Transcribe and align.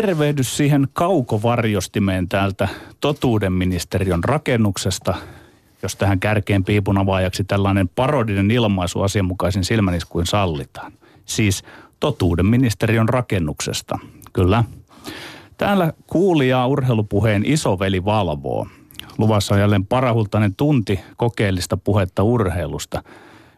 Tervehdys 0.00 0.56
siihen 0.56 0.88
kaukovarjostimeen 0.92 2.28
täältä 2.28 2.68
totuudenministeriön 3.00 4.24
rakennuksesta, 4.24 5.14
jos 5.82 5.96
tähän 5.96 6.20
kärkeen 6.20 6.64
piipun 6.64 6.98
avaajaksi 6.98 7.44
tällainen 7.44 7.88
parodinen 7.88 8.50
ilmaisu 8.50 9.02
asianmukaisin 9.02 9.64
silmäniskuin 9.64 10.26
sallitaan. 10.26 10.92
Siis 11.24 11.62
totuudenministeriön 12.00 13.08
rakennuksesta. 13.08 13.98
Kyllä. 14.32 14.64
Täällä 15.58 15.92
kuulijaa 16.06 16.66
urheilupuheen 16.66 17.42
isoveli 17.46 18.04
valvoo. 18.04 18.66
Luvassa 19.18 19.54
on 19.54 19.60
jälleen 19.60 19.86
parahultainen 19.86 20.54
tunti 20.54 21.00
kokeellista 21.16 21.76
puhetta 21.76 22.22
urheilusta. 22.22 23.02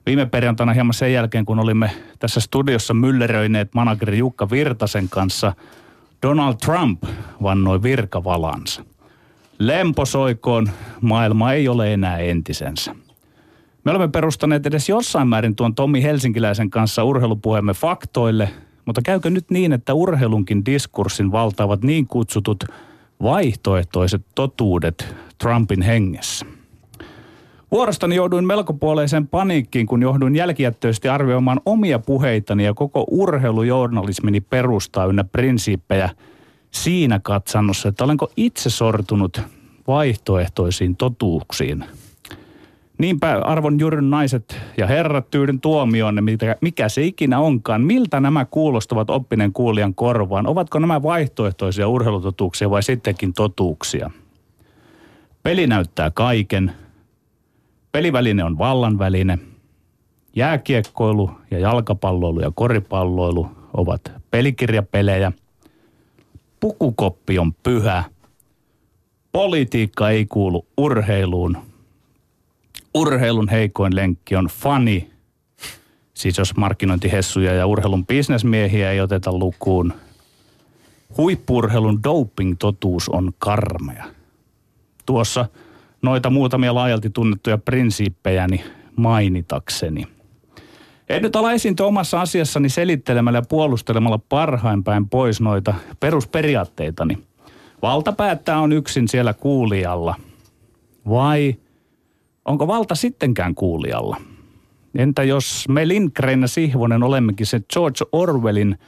Viime 0.06 0.26
perjantaina 0.26 0.72
hieman 0.72 0.94
sen 0.94 1.12
jälkeen, 1.12 1.44
kun 1.44 1.58
olimme 1.58 1.90
tässä 2.18 2.40
studiossa 2.40 2.94
mylleröineet 2.94 3.74
manageri 3.74 4.18
Jukka 4.18 4.50
Virtasen 4.50 5.08
kanssa, 5.08 5.52
Donald 6.22 6.54
Trump 6.64 7.04
vannoi 7.42 7.82
virkavalansa. 7.82 8.84
Lemposoikoon 9.58 10.70
maailma 11.00 11.52
ei 11.52 11.68
ole 11.68 11.92
enää 11.92 12.18
entisensä. 12.18 12.94
Me 13.84 13.90
olemme 13.90 14.08
perustaneet 14.08 14.66
edes 14.66 14.88
jossain 14.88 15.28
määrin 15.28 15.56
tuon 15.56 15.74
Tomi 15.74 16.02
Helsinkiläisen 16.02 16.70
kanssa 16.70 17.04
urheilupuheemme 17.04 17.72
faktoille, 17.72 18.48
mutta 18.84 19.02
käykö 19.02 19.30
nyt 19.30 19.50
niin, 19.50 19.72
että 19.72 19.94
urheilunkin 19.94 20.64
diskurssin 20.64 21.32
valtaavat 21.32 21.84
niin 21.84 22.06
kutsutut 22.06 22.64
vaihtoehtoiset 23.22 24.22
totuudet 24.34 25.14
Trumpin 25.38 25.82
hengessä? 25.82 26.46
Vuorostani 27.72 28.14
jouduin 28.14 28.44
melkopuoleiseen 28.44 29.28
paniikkiin, 29.28 29.86
kun 29.86 30.02
jouduin 30.02 30.36
jälkijättöisesti 30.36 31.08
arvioimaan 31.08 31.60
omia 31.66 31.98
puheitani 31.98 32.64
ja 32.64 32.74
koko 32.74 33.04
urheilujournalismini 33.10 34.40
perustaa 34.40 35.06
ynnä 35.06 35.24
prinsiippejä 35.24 36.10
siinä 36.70 37.20
katsannossa, 37.22 37.88
että 37.88 38.04
olenko 38.04 38.30
itse 38.36 38.70
sortunut 38.70 39.40
vaihtoehtoisiin 39.86 40.96
totuuksiin. 40.96 41.84
Niinpä 42.98 43.38
arvon 43.44 43.80
jyryn 43.80 44.10
naiset 44.10 44.56
ja 44.76 44.86
herrat 44.86 45.30
tyydyn 45.30 45.60
tuomioon, 45.60 46.18
mikä 46.60 46.88
se 46.88 47.02
ikinä 47.02 47.38
onkaan. 47.38 47.82
Miltä 47.82 48.20
nämä 48.20 48.44
kuulostavat 48.44 49.10
oppinen 49.10 49.52
kuulijan 49.52 49.94
korvaan? 49.94 50.46
Ovatko 50.46 50.78
nämä 50.78 51.02
vaihtoehtoisia 51.02 51.88
urheilutotuuksia 51.88 52.70
vai 52.70 52.82
sittenkin 52.82 53.32
totuuksia? 53.32 54.10
Peli 55.42 55.66
näyttää 55.66 56.10
kaiken– 56.10 56.72
Peliväline 57.92 58.44
on 58.44 58.58
vallanväline. 58.58 59.38
Jääkiekkoilu 60.36 61.30
ja 61.50 61.58
jalkapalloilu 61.58 62.40
ja 62.40 62.52
koripalloilu 62.54 63.48
ovat 63.74 64.12
pelikirjapelejä. 64.30 65.32
Pukukoppi 66.60 67.38
on 67.38 67.54
pyhä. 67.54 68.04
Politiikka 69.32 70.10
ei 70.10 70.26
kuulu 70.26 70.66
urheiluun. 70.76 71.58
Urheilun 72.94 73.48
heikoin 73.48 73.96
lenkki 73.96 74.36
on 74.36 74.46
fani. 74.46 75.10
Siis 76.14 76.38
jos 76.38 76.56
markkinointihessuja 76.56 77.54
ja 77.54 77.66
urheilun 77.66 78.06
bisnesmiehiä 78.06 78.90
ei 78.90 79.00
oteta 79.00 79.32
lukuun. 79.32 79.92
Huippurheilun 81.16 82.00
doping-totuus 82.02 83.08
on 83.08 83.32
karmea. 83.38 84.04
Tuossa– 85.06 85.46
noita 86.02 86.30
muutamia 86.30 86.74
laajalti 86.74 87.10
tunnettuja 87.10 87.58
prinsiippejäni 87.58 88.64
mainitakseni. 88.96 90.06
En 91.08 91.22
nyt 91.22 91.36
ala 91.36 91.52
esiintyä 91.52 91.86
omassa 91.86 92.20
asiassani 92.20 92.68
selittelemällä 92.68 93.38
ja 93.38 93.42
puolustelemalla 93.48 94.20
parhain 94.28 94.84
päin 94.84 95.08
pois 95.08 95.40
noita 95.40 95.74
perusperiaatteitani. 96.00 97.18
Valta 97.82 98.12
päättää 98.12 98.60
on 98.60 98.72
yksin 98.72 99.08
siellä 99.08 99.34
kuulijalla. 99.34 100.14
Vai 101.08 101.56
onko 102.44 102.66
valta 102.66 102.94
sittenkään 102.94 103.54
kuulijalla? 103.54 104.16
Entä 104.94 105.22
jos 105.22 105.64
me 105.68 105.88
Lindgren 105.88 106.40
ja 106.42 106.48
Sihvonen 106.48 107.02
olemmekin 107.02 107.46
se 107.46 107.60
George 107.72 108.04
Orwellin 108.12 108.78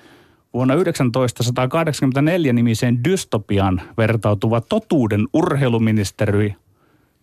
vuonna 0.54 0.74
1984 1.12 2.52
nimiseen 2.52 3.04
dystopian 3.04 3.82
vertautuva 3.96 4.60
totuuden 4.60 5.28
urheiluministeri 5.32 6.54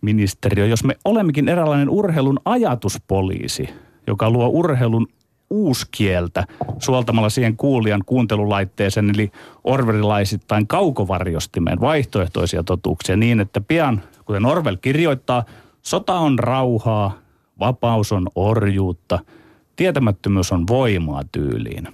ministeriö, 0.02 0.66
jos 0.66 0.84
me 0.84 0.96
olemmekin 1.04 1.48
eräänlainen 1.48 1.90
urheilun 1.90 2.40
ajatuspoliisi, 2.44 3.68
joka 4.06 4.30
luo 4.30 4.48
urheilun 4.48 5.06
uuskieltä 5.50 6.44
suoltamalla 6.78 7.30
siihen 7.30 7.56
kuulijan 7.56 8.02
kuuntelulaitteeseen, 8.06 9.10
eli 9.14 9.32
orverilaisittain 9.64 10.66
kaukovarjostimeen 10.66 11.80
vaihtoehtoisia 11.80 12.62
totuuksia 12.62 13.16
niin, 13.16 13.40
että 13.40 13.60
pian, 13.60 14.02
kuten 14.24 14.46
Orwell 14.46 14.76
kirjoittaa, 14.76 15.44
sota 15.82 16.14
on 16.14 16.38
rauhaa, 16.38 17.18
vapaus 17.60 18.12
on 18.12 18.28
orjuutta, 18.34 19.18
tietämättömyys 19.76 20.52
on 20.52 20.66
voimaa 20.66 21.22
tyyliin. 21.32 21.88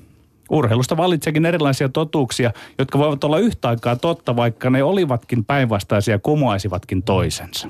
Urheilusta 0.51 0.97
valitseekin 0.97 1.47
erilaisia 1.47 1.89
totuuksia, 1.89 2.53
jotka 2.79 2.99
voivat 2.99 3.25
olla 3.25 3.39
yhtä 3.39 3.69
aikaa 3.69 3.97
totta, 3.97 4.37
vaikka 4.37 4.71
ne 4.71 4.83
olivatkin 4.83 5.45
päinvastaisia 5.45 6.15
ja 6.15 6.19
kumoaisivatkin 6.19 7.03
toisensa. 7.03 7.69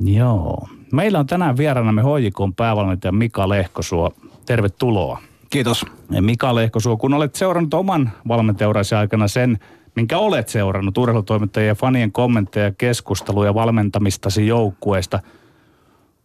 Joo. 0.00 0.68
Meillä 0.92 1.18
on 1.18 1.26
tänään 1.26 1.56
vieraanamme 1.56 2.02
hoikon 2.02 2.54
päävalmentaja 2.54 3.12
Mika 3.12 3.48
Lehkosuo. 3.48 4.14
Tervetuloa. 4.46 5.18
Kiitos. 5.50 5.86
Ja 6.10 6.22
Mika 6.22 6.54
Lehkosuo, 6.54 6.96
kun 6.96 7.14
olet 7.14 7.34
seurannut 7.34 7.74
oman 7.74 8.12
valmentajaurasi 8.28 8.94
aikana 8.94 9.28
sen, 9.28 9.58
minkä 9.96 10.18
olet 10.18 10.48
seurannut 10.48 10.98
urheilutoimittajien 10.98 11.68
ja 11.68 11.74
fanien 11.74 12.12
kommentteja, 12.12 12.72
keskusteluja 12.78 13.54
valmentamistasi 13.54 14.46
joukkueesta, 14.46 15.20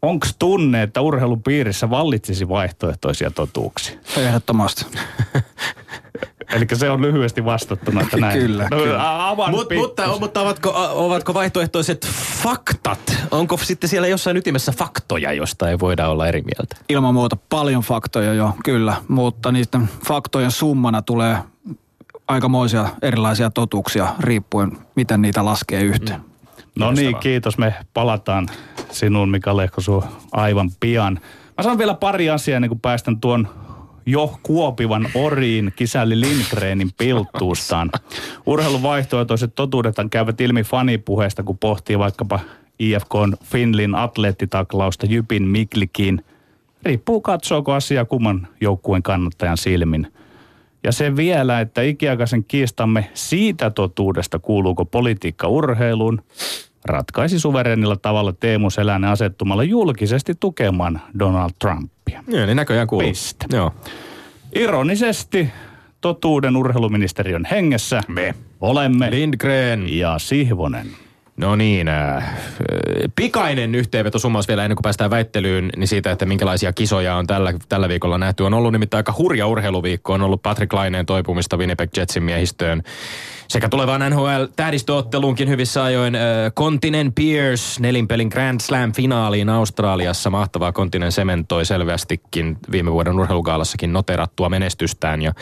onko 0.02 0.28
tunne, 0.40 0.84
että 0.84 1.02
urheilun 1.02 1.44
piirissä 1.44 1.90
vallitsisi 1.90 2.50
vaihtoehtoisia 2.50 3.32
totuuksia? 3.32 4.00
Ehdottomasti. 4.18 4.86
Eli 6.54 6.66
se 6.74 6.90
on 6.90 7.02
lyhyesti 7.02 7.46
vastattuna, 7.46 8.02
että 8.02 8.18
näin. 8.18 8.40
kyllä, 8.40 8.68
no, 8.72 8.78
kyllä. 8.78 9.02
Mut, 9.52 9.68
mutta, 9.76 10.08
mutta 10.20 10.42
ovatko, 10.42 10.74
ovatko 10.94 11.34
vaihtoehtoiset 11.34 12.08
faktat? 12.44 13.18
Onko 13.32 13.58
sitten 13.58 13.90
siellä 13.90 14.08
jossain 14.08 14.38
ytimessä 14.38 14.72
faktoja, 14.72 15.34
josta 15.34 15.70
ei 15.70 15.80
voida 15.80 16.08
olla 16.08 16.28
eri 16.28 16.42
mieltä? 16.42 16.76
Ilman 16.90 17.14
muuta 17.14 17.38
paljon 17.50 17.82
faktoja 17.82 18.34
jo, 18.34 18.56
kyllä. 18.64 18.96
Mutta 19.08 19.52
niiden 19.52 19.90
faktojen 20.08 20.52
summana 20.52 21.02
tulee 21.02 21.38
aikamoisia 22.28 22.88
erilaisia 23.02 23.50
totuuksia 23.50 24.08
riippuen, 24.20 24.72
miten 24.96 25.22
niitä 25.22 25.46
laskee 25.46 25.82
yhteen. 25.82 26.20
Mm. 26.20 26.26
No 26.76 26.92
niin, 26.92 27.16
kiitos. 27.16 27.58
Me 27.58 27.74
palataan 27.94 28.48
sinuun, 28.92 29.30
Mika 29.30 29.58
Lehkosu, 29.58 30.04
aivan 30.32 30.72
pian. 30.80 31.20
Mä 31.58 31.64
sanon 31.64 31.78
vielä 31.78 31.94
pari 31.94 32.30
asiaa 32.30 32.56
ennen 32.56 32.70
kuin 32.70 32.80
päästän 32.80 33.20
tuon 33.20 33.48
jo 34.06 34.40
kuopivan 34.44 35.08
oriin 35.16 35.74
kisälli 35.76 36.20
Lindgrenin 36.20 36.92
pilttuustaan. 36.98 37.92
Urheilun 38.46 38.84
vaihtoehtoiset 38.84 39.56
totuudethan 39.56 40.10
käyvät 40.10 40.42
ilmi 40.42 40.64
fanipuheesta, 40.64 41.44
kun 41.44 41.58
pohtii 41.58 42.00
vaikkapa 42.00 42.40
IFK 42.80 43.14
Finlin 43.44 43.96
atleettitaklausta 43.96 45.06
Jypin 45.06 45.44
Miklikin. 45.44 46.26
Riippuu 46.84 47.22
katsoako 47.22 47.74
asia 47.74 48.06
kumman 48.06 48.48
joukkueen 48.62 49.04
kannattajan 49.04 49.58
silmin. 49.58 50.14
Ja 50.84 50.92
se 50.92 51.16
vielä, 51.16 51.60
että 51.60 51.82
ikiaikaisen 51.82 52.44
kiistamme 52.44 53.10
siitä 53.14 53.70
totuudesta, 53.70 54.40
kuuluuko 54.40 54.86
politiikka 54.86 55.48
urheiluun, 55.48 56.22
ratkaisi 56.86 57.40
suverenilla 57.40 57.96
tavalla 57.96 58.34
Teemu 58.34 58.70
Selänen 58.70 59.10
asettumalla 59.10 59.64
julkisesti 59.64 60.34
tukemaan 60.40 61.02
Donald 61.20 61.52
Trumpia. 61.60 61.93
Joo, 62.28 62.46
niin 62.46 62.56
näköjään 62.56 62.88
kuuluu. 62.88 63.10
Piste. 63.10 63.46
Joo. 63.54 63.72
Ironisesti 64.56 65.50
totuuden 66.02 66.58
urheiluministeriön 66.58 67.46
hengessä 67.52 68.02
me 68.08 68.36
olemme 68.62 69.12
Lindgren 69.12 69.98
ja 69.98 70.20
Sihvonen. 70.20 70.88
No 71.38 71.56
niin, 71.56 71.88
äh, 71.88 72.38
pikainen 73.16 73.76
yhteenveto 73.76 74.20
summaus 74.20 74.48
vielä 74.48 74.64
ennen 74.66 74.76
kuin 74.76 74.84
päästään 74.84 75.10
väittelyyn, 75.10 75.70
niin 75.78 75.88
siitä, 75.88 76.12
että 76.12 76.26
minkälaisia 76.26 76.74
kisoja 76.74 77.16
on 77.16 77.28
tällä, 77.28 77.54
tällä 77.70 77.90
viikolla 77.90 78.18
nähty. 78.18 78.44
On 78.44 78.54
ollut 78.54 78.72
nimittäin 78.72 79.00
aika 79.00 79.14
hurja 79.18 79.48
urheiluviikko. 79.48 80.14
On 80.14 80.22
ollut 80.22 80.42
Patrick 80.42 80.74
Laineen 80.74 81.06
toipumista 81.06 81.58
Winnipeg 81.58 81.90
Jetsin 81.98 82.24
miehistöön 82.24 82.84
sekä 83.48 83.70
tulevaan 83.70 84.02
NHL-tähdistöotteluunkin 84.12 85.50
hyvissä 85.50 85.84
ajoin. 85.84 86.18
Kontinen 86.54 87.14
Pierce 87.14 87.82
nelinpelin 87.82 88.28
Grand 88.28 88.60
Slam-finaaliin 88.60 89.50
Australiassa. 89.50 90.30
Mahtavaa 90.30 90.72
Kontinen 90.72 91.12
sementoi 91.12 91.66
selvästikin 91.66 92.58
viime 92.72 92.92
vuoden 92.92 93.20
urheilugaalassakin 93.20 93.94
noterattua 93.94 94.50
menestystään 94.50 95.22
ja, 95.22 95.34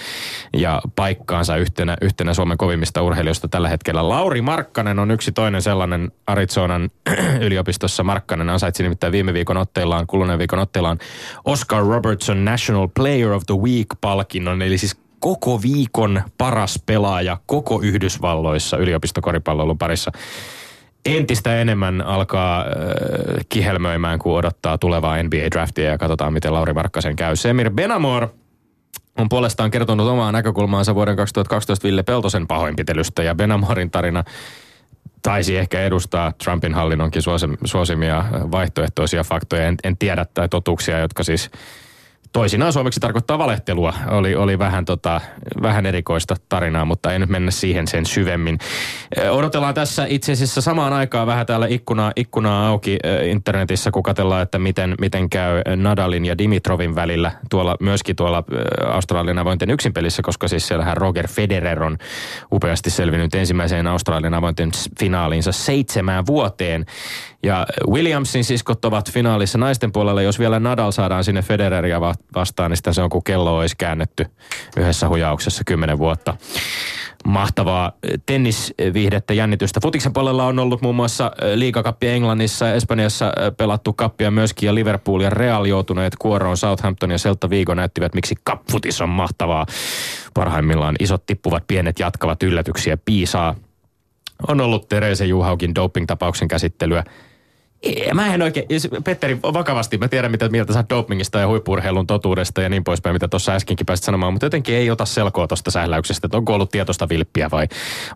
ja 0.53 0.81
paikkaansa 0.95 1.57
yhtenä, 1.57 1.97
yhtenä 2.01 2.33
Suomen 2.33 2.57
kovimmista 2.57 3.01
urheilijoista 3.01 3.47
tällä 3.47 3.69
hetkellä. 3.69 4.09
Lauri 4.09 4.41
Markkanen 4.41 4.99
on 4.99 5.11
yksi 5.11 5.31
toinen 5.31 5.61
sellainen 5.61 5.80
tällainen 5.81 6.11
Arizonan 6.27 6.89
yliopistossa 7.47 8.03
Markkanen 8.03 8.49
ansaitsi 8.49 8.83
nimittäin 8.83 9.11
viime 9.11 9.33
viikon 9.33 9.57
otteillaan, 9.57 10.07
kuluneen 10.07 10.39
viikon 10.39 10.59
otteillaan 10.59 10.99
Oscar 11.45 11.83
Robertson 11.83 12.45
National 12.45 12.87
Player 12.95 13.31
of 13.31 13.43
the 13.45 13.55
Week-palkinnon, 13.55 14.61
eli 14.61 14.77
siis 14.77 14.97
koko 15.19 15.61
viikon 15.61 16.21
paras 16.37 16.79
pelaaja 16.85 17.37
koko 17.45 17.81
Yhdysvalloissa 17.83 18.77
yliopistokoripallon 18.77 19.77
parissa 19.77 20.11
entistä 21.05 21.61
enemmän 21.61 22.01
alkaa 22.01 22.59
äh, 22.59 22.65
kihelmöimään, 23.49 24.19
kun 24.19 24.37
odottaa 24.37 24.77
tulevaa 24.77 25.23
NBA-draftia 25.23 25.83
ja 25.83 25.97
katsotaan, 25.97 26.33
miten 26.33 26.53
Lauri 26.53 26.73
Markkasen 26.73 27.15
käy. 27.15 27.35
Semir 27.35 27.71
Benamor 27.71 28.27
on 29.17 29.29
puolestaan 29.29 29.71
kertonut 29.71 30.07
omaa 30.07 30.31
näkökulmaansa 30.31 30.95
vuoden 30.95 31.15
2012 31.15 31.87
Ville 31.87 32.03
Peltosen 32.03 32.47
pahoinpitelystä 32.47 33.23
ja 33.23 33.35
Benamorin 33.35 33.91
tarina 33.91 34.23
taisi 35.21 35.57
ehkä 35.57 35.81
edustaa 35.81 36.33
Trumpin 36.43 36.73
hallinnonkin 36.73 37.21
suosimia 37.65 38.25
vaihtoehtoisia 38.31 39.23
faktoja. 39.23 39.67
En, 39.67 39.75
en 39.83 39.97
tiedä 39.97 40.25
tai 40.33 40.49
totuuksia, 40.49 40.99
jotka 40.99 41.23
siis 41.23 41.51
toisinaan 42.33 42.73
suomeksi 42.73 42.99
tarkoittaa 42.99 43.37
valehtelua. 43.37 43.93
Oli, 44.09 44.35
oli 44.35 44.59
vähän, 44.59 44.85
tota, 44.85 45.21
vähän 45.61 45.85
erikoista 45.85 46.35
tarinaa, 46.49 46.85
mutta 46.85 47.13
ei 47.13 47.19
nyt 47.19 47.29
mennä 47.29 47.51
siihen 47.51 47.87
sen 47.87 48.05
syvemmin. 48.05 48.59
Odotellaan 49.29 49.73
tässä 49.73 50.05
itse 50.09 50.31
asiassa 50.31 50.61
samaan 50.61 50.93
aikaan 50.93 51.27
vähän 51.27 51.45
täällä 51.45 51.67
ikkunaa, 51.69 52.11
ikkunaa 52.15 52.67
auki 52.67 52.99
internetissä, 53.25 53.91
kun 53.91 54.03
katsellaan, 54.03 54.41
että 54.41 54.59
miten, 54.59 54.95
miten 55.01 55.29
käy 55.29 55.61
Nadalin 55.75 56.25
ja 56.25 56.37
Dimitrovin 56.37 56.95
välillä 56.95 57.31
tuolla, 57.49 57.77
myöskin 57.79 58.15
tuolla 58.15 58.43
Australian 58.85 59.39
avointen 59.39 59.69
yksinpelissä, 59.69 60.21
koska 60.21 60.47
siis 60.47 60.67
siellähän 60.67 60.97
Roger 60.97 61.27
Federer 61.27 61.83
on 61.83 61.97
upeasti 62.51 62.89
selvinnyt 62.89 63.35
ensimmäiseen 63.35 63.87
Australian 63.87 64.33
avointen 64.33 64.71
finaaliinsa 64.99 65.51
seitsemään 65.51 66.25
vuoteen. 66.25 66.85
Ja 67.43 67.67
Williamsin 67.89 68.43
siskot 68.43 68.85
ovat 68.85 69.11
finaalissa 69.11 69.57
naisten 69.57 69.91
puolella. 69.91 70.21
Jos 70.21 70.39
vielä 70.39 70.59
Nadal 70.59 70.91
saadaan 70.91 71.23
sinne 71.23 71.41
Federeria 71.41 72.01
vastaan, 72.35 72.71
niin 72.71 72.77
sitten 72.77 72.93
se 72.93 73.01
on 73.01 73.09
kuin 73.09 73.23
kello 73.23 73.57
olisi 73.57 73.75
käännetty 73.77 74.25
yhdessä 74.77 75.09
hujauksessa 75.09 75.63
kymmenen 75.65 75.97
vuotta. 75.97 76.37
Mahtavaa 77.25 77.91
tennisviihdettä, 78.25 79.33
jännitystä. 79.33 79.79
Futiksen 79.83 80.13
puolella 80.13 80.45
on 80.45 80.59
ollut 80.59 80.81
muun 80.81 80.95
muassa 80.95 81.31
liigakappi 81.55 82.07
Englannissa 82.07 82.67
ja 82.67 82.73
Espanjassa 82.73 83.33
pelattu 83.57 83.93
kappia 83.93 84.31
myöskin 84.31 84.67
ja 84.67 84.75
Liverpool 84.75 85.21
ja 85.21 85.29
Real 85.29 85.65
joutuneet 85.65 86.15
kuoroon. 86.19 86.57
Southampton 86.57 87.11
ja 87.11 87.17
Celta 87.17 87.49
Vigo 87.49 87.73
näyttivät, 87.73 88.13
miksi 88.13 88.35
kapfutis 88.43 89.01
on 89.01 89.09
mahtavaa. 89.09 89.65
Parhaimmillaan 90.33 90.95
isot 90.99 91.25
tippuvat, 91.25 91.63
pienet 91.67 91.99
jatkavat 91.99 92.43
yllätyksiä 92.43 92.97
piisaa. 93.05 93.55
On 94.47 94.61
ollut 94.61 94.89
Terese 94.89 95.25
Juhaukin 95.25 95.75
doping-tapauksen 95.75 96.47
käsittelyä 96.47 97.03
Mä 98.13 98.33
en 98.33 98.41
oikein, 98.41 98.65
Petteri, 99.03 99.39
vakavasti, 99.41 99.97
mä 99.97 100.07
tiedän 100.07 100.31
mitä 100.31 100.49
mieltä 100.49 100.73
sä 100.73 100.83
dopingista 100.89 101.39
ja 101.39 101.47
huippurheilun 101.47 102.07
totuudesta 102.07 102.61
ja 102.61 102.69
niin 102.69 102.83
poispäin, 102.83 103.15
mitä 103.15 103.27
tuossa 103.27 103.51
äskenkin 103.51 103.85
pääsit 103.85 104.05
sanomaan, 104.05 104.33
mutta 104.33 104.45
jotenkin 104.45 104.75
ei 104.75 104.91
ota 104.91 105.05
selkoa 105.05 105.47
tuosta 105.47 105.71
sähläyksestä, 105.71 106.27
että 106.27 106.37
onko 106.37 106.53
ollut 106.53 106.71
tietoista 106.71 107.09
vilppiä 107.09 107.49
vai, 107.51 107.67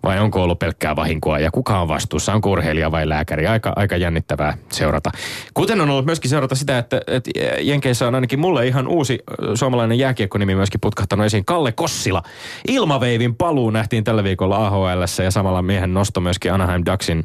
vai 0.03 0.19
onko 0.19 0.44
ollut 0.44 0.59
pelkkää 0.59 0.95
vahinkoa 0.95 1.39
ja 1.39 1.51
kuka 1.51 1.79
on 1.79 1.88
vastuussa, 1.88 2.33
onko 2.33 2.51
urheilija 2.51 2.91
vai 2.91 3.09
lääkäri, 3.09 3.47
aika, 3.47 3.73
aika 3.75 3.97
jännittävää 3.97 4.57
seurata. 4.71 5.12
Kuten 5.53 5.81
on 5.81 5.89
ollut 5.89 6.06
myöskin 6.06 6.29
seurata 6.29 6.56
sitä, 6.56 6.77
että, 6.77 7.01
että 7.07 7.31
Jenkeissä 7.62 8.07
on 8.07 8.15
ainakin 8.15 8.39
mulle 8.39 8.67
ihan 8.67 8.88
uusi 8.88 9.19
suomalainen 9.56 10.00
jääkiekkonimi 10.00 10.56
myöskin 10.56 10.81
putkahtanut 10.81 11.25
esiin, 11.25 11.45
Kalle 11.45 11.71
Kossila. 11.71 12.23
Ilmaveivin 12.67 13.35
paluu 13.35 13.69
nähtiin 13.69 14.03
tällä 14.03 14.23
viikolla 14.23 14.67
AHL 14.67 15.23
ja 15.23 15.31
samalla 15.31 15.62
miehen 15.62 15.94
nosto 15.94 16.19
myöskin 16.21 16.53
Anaheim 16.53 16.83
Ducksin 16.91 17.23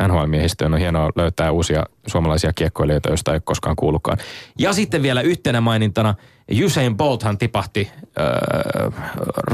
äh, 0.00 0.08
NHL-miehistöön. 0.08 0.74
On 0.74 0.80
hienoa 0.80 1.10
löytää 1.16 1.52
uusia 1.52 1.75
suomalaisia 2.06 2.52
kiekkoilijoita, 2.52 3.08
joista 3.08 3.30
ei 3.30 3.36
ole 3.36 3.42
koskaan 3.44 3.76
kuullutkaan. 3.76 4.18
Ja 4.58 4.72
sitten 4.72 5.02
vielä 5.02 5.20
yhtenä 5.20 5.60
mainintana– 5.60 6.14
Usain 6.64 6.96
Bolthan 6.96 7.38
tipahti 7.38 7.90
äh, 7.92 8.92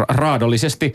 raadollisesti 0.08 0.94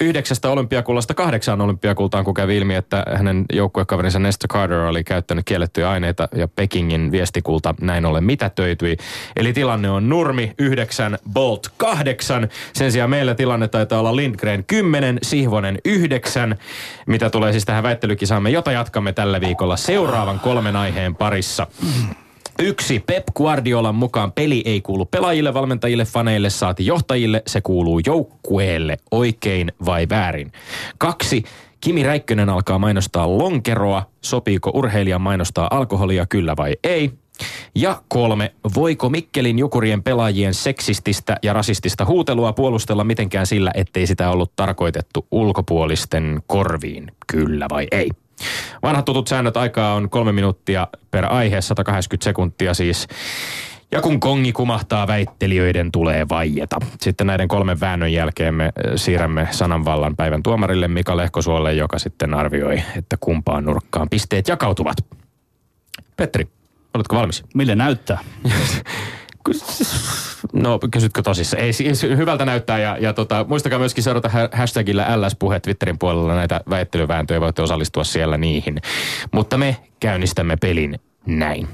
yhdeksästä 0.00 0.50
olympiakullasta 0.50 1.14
kahdeksaan 1.14 1.60
olympiakultaan, 1.60 2.24
kun 2.24 2.34
kävi 2.34 2.56
ilmi, 2.56 2.74
että 2.74 3.04
hänen 3.16 3.44
joukkuekaverinsa 3.52 4.18
Nesta 4.18 4.48
Carter 4.48 4.78
oli 4.78 5.04
käyttänyt 5.04 5.44
kiellettyjä 5.44 5.90
aineita 5.90 6.28
ja 6.34 6.48
Pekingin 6.48 7.12
viestikulta 7.12 7.74
näin 7.80 8.06
ollen 8.06 8.24
mitätöityi. 8.24 8.96
Eli 9.36 9.52
tilanne 9.52 9.90
on 9.90 10.08
Nurmi 10.08 10.52
yhdeksän, 10.58 11.18
Bolt 11.32 11.68
kahdeksan. 11.76 12.48
Sen 12.72 12.92
sijaan 12.92 13.10
meillä 13.10 13.34
tilanne 13.34 13.68
taitaa 13.68 14.00
olla 14.00 14.16
Lindgren 14.16 14.64
kymmenen, 14.64 15.18
Sihvonen 15.22 15.78
yhdeksän. 15.84 16.56
Mitä 17.06 17.30
tulee 17.30 17.52
siis 17.52 17.64
tähän 17.64 17.82
väittelykisaamme, 17.82 18.50
jota 18.50 18.72
jatkamme 18.72 19.12
tällä 19.12 19.40
viikolla 19.40 19.76
seuraavan 19.76 20.40
kolmen 20.40 20.76
aiheen 20.76 21.14
parissa. 21.14 21.66
Yksi, 22.62 23.00
Pep 23.06 23.24
Guardiolan 23.34 23.94
mukaan 23.94 24.32
peli 24.32 24.62
ei 24.64 24.80
kuulu 24.80 25.04
pelaajille, 25.04 25.54
valmentajille, 25.54 26.04
faneille, 26.04 26.50
saati 26.50 26.86
johtajille, 26.86 27.42
se 27.46 27.60
kuuluu 27.60 28.00
joukkueelle, 28.06 28.96
oikein 29.10 29.72
vai 29.86 30.06
väärin. 30.10 30.52
Kaksi, 30.98 31.42
Kimi 31.80 32.02
Räikkönen 32.02 32.48
alkaa 32.48 32.78
mainostaa 32.78 33.38
lonkeroa, 33.38 34.02
sopiiko 34.24 34.70
urheilija 34.74 35.18
mainostaa 35.18 35.68
alkoholia, 35.70 36.26
kyllä 36.26 36.54
vai 36.56 36.76
ei. 36.84 37.10
Ja 37.74 38.02
kolme, 38.08 38.54
voiko 38.74 39.08
Mikkelin 39.08 39.58
Jukurien 39.58 40.02
pelaajien 40.02 40.54
seksististä 40.54 41.36
ja 41.42 41.52
rasistista 41.52 42.04
huutelua 42.04 42.52
puolustella 42.52 43.04
mitenkään 43.04 43.46
sillä, 43.46 43.70
ettei 43.74 44.06
sitä 44.06 44.30
ollut 44.30 44.52
tarkoitettu 44.56 45.26
ulkopuolisten 45.30 46.42
korviin, 46.46 47.12
kyllä 47.26 47.66
vai 47.70 47.86
ei? 47.92 48.10
Vanhat 48.82 49.04
tutut 49.04 49.28
säännöt 49.28 49.56
aikaa 49.56 49.94
on 49.94 50.10
kolme 50.10 50.32
minuuttia 50.32 50.88
per 51.10 51.26
aihe, 51.30 51.60
180 51.60 52.24
sekuntia 52.24 52.74
siis. 52.74 53.08
Ja 53.92 54.00
kun 54.00 54.20
kongi 54.20 54.52
kumahtaa, 54.52 55.06
väittelijöiden 55.06 55.92
tulee 55.92 56.26
vaieta. 56.28 56.76
Sitten 57.00 57.26
näiden 57.26 57.48
kolmen 57.48 57.80
väännön 57.80 58.12
jälkeen 58.12 58.54
me 58.54 58.72
siirrämme 58.96 59.48
sananvallan 59.50 60.16
päivän 60.16 60.42
tuomarille 60.42 60.88
Mika 60.88 61.16
Lehkosuolle, 61.16 61.74
joka 61.74 61.98
sitten 61.98 62.34
arvioi, 62.34 62.82
että 62.96 63.16
kumpaan 63.20 63.64
nurkkaan 63.64 64.08
pisteet 64.08 64.48
jakautuvat. 64.48 64.96
Petteri, 66.16 66.48
oletko 66.94 67.16
valmis? 67.16 67.44
Mille 67.54 67.74
näyttää? 67.74 68.18
No 70.52 70.78
kysytkö 70.90 71.22
tosissa? 71.22 71.56
Ei, 71.56 71.72
siis 71.72 72.02
hyvältä 72.02 72.44
näyttää 72.44 72.78
ja, 72.78 72.96
ja 73.00 73.12
tota, 73.12 73.44
muistakaa 73.48 73.78
myöskin 73.78 74.04
seurata 74.04 74.30
hashtagillä 74.52 75.06
LS-puhe 75.20 75.60
Twitterin 75.60 75.98
puolella 75.98 76.34
näitä 76.34 76.60
väittelyvääntöjä, 76.70 77.40
voitte 77.40 77.62
osallistua 77.62 78.04
siellä 78.04 78.36
niihin. 78.36 78.80
Mutta 79.32 79.58
me 79.58 79.76
käynnistämme 80.00 80.56
pelin 80.56 81.00
näin. 81.26 81.68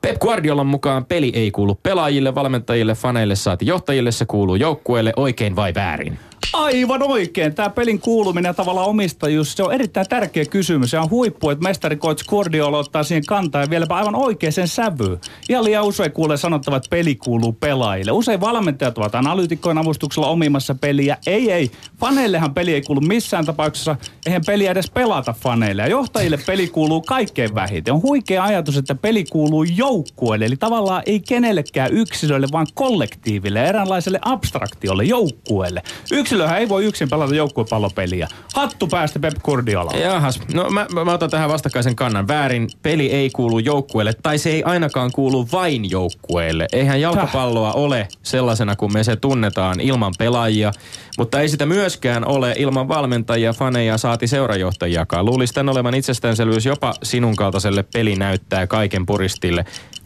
Pep 0.00 0.18
Guardiolan 0.18 0.66
mukaan 0.66 1.04
peli 1.04 1.32
ei 1.34 1.50
kuulu 1.50 1.74
pelaajille, 1.74 2.34
valmentajille, 2.34 2.94
faneille 2.94 3.36
saati 3.36 3.66
johtajille, 3.66 4.12
se 4.12 4.26
kuuluu 4.26 4.54
joukkueelle 4.54 5.12
oikein 5.16 5.56
vai 5.56 5.74
väärin? 5.74 6.18
Aivan 6.54 7.02
oikein. 7.02 7.54
Tämä 7.54 7.70
pelin 7.70 8.00
kuuluminen 8.00 8.48
ja 8.48 8.54
tavallaan 8.54 8.88
omistajuus, 8.88 9.52
se 9.52 9.62
on 9.62 9.72
erittäin 9.72 10.08
tärkeä 10.08 10.44
kysymys. 10.44 10.90
Se 10.90 10.98
on 10.98 11.10
huippu, 11.10 11.50
että 11.50 11.62
mestari 11.68 11.96
Coach 11.96 12.24
Guardiola 12.24 12.78
ottaa 12.78 13.02
siihen 13.02 13.24
kantaa 13.26 13.60
ja 13.60 13.70
vieläpä 13.70 13.94
aivan 13.94 14.14
oikeaan 14.14 14.52
sävyyn. 14.68 15.20
Ihan 15.48 15.64
liian 15.64 15.84
usein 15.84 16.12
kuulee 16.12 16.36
sanottavat, 16.36 16.84
että 16.84 16.96
peli 16.96 17.14
kuuluu 17.14 17.52
pelaajille. 17.52 18.12
Usein 18.12 18.40
valmentajat 18.40 18.98
ovat 18.98 19.14
analyytikkojen 19.14 19.78
avustuksella 19.78 20.28
omimassa 20.28 20.74
peliä. 20.74 21.16
Ei, 21.26 21.52
ei. 21.52 21.70
Faneillehan 22.00 22.54
peli 22.54 22.74
ei 22.74 22.82
kuulu 22.82 23.00
missään 23.00 23.44
tapauksessa. 23.44 23.96
Eihän 24.26 24.42
peliä 24.46 24.70
edes 24.70 24.90
pelata 24.90 25.32
faneille. 25.32 25.82
Ja 25.82 25.88
johtajille 25.88 26.38
peli 26.46 26.68
kuuluu 26.68 27.02
kaikkein 27.02 27.54
vähiten. 27.54 27.94
On 27.94 28.02
huikea 28.02 28.44
ajatus, 28.44 28.76
että 28.76 28.94
peli 28.94 29.24
kuuluu 29.24 29.62
joukkueelle. 29.62 30.46
Eli 30.46 30.56
tavallaan 30.56 31.02
ei 31.06 31.20
kenellekään 31.20 31.92
yksilölle, 31.92 32.46
vaan 32.52 32.66
kollektiiville, 32.74 33.64
eräänlaiselle 33.68 34.18
abstraktiolle, 34.22 35.04
joukkueelle. 35.04 35.82
Yksilö 36.12 36.43
yksilöhän 36.44 36.60
ei 36.60 36.68
voi 36.68 36.84
yksin 36.84 37.08
pelata 37.10 37.34
joukkuepallopeliä. 37.34 38.28
Hattu 38.54 38.86
päästä 38.86 39.18
Pep 39.18 39.34
Guardiola. 39.44 39.90
Jahas, 39.90 40.40
no 40.54 40.70
mä, 40.70 40.86
mä 41.04 41.12
otan 41.12 41.30
tähän 41.30 41.48
vastakkaisen 41.48 41.96
kannan. 41.96 42.28
Väärin, 42.28 42.68
peli 42.82 43.12
ei 43.12 43.30
kuulu 43.30 43.58
joukkueelle, 43.58 44.12
tai 44.22 44.38
se 44.38 44.50
ei 44.50 44.62
ainakaan 44.62 45.10
kuulu 45.12 45.48
vain 45.52 45.90
joukkueelle. 45.90 46.66
Eihän 46.72 47.00
jalkapalloa 47.00 47.72
ole 47.72 48.08
sellaisena 48.22 48.76
kuin 48.76 48.92
me 48.92 49.04
se 49.04 49.16
tunnetaan 49.16 49.80
ilman 49.80 50.12
pelaajia, 50.18 50.72
mutta 51.18 51.40
ei 51.40 51.48
sitä 51.48 51.66
myöskään 51.66 52.26
ole 52.26 52.54
ilman 52.58 52.88
valmentajia, 52.88 53.52
faneja, 53.52 53.98
saati 53.98 54.26
seurajohtajiakaan. 54.26 55.24
Luulisin 55.24 55.54
tämän 55.54 55.72
olevan 55.72 55.94
itsestäänselvyys 55.94 56.66
jopa 56.66 56.94
sinun 57.02 57.36
kaltaiselle 57.36 57.84
peli 57.92 58.16
näyttää 58.16 58.66
kaiken 58.66 59.06
puristille. 59.06 59.64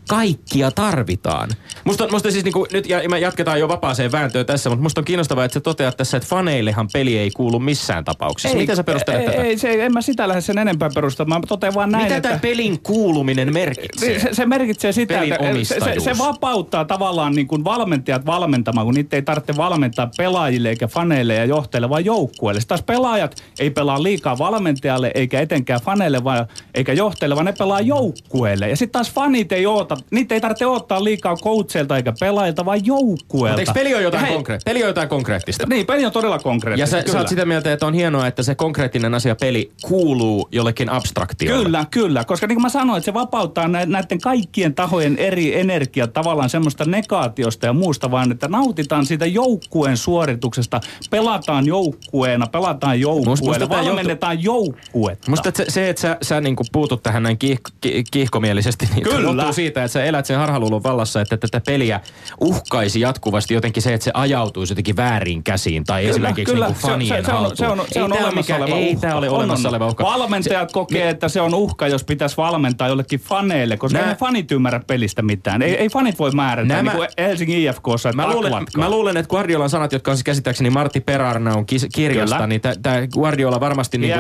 Kaikkia 0.09 0.71
tarvitaan. 0.71 1.49
Musta, 1.85 2.09
musta 2.09 2.31
siis 2.31 2.45
niinku, 2.45 2.67
nyt 2.73 2.89
ja, 2.89 3.09
me 3.09 3.19
jatketaan 3.19 3.61
jo 3.61 3.69
vapaaseen 3.69 4.13
vääntöön 4.13 4.47
tässä, 4.47 4.71
mutta 4.71 4.83
musta 4.83 5.01
on 5.01 5.05
kiinnostavaa, 5.05 5.45
että 5.45 5.55
sä 5.55 5.61
toteat 5.61 5.97
tässä, 5.97 6.17
että 6.17 6.29
faneillehan 6.29 6.89
peli 6.93 7.19
ei 7.19 7.31
kuulu 7.31 7.59
missään 7.59 8.05
tapauksessa. 8.05 8.59
Miten 8.59 8.77
sä 8.77 8.85
perustelet 8.85 9.21
ei, 9.21 9.27
tätä? 9.27 9.43
Ei, 9.43 9.59
se, 9.59 9.85
en 9.85 9.93
mä 9.93 10.03
sitä 10.03 10.29
lähde 10.29 10.41
sen 10.41 10.59
enempää 10.59 10.91
perustamaan. 10.95 11.41
Mä 11.41 11.47
totean 11.47 11.75
vaan 11.75 11.91
näin, 11.91 12.05
Mitä 12.05 12.17
että... 12.17 12.29
tämä 12.29 12.41
pelin 12.41 12.81
kuuluminen 12.83 13.53
merkitsee? 13.53 14.21
Se, 14.21 14.29
se 14.33 14.47
merkitsee 14.47 14.93
sitä, 14.93 15.15
Pelin 15.15 15.33
että 15.33 15.65
se, 15.65 15.81
se, 15.81 16.01
se 16.01 16.19
vapauttaa 16.19 16.85
tavallaan 16.85 17.33
niin 17.33 17.47
kuin 17.49 17.65
valmentajat 17.65 18.27
valmentamaan, 18.27 18.87
kun 18.87 18.95
niitä 18.95 19.17
ei 19.17 19.23
tarvitse 19.23 19.57
valmentaa 19.57 20.11
pelaajille 20.17 20.69
eikä 20.69 20.89
faneille 20.89 21.35
ja 21.35 21.45
johtajille, 21.45 21.89
vaan 21.89 22.05
joukkueelle. 22.05 22.61
Sitten 22.61 22.69
taas 22.69 22.83
pelaajat 22.83 23.43
ei 23.59 23.71
pelaa 23.71 24.03
liikaa 24.03 24.39
valmentajalle 24.39 25.11
eikä 25.15 25.41
etenkään 25.41 25.81
faneille 25.81 26.25
vaan, 26.25 26.47
eikä 26.75 26.93
johtajille, 26.93 27.35
vaan 27.35 27.47
ne 27.47 27.53
pelaa 27.53 27.81
joukkueelle. 27.81 28.69
Ja 28.69 28.77
sitten 28.77 28.93
taas 28.93 29.13
fanit 29.13 29.53
ei 29.53 29.67
oota, 29.67 29.97
niitä 30.11 30.35
ei 30.35 30.41
tarvitse 30.41 30.67
ottaa 30.67 31.05
liikaa 31.05 31.37
coachilta 31.37 31.97
eikä 31.97 32.13
pelaajilta, 32.21 32.65
vaan 32.65 32.87
joukkueelta. 32.87 33.61
Mutta 33.61 33.73
eikö 33.73 33.81
peli 33.81 33.95
ole 33.95 34.03
jotain, 34.03 34.23
Ja 34.23 34.27
hei, 34.27 34.37
konkre- 34.37 34.59
peli 34.65 34.83
on 34.83 34.89
jotain 34.89 35.09
konkreettista? 35.09 35.67
Niin, 35.69 35.87
peli 35.87 36.05
on 36.07 36.13
todella 36.13 36.35
Ja 36.37 36.41
konkreettista. 36.41 36.91
sä, 36.97 37.01
sä 37.01 37.05
kyllä. 37.05 37.19
oot 37.19 37.29
sitä 37.29 37.45
mieltä, 37.45 37.73
että 37.73 37.87
on 37.87 37.95
hienoa, 37.95 38.27
että 38.27 38.43
se 38.43 38.55
konkreettinen 38.55 39.15
asia 39.15 39.35
peli 39.37 39.73
kuuluu 39.83 40.49
jollekin 40.53 40.91
abstraktiolle. 40.91 41.65
Kyllä, 41.65 41.85
kyllä. 41.91 42.25
Koska 42.25 42.47
niin 42.47 42.57
kuin 42.57 42.63
mä 42.63 42.69
sanoin, 42.69 42.99
että 42.99 43.05
se 43.05 43.15
vapauttaa 43.15 43.69
nä- 43.69 43.87
näiden 43.87 44.21
kaikkien 44.21 44.75
tahojen 44.75 45.17
eri 45.19 45.61
energiat 45.61 46.13
tavallaan 46.13 46.51
semmoista 46.51 46.85
negaatiosta 46.85 47.67
ja 47.67 47.73
muusta, 47.73 48.11
vaan 48.11 48.33
että 48.33 48.49
nautitaan 48.49 49.07
siitä 49.07 49.27
joukkueen 49.27 49.97
suorituksesta, 49.97 50.81
pelataan 51.11 51.67
joukkueena, 51.67 52.47
pelataan 52.47 53.01
joukkueena, 53.01 53.69
valmennetaan 53.69 54.43
joukkuetta. 54.43 55.31
Musta 55.31 55.49
että 55.49 55.65
se, 55.65 55.71
se, 55.71 55.89
että 55.89 56.03
sä, 56.03 56.17
sä 56.23 56.41
niinku 56.41 56.65
puutut 56.73 57.03
tähän 57.03 57.23
näin 57.23 57.39
kiih, 57.39 57.59
ki, 57.81 58.05
kiihkomielisesti, 58.11 58.89
niin 58.95 59.03
Kyllä. 59.05 59.53
siitä, 59.53 59.88
että 59.89 60.01
sä 60.01 60.05
elät 60.05 60.27
sen 60.27 60.39
harhaluulon 60.39 60.83
vallassa, 60.83 61.21
että 61.21 61.37
tätä 61.37 61.61
peliä 61.67 62.01
uhkaisi 62.41 63.01
jatkuvasti 63.01 63.55
jotenkin 63.55 63.83
se, 63.83 63.95
että 63.95 64.05
se 64.05 64.11
ajautuisi 64.15 64.73
jotenkin 64.73 64.97
väärin 64.97 65.45
käsiin 65.45 65.85
tai 65.85 66.01
Kyllä, 66.03 66.11
esimerkiksi 66.11 66.55
kyllä. 66.55 66.67
Se 66.67 66.71
on- 66.87 66.91
fanien 66.93 67.23
se, 67.23 67.27
se, 67.27 67.33
on, 67.33 67.39
haltuun. 67.39 67.57
se 67.57 67.67
on, 67.69 67.83
se 67.93 68.03
on 68.03 68.13
ei 68.13 68.19
olemassa 68.23 68.35
mikään- 68.41 68.63
oleva 68.63 68.77
Ei 68.77 68.95
uhka. 68.95 69.15
ole 69.15 69.29
On, 69.31 69.37
olemassa 69.37 69.69
on. 69.69 69.75
oleva 69.75 69.87
uhka. 69.87 70.05
Valmentajat 70.05 70.69
Se- 70.69 70.73
kokee, 70.73 71.09
että 71.11 71.29
se 71.29 71.41
on 71.41 71.55
uhka, 71.55 71.89
jos 71.89 72.05
pitäisi 72.05 72.37
valmentaa 72.37 72.89
jollekin 72.89 73.21
faneille, 73.21 73.77
koska 73.77 73.99
Nää- 73.99 74.07
ei 74.07 74.13
ne 74.13 74.19
fanit 74.19 74.53
ymmärrä 74.53 74.81
pelistä 74.87 75.23
mitään. 75.23 75.63
Ei, 75.63 75.75
ei 75.77 75.89
fanit 75.89 76.19
voi 76.19 76.31
määrätä, 76.31 76.69
Nämä- 76.69 76.83
niin 76.83 76.97
kuin 76.97 77.09
Helsingin 77.19 77.59
IFKssa, 77.59 78.13
Mä 78.13 78.31
luulen, 78.31 78.53
mä 78.77 78.91
luulen, 78.91 79.17
että 79.17 79.31
Guardiolan 79.31 79.71
sanat, 79.71 79.93
jotka 79.93 80.11
on 80.11 80.17
siis 80.17 80.25
käsittääkseni 80.25 80.71
Martti 80.71 81.01
Perarnaun 81.01 81.67
kis, 81.67 81.87
kirjasta, 81.95 82.37
Kyllä. 82.37 82.47
niin 82.47 82.61
tämä 82.83 82.97
Guardiola 83.13 83.61
varmasti, 83.61 83.99
niin 83.99 84.15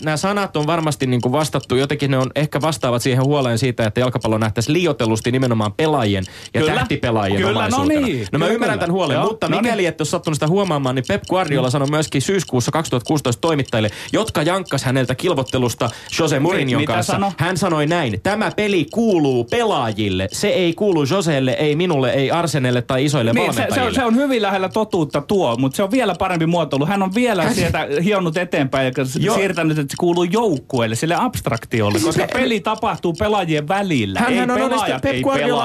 nämä, 0.00 0.16
sanat 0.16 0.56
on 0.56 0.66
varmasti 0.66 1.06
niin 1.06 1.20
kuin 1.20 1.32
vastattu, 1.32 1.76
jotenkin 1.76 2.10
ne 2.10 2.18
on 2.18 2.30
ehkä 2.34 2.60
vastaavat 2.60 3.02
siihen 3.02 3.24
huoleen 3.24 3.58
siitä, 3.58 3.86
että 3.86 4.00
jalkapallo 4.00 4.38
nähtäisiin 4.38 4.72
liioitellusti 4.86 5.32
nimenomaan 5.32 5.72
pelaajien 5.72 6.24
ja 6.54 6.60
Kyllä. 6.60 6.74
tähtipelaajien 6.74 7.42
Kyllä, 7.42 7.68
no 7.68 7.84
niin. 7.84 8.26
no 8.32 8.38
mä 8.38 8.44
Kyllä, 8.44 8.54
ymmärrän 8.54 8.78
tämän 8.78 8.92
huolen, 8.92 9.14
Joo, 9.14 9.24
mutta 9.26 9.48
no 9.48 9.56
mikäli 9.56 9.82
niin. 9.82 9.88
et 9.88 10.00
ole 10.00 10.06
sattunut 10.06 10.34
sitä 10.36 10.46
huomaamaan, 10.46 10.94
niin 10.94 11.04
Pep 11.08 11.22
Guardiola 11.28 11.70
sanoi 11.70 11.88
myöskin 11.90 12.22
syyskuussa 12.22 12.70
2016 12.70 13.40
toimittajille, 13.40 13.90
jotka 14.12 14.42
jankkas 14.42 14.84
häneltä 14.84 15.14
kilvottelusta 15.14 15.90
Jose 16.18 16.38
Mourinhon 16.40 16.80
mitä 16.82 16.92
kanssa. 16.92 17.12
sano? 17.12 17.32
Hän 17.38 17.56
sanoi 17.56 17.86
näin, 17.86 18.20
tämä 18.22 18.50
peli 18.56 18.86
kuuluu 18.92 19.44
pelaajille, 19.44 20.28
se 20.32 20.48
ei 20.48 20.74
kuulu 20.74 21.04
Joselle, 21.10 21.50
ei 21.52 21.76
minulle, 21.76 22.10
ei 22.10 22.30
Arsenelle 22.30 22.82
tai 22.82 23.04
isoille 23.04 23.32
Niin, 23.32 23.54
se, 23.54 23.56
se, 23.56 23.62
on, 23.62 23.68
valmentajille. 23.68 23.94
se 24.00 24.04
on 24.04 24.16
hyvin 24.16 24.42
lähellä 24.42 24.68
totuutta 24.68 25.20
tuo, 25.20 25.56
mutta 25.56 25.76
se 25.76 25.82
on 25.82 25.90
vielä 25.90 26.14
parempi 26.18 26.46
muotoilu. 26.46 26.86
Hän 26.86 27.02
on 27.02 27.14
vielä 27.14 27.52
sieltä 27.52 27.88
hionnut 28.04 28.36
eteenpäin 28.36 28.86
ja 28.86 28.92
Joo. 29.20 29.36
siirtänyt, 29.36 29.78
että 29.78 29.92
se 29.92 29.96
kuuluu 30.00 30.24
joukkueelle, 30.24 30.94
sille 30.96 31.14
abstraktiolle, 31.18 31.98
koska 32.00 32.26
peli 32.32 32.60
tapahtuu 32.60 33.12
pelaajien 33.12 33.68
välillä. 33.68 34.20
ei 34.28 34.36
Hän 34.36 34.50
on 34.50 34.60
pelaajat 34.70 35.02
Pep 35.02 35.16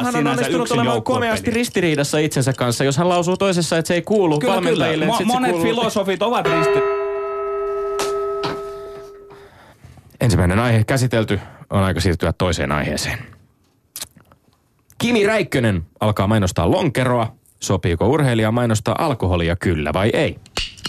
hän 0.04 0.16
on 0.16 0.28
onnistunut 0.28 0.72
olemaan 0.72 1.04
komeasti 1.04 1.52
ristiriidassa 1.52 2.18
itsensä 2.18 2.54
kanssa. 2.54 2.84
Jos 2.84 2.98
hän 2.98 3.10
lausuu 3.10 3.38
toisessa, 3.38 3.78
että 3.78 3.88
se 3.88 3.94
ei 3.94 4.02
kuulu 4.02 4.40
Kyllä, 4.40 4.54
kyllä. 4.54 4.56
valmentajille, 4.56 5.06
että 5.06 5.18
Mo- 5.18 5.26
monet 5.26 5.52
kuuluu... 5.52 5.68
filosofit 5.68 6.22
ovat 6.22 6.46
risti... 6.48 6.80
Ensimmäinen 10.22 10.60
aihe 10.60 10.84
käsitelty, 10.84 11.40
on 11.70 11.84
aika 11.84 12.00
siirtyä 12.00 12.34
toiseen 12.34 12.72
aiheeseen. 12.72 13.18
Kimi 14.98 15.26
Räikkönen 15.26 15.86
alkaa 16.00 16.28
mainostaa 16.28 16.72
lonkeroa. 16.72 17.36
Sopiiko 17.60 18.08
urheilija 18.08 18.52
mainostaa 18.52 18.96
alkoholia 19.00 19.56
kyllä 19.56 19.94
vai 19.94 20.10
ei? 20.14 20.38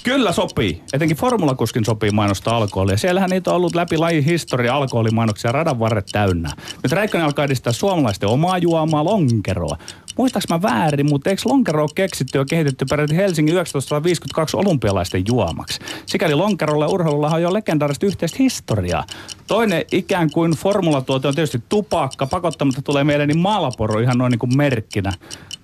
Kyllä 0.04 0.32
sopii. 0.32 0.82
Etenkin 0.92 1.16
formulakuskin 1.16 1.84
sopii 1.84 2.10
mainostaa 2.10 2.56
alkoholia. 2.56 2.96
Siellähän 2.96 3.30
niitä 3.30 3.50
on 3.50 3.56
ollut 3.56 3.74
läpi 3.74 3.96
lajin 3.96 4.24
historia 4.24 4.74
alkoholimainoksia 4.74 5.52
radan 5.52 5.78
varret 5.78 6.06
täynnä. 6.12 6.50
Nyt 6.82 6.92
Räikkönen 6.92 7.24
alkaa 7.24 7.44
edistää 7.44 7.72
suomalaisten 7.72 8.28
omaa 8.28 8.58
juomaa 8.58 9.04
lonkeroa. 9.04 9.76
Muistaaks 10.16 10.48
mä 10.48 10.62
väärin, 10.62 11.08
mutta 11.08 11.30
eikö 11.30 11.42
lonkero 11.44 11.82
ole 11.82 11.90
keksitty 11.94 12.38
ja 12.38 12.44
kehitetty 12.44 12.84
peräti 12.90 13.16
Helsingin 13.16 13.54
1952 13.54 14.56
olympialaisten 14.56 15.24
juomaksi? 15.28 15.80
Sikäli 16.06 16.34
lonkerolla 16.34 16.84
ja 16.84 16.88
urheilulla 16.88 17.30
on 17.30 17.42
jo 17.42 17.52
legendaarista 17.52 18.06
yhteistä 18.06 18.36
historiaa. 18.38 19.04
Toinen 19.46 19.84
ikään 19.92 20.30
kuin 20.30 20.52
formulatuote 20.52 21.28
on 21.28 21.34
tietysti 21.34 21.62
tupakka. 21.68 22.26
Pakottamatta 22.26 22.82
tulee 22.82 23.04
mieleeni 23.04 23.34
Malboro 23.34 24.00
ihan 24.00 24.18
noin 24.18 24.30
niin 24.30 24.38
kuin 24.38 24.56
merkkinä. 24.56 25.12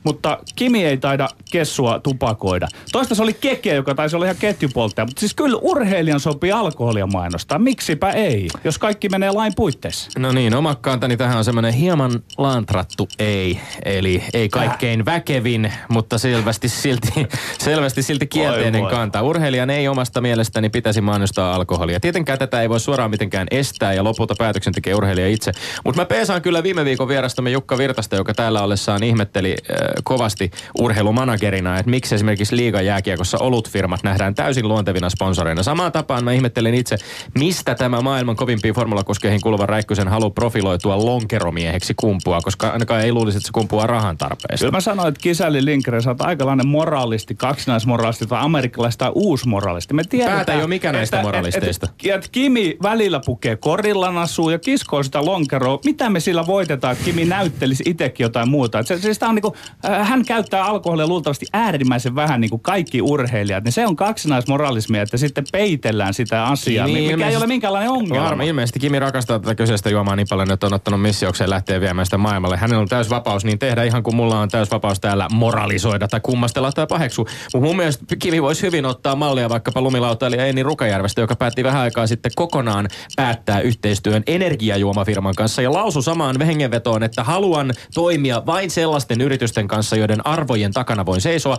Mutta 0.04 0.38
Kimi 0.56 0.84
ei 0.84 0.96
taida 0.96 1.28
kessua 1.50 1.98
tupakoida. 2.00 2.68
Toista 2.92 3.14
se 3.14 3.22
oli 3.22 3.32
Keke, 3.32 3.74
joka 3.74 3.94
taisi 3.94 4.16
olla 4.16 4.24
ihan 4.26 4.36
ketjupolttaja. 4.36 5.04
Mutta 5.06 5.20
siis 5.20 5.34
kyllä 5.34 5.58
urheilijan 5.62 6.20
sopii 6.20 6.52
alkoholia 6.52 7.06
mainostaa. 7.06 7.58
Miksipä 7.58 8.10
ei, 8.10 8.48
jos 8.64 8.78
kaikki 8.78 9.08
menee 9.08 9.30
lain 9.30 9.52
puitteissa. 9.56 10.10
No 10.18 10.32
niin, 10.32 10.54
oma 10.54 10.74
kantani 10.74 11.16
tähän 11.16 11.38
on 11.38 11.44
semmoinen 11.44 11.72
hieman 11.72 12.12
lantrattu 12.38 13.08
ei. 13.18 13.60
Eli 13.84 14.22
ei 14.34 14.48
kaikkein 14.48 15.04
väkevin, 15.04 15.72
mutta 15.88 16.18
selvästi 16.18 16.68
silti, 16.68 17.12
selvästi 17.58 18.02
silti 18.02 18.26
kielteinen 18.26 18.72
Voi 18.82 18.90
voi. 18.90 18.90
kanta. 18.98 19.22
Urheilijan 19.22 19.70
ei 19.70 19.88
omasta 19.88 20.20
mielestäni 20.20 20.68
pitäisi 20.70 21.00
mainostaa 21.00 21.54
alkoholia. 21.54 22.00
Tietenkään 22.00 22.38
tätä 22.38 22.62
ei 22.62 22.68
voi 22.68 22.80
suoraan 22.80 23.10
mitenkään 23.10 23.46
estää 23.50 23.92
ja 23.92 24.04
lopulta 24.04 24.34
päätöksen 24.38 24.72
tekee 24.72 24.94
urheilija 24.94 25.28
itse. 25.28 25.52
Mutta 25.84 26.00
mä 26.00 26.06
peesaan 26.06 26.42
kyllä 26.42 26.62
viime 26.62 26.84
viikon 26.84 27.08
vierastamme 27.08 27.50
Jukka 27.50 27.78
Virtasta, 27.78 28.16
joka 28.16 28.34
täällä 28.34 28.62
ollessaan 28.62 29.02
ihmetteli 29.02 29.56
äh, 29.70 29.97
kovasti 30.04 30.50
urheilumanagerina, 30.80 31.78
että 31.78 31.90
miksi 31.90 32.14
esimerkiksi 32.14 32.56
liiga 32.56 32.82
jääkiekossa 32.82 33.38
olutfirmat 33.38 34.02
nähdään 34.02 34.34
täysin 34.34 34.68
luontevina 34.68 35.10
sponsoreina. 35.10 35.62
Samaan 35.62 35.92
tapaan 35.92 36.24
mä 36.24 36.32
ihmettelin 36.32 36.74
itse, 36.74 36.96
mistä 37.38 37.74
tämä 37.74 38.00
maailman 38.00 38.36
kovimpiin 38.36 38.74
formulakuskeihin 38.74 39.40
kuuluva 39.40 39.66
Räikkösen 39.66 40.08
halu 40.08 40.30
profiloitua 40.30 41.04
lonkeromieheksi 41.04 41.94
kumpua, 41.94 42.40
koska 42.40 42.68
ainakaan 42.68 43.00
ei 43.00 43.12
luulisi, 43.12 43.38
että 43.38 43.46
se 43.46 43.52
kumpuaa 43.52 43.86
rahan 43.86 44.18
tarpeesta. 44.18 44.58
Kyllä 44.64 44.76
mä 44.76 44.80
sanoin, 44.80 45.08
että 45.08 45.20
Kisälli 45.20 45.64
Lindgren, 45.64 46.02
sä 46.02 46.10
oot 46.10 46.20
aikalainen 46.20 46.66
moraalisti, 46.66 47.34
kaksinaismoraalisti 47.34 48.26
tai 48.26 48.38
amerikkalaista 48.42 49.04
tai 49.04 49.12
uusmoraalisti. 49.14 49.94
Me 49.94 50.04
tiedetään, 50.04 50.36
Päätä 50.36 50.54
jo 50.54 50.68
mikä 50.68 50.92
näistä 50.92 51.16
että- 51.16 51.26
moralisteista. 51.26 51.86
Että, 51.86 52.14
että 52.14 52.28
Kimi 52.32 52.76
välillä 52.82 53.20
pukee 53.26 53.56
korillan 53.56 54.18
asuu 54.18 54.50
ja 54.50 54.58
kiskoo 54.58 55.02
sitä 55.02 55.24
lonkeroa. 55.24 55.78
Mitä 55.84 56.10
me 56.10 56.20
sillä 56.20 56.46
voitetaan, 56.46 56.92
että 56.92 57.04
Kimi 57.04 57.24
näyttelisi 57.24 57.82
itsekin 57.86 58.24
jotain 58.24 58.48
muuta? 58.48 58.78
Et 58.78 58.86
Se, 58.86 58.98
siis 58.98 59.18
tää 59.18 59.28
on 59.28 59.34
niinku, 59.34 59.56
hän 59.82 60.24
käyttää 60.24 60.64
alkoholia 60.64 61.06
luultavasti 61.06 61.46
äärimmäisen 61.52 62.14
vähän 62.14 62.40
niin 62.40 62.50
kuin 62.50 62.62
kaikki 62.62 63.02
urheilijat. 63.02 63.64
Niin 63.64 63.72
se 63.72 63.86
on 63.86 63.96
kaksinaismoralismia, 63.96 65.02
että 65.02 65.16
sitten 65.16 65.44
peitellään 65.52 66.14
sitä 66.14 66.44
asiaa, 66.44 66.86
Niin, 66.86 66.96
mikä 66.96 67.06
ei 67.06 67.12
ilmeisesti- 67.12 67.36
ole 67.36 67.46
minkäänlainen 67.46 67.90
ongelma. 67.90 68.24
Varma, 68.24 68.42
ilmeisesti 68.42 68.78
Kimi 68.80 68.98
rakastaa 68.98 69.38
tätä 69.38 69.54
kyseistä 69.54 69.90
juomaa 69.90 70.16
niin 70.16 70.26
paljon, 70.30 70.50
että 70.50 70.66
on 70.66 70.74
ottanut 70.74 71.02
missiokseen 71.02 71.50
lähteä 71.50 71.80
viemään 71.80 72.06
sitä 72.06 72.18
maailmalle. 72.18 72.56
Hänellä 72.56 72.80
on 72.82 72.88
täys 72.88 73.10
vapaus 73.10 73.44
niin 73.44 73.58
tehdä, 73.58 73.82
ihan 73.82 74.02
kuin 74.02 74.16
mulla 74.16 74.40
on 74.40 74.48
täys 74.48 74.70
vapaus 74.70 75.00
täällä 75.00 75.28
moralisoida 75.32 76.08
tai 76.08 76.20
kummastella 76.20 76.72
tai 76.72 76.86
paheksua. 76.86 77.24
Mutta 77.54 77.66
mun 77.66 77.76
mielestä 77.76 78.16
Kimi 78.16 78.42
voisi 78.42 78.62
hyvin 78.62 78.86
ottaa 78.86 79.14
mallia 79.14 79.48
vaikkapa 79.48 79.80
lumilautailija 79.80 80.46
Enni 80.46 80.62
Rukajärvestä, 80.62 81.20
joka 81.20 81.36
päätti 81.36 81.64
vähän 81.64 81.82
aikaa 81.82 82.06
sitten 82.06 82.32
kokonaan 82.36 82.88
päättää 83.16 83.60
yhteistyön 83.60 84.22
energiajuomafirman 84.26 85.34
kanssa 85.34 85.62
ja 85.62 85.72
lausui 85.72 86.02
samaan 86.02 86.38
vehengenvetoon, 86.38 87.02
että 87.02 87.24
haluan 87.24 87.72
toimia 87.94 88.42
vain 88.46 88.70
sellaisten 88.70 89.20
yritysten 89.20 89.67
kanssa, 89.68 89.96
joiden 89.96 90.26
arvojen 90.26 90.72
takana 90.72 91.06
voin 91.06 91.20
seisoa. 91.20 91.56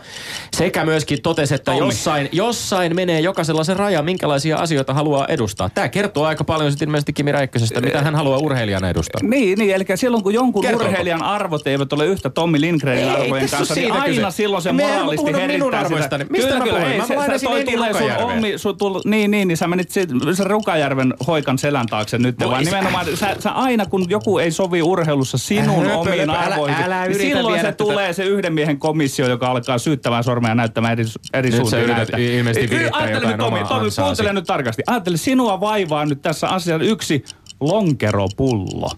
Sekä 0.58 0.86
myöskin 0.86 1.22
totesi, 1.22 1.56
että 1.56 1.74
jossain, 1.74 2.30
jossain 2.32 2.96
menee 2.96 3.20
jokaisella 3.20 3.64
se 3.64 3.74
raja, 3.74 4.02
minkälaisia 4.02 4.58
asioita 4.58 4.94
haluaa 4.94 5.26
edustaa. 5.28 5.70
Tämä 5.70 5.90
kertoo 5.90 6.26
aika 6.26 6.44
paljon 6.44 6.72
sitten 6.72 6.88
ilmeisesti 6.88 7.14
Kimi 7.14 7.32
Räikkösestä, 7.32 7.82
mitä 7.82 8.02
hän 8.02 8.16
haluaa 8.16 8.38
urheilijana 8.40 8.90
edustaa. 8.90 9.22
Niin, 9.24 9.60
niin, 9.60 9.76
eli 9.76 9.86
silloin 9.96 10.24
kun 10.24 10.34
jonkun 10.34 10.62
Kertooko? 10.62 10.86
urheilijan 10.86 11.24
arvot 11.24 11.68
eivät 11.68 11.94
ole 11.94 12.06
yhtä 12.06 12.30
Tommi 12.30 12.62
Lindgrenin 12.62 13.04
Ei, 13.04 13.10
arvojen 13.10 13.50
kanssa, 13.50 13.74
niin 13.76 13.92
aina 13.92 14.06
kyse. 14.28 14.32
silloin 14.32 14.64
se 14.64 14.72
moraalisti 14.72 15.34
herittää 15.34 15.88
sitä. 15.88 16.18
Mistä 16.30 16.48
kyllä, 16.48 16.58
mä 16.58 16.64
kyllä, 16.64 16.78
puhuin? 16.80 16.92
ei, 16.92 16.98
Mä 16.98 17.06
se, 17.08 17.16
lainasin 17.16 17.40
se 17.40 17.46
toi 17.46 17.64
tulee 17.66 17.94
sun 17.94 18.58
sun 18.58 18.78
tull, 18.78 19.02
niin, 19.06 19.32
niin, 19.32 19.48
niin 19.48 19.58
sä 19.58 19.68
menit 19.68 19.92
sit, 19.92 20.10
se 20.34 20.44
Rukajärven 20.44 21.14
hoikan 21.28 21.58
selän 21.58 21.86
taakse 21.88 22.18
nyt, 22.18 22.40
Voi 22.40 22.50
vaan 22.50 22.66
se- 22.66 22.72
nimenomaan 22.72 23.06
sä, 23.18 23.36
sä, 23.40 23.52
aina 23.52 23.86
kun 23.86 24.06
joku 24.10 24.38
ei 24.40 24.52
sovi 24.52 24.82
urheilussa 24.82 25.38
sinun 25.38 25.92
omiin 25.92 26.30
arvoihin, 26.30 26.76
niin 27.08 27.20
silloin 27.20 27.60
se 27.62 27.64
tätä- 27.64 27.78
tulee 28.00 28.14
se 28.14 28.24
yhden 28.26 28.54
miehen 28.54 28.80
komissio, 28.80 29.28
joka 29.28 29.48
alkaa 29.52 29.78
syyttämään 29.78 30.24
sormea 30.24 30.56
näyttämään 30.56 30.92
eri, 30.92 31.04
eri 31.34 31.50
Nyt 31.50 31.66
sä 31.66 31.70
suuntiin. 31.70 32.34
ilmeisesti 32.38 32.70
virittää 32.70 33.00
ajattele 33.02 33.32
jotain 33.32 33.54
nyt, 33.54 33.68
Tomi, 33.68 33.90
Tomi, 33.90 34.06
kuuntele 34.06 34.34
nyt 34.34 34.46
tarkasti. 34.46 34.84
Ajattele, 34.88 35.18
sinua 35.18 35.60
vaivaa 35.60 36.06
nyt 36.06 36.22
tässä 36.22 36.48
asiassa 36.50 36.86
yksi 36.86 37.24
lonkeropullo. 37.60 38.92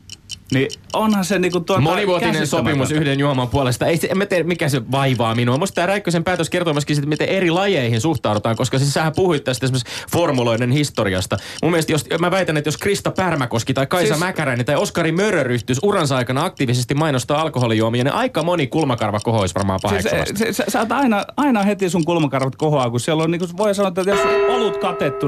Niin 0.52 0.68
onhan 0.94 1.26
se 1.26 1.40
niinku 1.40 1.60
tuota 1.60 1.82
Monivuotinen 1.82 2.48
sopimus 2.48 2.92
yhden 2.92 3.20
juoman 3.20 3.48
puolesta. 3.48 3.86
Ei, 3.86 3.98
se- 3.98 4.08
en 4.12 4.18
mä 4.18 4.26
tiedä, 4.26 4.44
mikä 4.44 4.70
se 4.70 4.92
vaivaa 4.92 5.36
minua. 5.36 5.58
Musta 5.58 5.76
tämä 5.76 5.86
Räikkösen 5.86 6.24
päätös 6.24 6.50
kertoo 6.50 6.74
myöskin 6.74 6.96
siitä, 6.96 7.10
miten 7.10 7.30
eri 7.30 7.52
lajeihin 7.52 8.02
suhtaudutaan, 8.02 8.56
koska 8.56 8.80
siis 8.80 8.94
sähän 8.94 9.14
puhuit 9.16 9.44
tästä 9.44 9.66
esimerkiksi 9.66 9.94
formuloiden 10.12 10.72
historiasta. 10.72 11.38
Mun 11.64 11.72
mielestä, 11.72 11.92
jos, 11.92 12.06
mä 12.20 12.32
väitän, 12.32 12.58
että 12.58 12.68
jos 12.68 12.78
Krista 12.78 13.12
Pärmäkoski 13.12 13.74
tai 13.74 13.88
Kaisa 13.88 14.08
Siis-. 14.08 14.20
Mäkäräinen 14.20 14.66
tai 14.66 14.76
Oskari 14.76 15.12
Mörö 15.12 15.44
ryhtyisi 15.44 15.82
uransa 15.84 16.18
aikana 16.18 16.46
aktiivisesti 16.46 16.94
mainostaa 16.94 17.42
alkoholijuomia, 17.42 18.04
niin 18.04 18.14
aika 18.14 18.44
moni 18.44 18.68
kulmakarva 18.68 19.20
kohoisi 19.20 19.56
varmaan 19.56 19.80
Siis, 19.80 19.90
paheksuvasti. 19.92 20.38
se, 20.38 20.54
se, 20.54 20.64
sä 20.68 20.80
oot 20.80 20.92
aina, 20.92 21.26
aina 21.38 21.64
heti 21.64 21.90
sun 21.90 22.06
kulmakarvat 22.06 22.56
kohoaa, 22.56 22.90
kun 22.90 23.00
siellä 23.00 23.24
on, 23.24 23.32
niin 23.32 23.40
kuin 23.40 23.58
voi 23.58 23.76
sanoa, 23.76 23.88
että 23.88 24.02
jos 24.02 24.20
olut 24.50 24.78
katettu, 24.78 25.28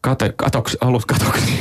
Kate, 0.00 0.32
katoksi, 0.36 0.78
ollut 0.80 1.04
katoksi. 1.04 1.52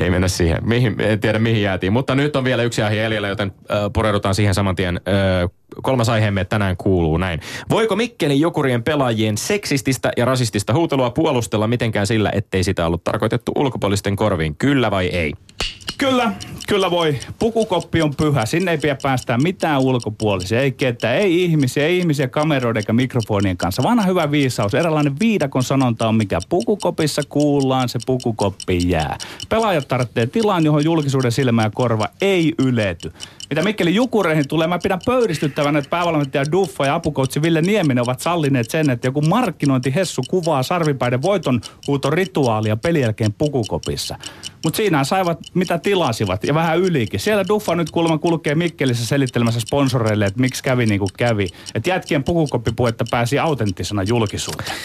Ei 0.00 0.10
mennä 0.10 0.28
siihen. 0.28 0.58
Mihin, 0.68 0.94
en 0.98 1.20
tiedä 1.20 1.38
mihin 1.38 1.62
jäätiin. 1.62 1.92
Mutta 1.92 2.14
nyt 2.14 2.36
on 2.36 2.44
vielä 2.44 2.62
yksi 2.62 2.82
aihe 2.82 2.96
jäljellä, 2.96 3.28
joten 3.28 3.52
äh, 3.70 3.78
pureudutaan 3.92 4.34
siihen 4.34 4.54
saman 4.54 4.76
tien. 4.76 5.00
Äh, 5.08 5.50
kolmas 5.82 6.08
aiheemme 6.08 6.44
tänään 6.44 6.76
kuuluu 6.76 7.16
näin. 7.16 7.40
Voiko 7.70 7.96
Mikkelin 7.96 8.40
Jokurien 8.40 8.82
pelaajien 8.82 9.38
seksististä 9.38 10.12
ja 10.16 10.24
rasistista 10.24 10.74
huutelua 10.74 11.10
puolustella 11.10 11.66
mitenkään 11.66 12.06
sillä, 12.06 12.30
ettei 12.34 12.64
sitä 12.64 12.86
ollut 12.86 13.04
tarkoitettu 13.04 13.52
ulkopuolisten 13.56 14.16
korviin? 14.16 14.56
Kyllä 14.56 14.90
vai 14.90 15.06
ei? 15.06 15.32
Kyllä, 15.98 16.32
kyllä 16.68 16.90
voi. 16.90 17.18
Pukukoppi 17.38 18.02
on 18.02 18.14
pyhä. 18.16 18.46
Sinne 18.46 18.70
ei 18.70 18.78
pidä 18.78 18.96
päästää 19.02 19.38
mitään 19.38 19.80
ulkopuolisia. 19.80 20.60
Ei 20.60 20.72
ketään. 20.72 21.16
Ei 21.16 21.44
ihmisiä, 21.44 21.86
ei 21.86 21.98
ihmisiä 21.98 22.28
kameroiden 22.28 22.80
eikä 22.80 22.92
mikrofonien 22.92 23.56
kanssa. 23.56 23.82
Vanha 23.82 24.06
hyvä 24.06 24.30
viisaus. 24.30 24.74
Eräänlainen 24.74 25.18
viidakon 25.20 25.62
sanonta 25.62 26.08
on, 26.08 26.14
mikä 26.14 26.40
pukukopissa 26.48 27.22
kuullaan, 27.28 27.88
se 27.88 27.98
pukukoppi 28.06 28.90
jää. 28.90 29.18
Pelaajat 29.48 29.88
tarvitsee 29.88 30.26
tilaan, 30.26 30.64
johon 30.64 30.84
julkisuuden 30.84 31.32
silmä 31.32 31.62
ja 31.62 31.70
korva 31.74 32.08
ei 32.20 32.54
ylety. 32.58 33.12
Mitä 33.50 33.62
Mikkelin 33.62 33.94
jukureihin 33.94 34.48
tulee, 34.48 34.66
mä 34.66 34.78
pidän 34.82 35.00
pöyristyttävänä, 35.06 35.57
että 35.78 35.90
päävalmentaja 35.90 36.52
Duffa 36.52 36.86
ja 36.86 36.94
apukoutsi 36.94 37.42
Ville 37.42 37.62
Nieminen 37.62 38.02
ovat 38.02 38.20
sallineet 38.20 38.70
sen, 38.70 38.90
että 38.90 39.06
joku 39.06 39.20
markkinointihessu 39.20 40.22
kuvaa 40.28 40.62
sarvipäiden 40.62 41.22
voiton 41.22 41.60
rituaalia 42.10 42.76
pelin 42.76 43.02
jälkeen 43.02 43.32
pukukopissa. 43.32 44.16
Mutta 44.64 44.76
siinä 44.76 45.04
saivat 45.04 45.38
mitä 45.54 45.78
tilasivat 45.78 46.44
ja 46.44 46.54
vähän 46.54 46.78
ylikin. 46.78 47.20
Siellä 47.20 47.48
Duffa 47.48 47.74
nyt 47.74 47.90
kuulemma 47.90 48.18
kulkee 48.18 48.54
Mikkelissä 48.54 49.06
selittelemässä 49.06 49.60
sponsoreille, 49.60 50.24
että 50.24 50.40
miksi 50.40 50.62
kävi 50.62 50.86
niin 50.86 50.98
kuin 50.98 51.10
kävi. 51.18 51.46
Että 51.74 51.90
jätkien 51.90 52.24
pukukoppipuetta 52.24 53.04
pääsi 53.10 53.38
autenttisena 53.38 54.02
julkisuuteen. 54.02 54.76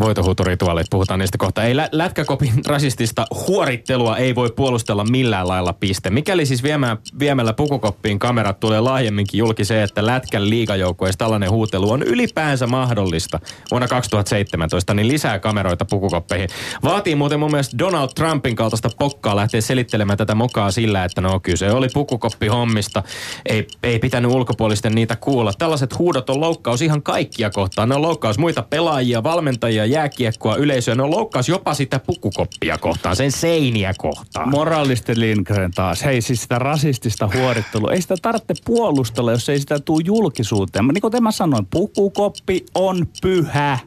Voitohuutorituaalit, 0.00 0.86
puhutaan 0.90 1.20
niistä 1.20 1.38
kohta. 1.38 1.64
Ei 1.64 1.76
lä- 1.76 1.88
lätkäkopin 1.92 2.52
rasistista 2.66 3.26
huorittelua 3.48 4.16
ei 4.16 4.34
voi 4.34 4.50
puolustella 4.56 5.04
millään 5.04 5.48
lailla 5.48 5.72
piste. 5.72 6.10
Mikäli 6.10 6.46
siis 6.46 6.62
viemään, 6.62 6.98
viemällä 7.18 7.52
pukukoppiin 7.52 8.18
kamerat 8.18 8.60
tulee 8.60 8.80
laajemminkin 8.80 9.38
julki 9.38 9.64
se, 9.64 9.82
että 9.82 10.03
lätkän 10.06 10.50
liigajoukkueessa 10.50 11.18
tällainen 11.18 11.50
huutelu 11.50 11.90
on 11.90 12.02
ylipäänsä 12.02 12.66
mahdollista 12.66 13.40
vuonna 13.70 13.88
2017, 13.88 14.94
niin 14.94 15.08
lisää 15.08 15.38
kameroita 15.38 15.84
pukukoppeihin. 15.84 16.48
Vaatii 16.82 17.14
muuten 17.14 17.40
mun 17.40 17.50
mielestä 17.50 17.78
Donald 17.78 18.08
Trumpin 18.14 18.56
kaltaista 18.56 18.88
pokkaa 18.98 19.36
lähteä 19.36 19.60
selittelemään 19.60 20.18
tätä 20.18 20.34
mokaa 20.34 20.70
sillä, 20.70 21.04
että 21.04 21.20
no 21.20 21.40
kyllä 21.40 21.56
se 21.56 21.72
oli 21.72 21.88
pukukoppi 21.94 22.46
hommista. 22.46 23.02
Ei, 23.46 23.66
ei 23.82 23.98
pitänyt 23.98 24.30
ulkopuolisten 24.30 24.94
niitä 24.94 25.16
kuulla. 25.16 25.52
Tällaiset 25.58 25.98
huudot 25.98 26.30
on 26.30 26.40
loukkaus 26.40 26.82
ihan 26.82 27.02
kaikkia 27.02 27.50
kohtaan. 27.50 27.88
Ne 27.88 27.94
on 27.94 28.02
loukkaus 28.02 28.38
muita 28.38 28.62
pelaajia, 28.62 29.22
valmentajia, 29.22 29.86
jääkiekkoa, 29.86 30.56
yleisöä. 30.56 30.94
Ne 30.94 31.02
on 31.02 31.10
loukkaus 31.10 31.48
jopa 31.48 31.74
sitä 31.74 31.98
pukukoppia 31.98 32.78
kohtaan, 32.78 33.16
sen 33.16 33.32
seiniä 33.32 33.94
kohtaan. 33.98 34.48
Moralisti 34.48 35.20
Lindgren 35.20 35.70
taas. 35.70 36.04
Hei, 36.04 36.20
siis 36.20 36.42
sitä 36.42 36.58
rasistista 36.58 37.28
huorittelua. 37.34 37.92
Ei 37.92 38.02
sitä 38.02 38.14
tarvitse 38.22 38.54
puolustella, 38.64 39.32
jos 39.32 39.48
ei 39.48 39.58
sitä 39.58 39.78
tule 39.78 39.93
julkisuuteen. 40.00 40.86
Niin 40.86 41.00
kuin 41.00 41.22
mä 41.22 41.30
sanoin, 41.30 41.66
pukukoppi 41.66 42.64
on 42.74 43.06
pyhä. 43.22 43.78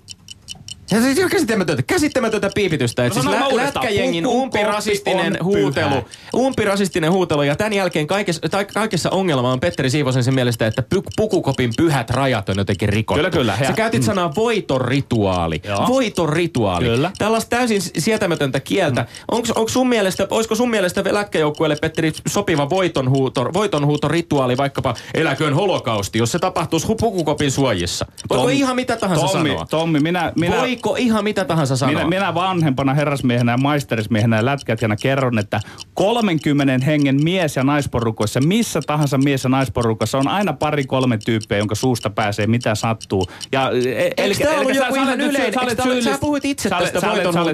Se 0.88 1.24
on 1.24 1.30
käsittämätöntä, 1.30 1.84
käsittämätöntä 1.84 2.50
piipitystä. 2.56 3.06
Että 3.06 3.20
No 3.20 3.24
siis 3.24 3.36
sano 3.36 3.58
lä- 3.58 3.64
lätkäjengin 3.64 4.28
umpirasistinen 4.28 5.38
on 5.40 5.46
huutelu. 5.46 6.08
Umpirasistinen 6.36 7.12
huutelu 7.12 7.42
ja 7.44 7.56
tämän 7.56 7.74
jälkeen 7.74 8.08
kaikessa, 8.08 8.42
tai 8.50 8.66
kaikessa 8.66 9.10
ongelma 9.10 9.52
on 9.52 9.60
Petteri 9.60 9.90
Siivosen 9.90 10.24
sen 10.24 10.34
mielestä, 10.34 10.68
että 10.68 10.84
py- 10.96 11.02
pukukopin 11.16 11.72
pyhät 11.78 12.10
rajat 12.10 12.50
on 12.50 12.58
jotenkin 12.58 12.90
rikottu. 12.90 13.18
Kyllä, 13.20 13.30
kyllä. 13.30 13.58
Sä 13.68 13.74
käytit 13.74 14.04
sanaa 14.04 14.36
voitorituaali. 14.36 15.62
Joo. 15.64 15.88
Voitorituaali. 15.88 16.86
Kyllä. 16.86 17.12
Tällaista 17.18 17.50
täysin 17.50 17.82
sietämätöntä 17.82 18.60
kieltä. 18.60 19.06
Onko, 19.32 19.48
onko 19.56 19.70
sun 19.70 19.90
mielestä, 19.90 20.28
olisiko 20.30 20.56
sun 20.56 20.70
mielestä 20.70 21.04
lätkäjoukkueelle, 21.12 21.76
Petteri, 21.82 22.12
sopiva 22.28 22.70
voitonhuuto, 22.70 23.50
voitonhuutorituaali 23.54 24.58
vaikkapa 24.58 24.96
eläköön 25.14 25.54
holokausti, 25.54 26.20
jos 26.20 26.32
se 26.32 26.40
tapahtuisi 26.40 26.88
pukukopin 27.00 27.52
suojissa? 27.52 28.06
Voiko 28.30 28.50
ihan 28.50 28.76
mitä 28.76 28.96
tahansa 28.96 29.28
Tommi, 29.28 29.50
sanoa? 29.50 29.66
Tommi, 29.66 30.00
minä, 30.00 30.32
minä, 30.36 30.56
Voiko 30.84 30.96
ihan 30.96 31.24
mitä 31.24 31.46
tahansa 31.46 31.76
sanoa? 31.78 31.94
minä, 31.94 32.08
minä 32.08 32.34
vanhempana 32.34 32.94
herrasmiehenä 32.94 33.52
ja 33.52 33.58
maisterismiehenä 33.58 34.36
ja 34.36 34.46
lätkätkänä 34.46 34.96
kerron, 34.96 35.40
että 35.40 35.60
30 35.94 36.86
hengen 36.86 37.24
mies- 37.24 37.56
ja 37.56 37.64
naisporukoissa, 37.64 38.40
missä 38.42 38.82
tahansa 38.88 39.18
mies- 39.18 39.44
ja 39.44 39.50
naisporukassa 39.50 40.18
on 40.18 40.28
aina 40.28 40.54
pari 40.54 40.86
kolme 40.86 41.18
tyyppiä, 41.18 41.58
jonka 41.58 41.76
suusta 41.76 42.10
pääsee 42.10 42.48
mitä 42.48 42.76
sattuu. 42.76 43.28
Ja, 43.52 43.72
e- 43.72 44.12
Eikö 44.18 44.44
tää 44.44 44.60
ollut 44.60 44.76
joku 44.76 44.96
ihan 44.96 45.22
yleinen- 45.22 45.54
sä 45.54 45.62
olet 45.62 46.04
sä 46.04 46.18
puhuit 46.20 46.46
itse 46.46 46.70
sä 46.70 46.78
tästä 46.80 47.00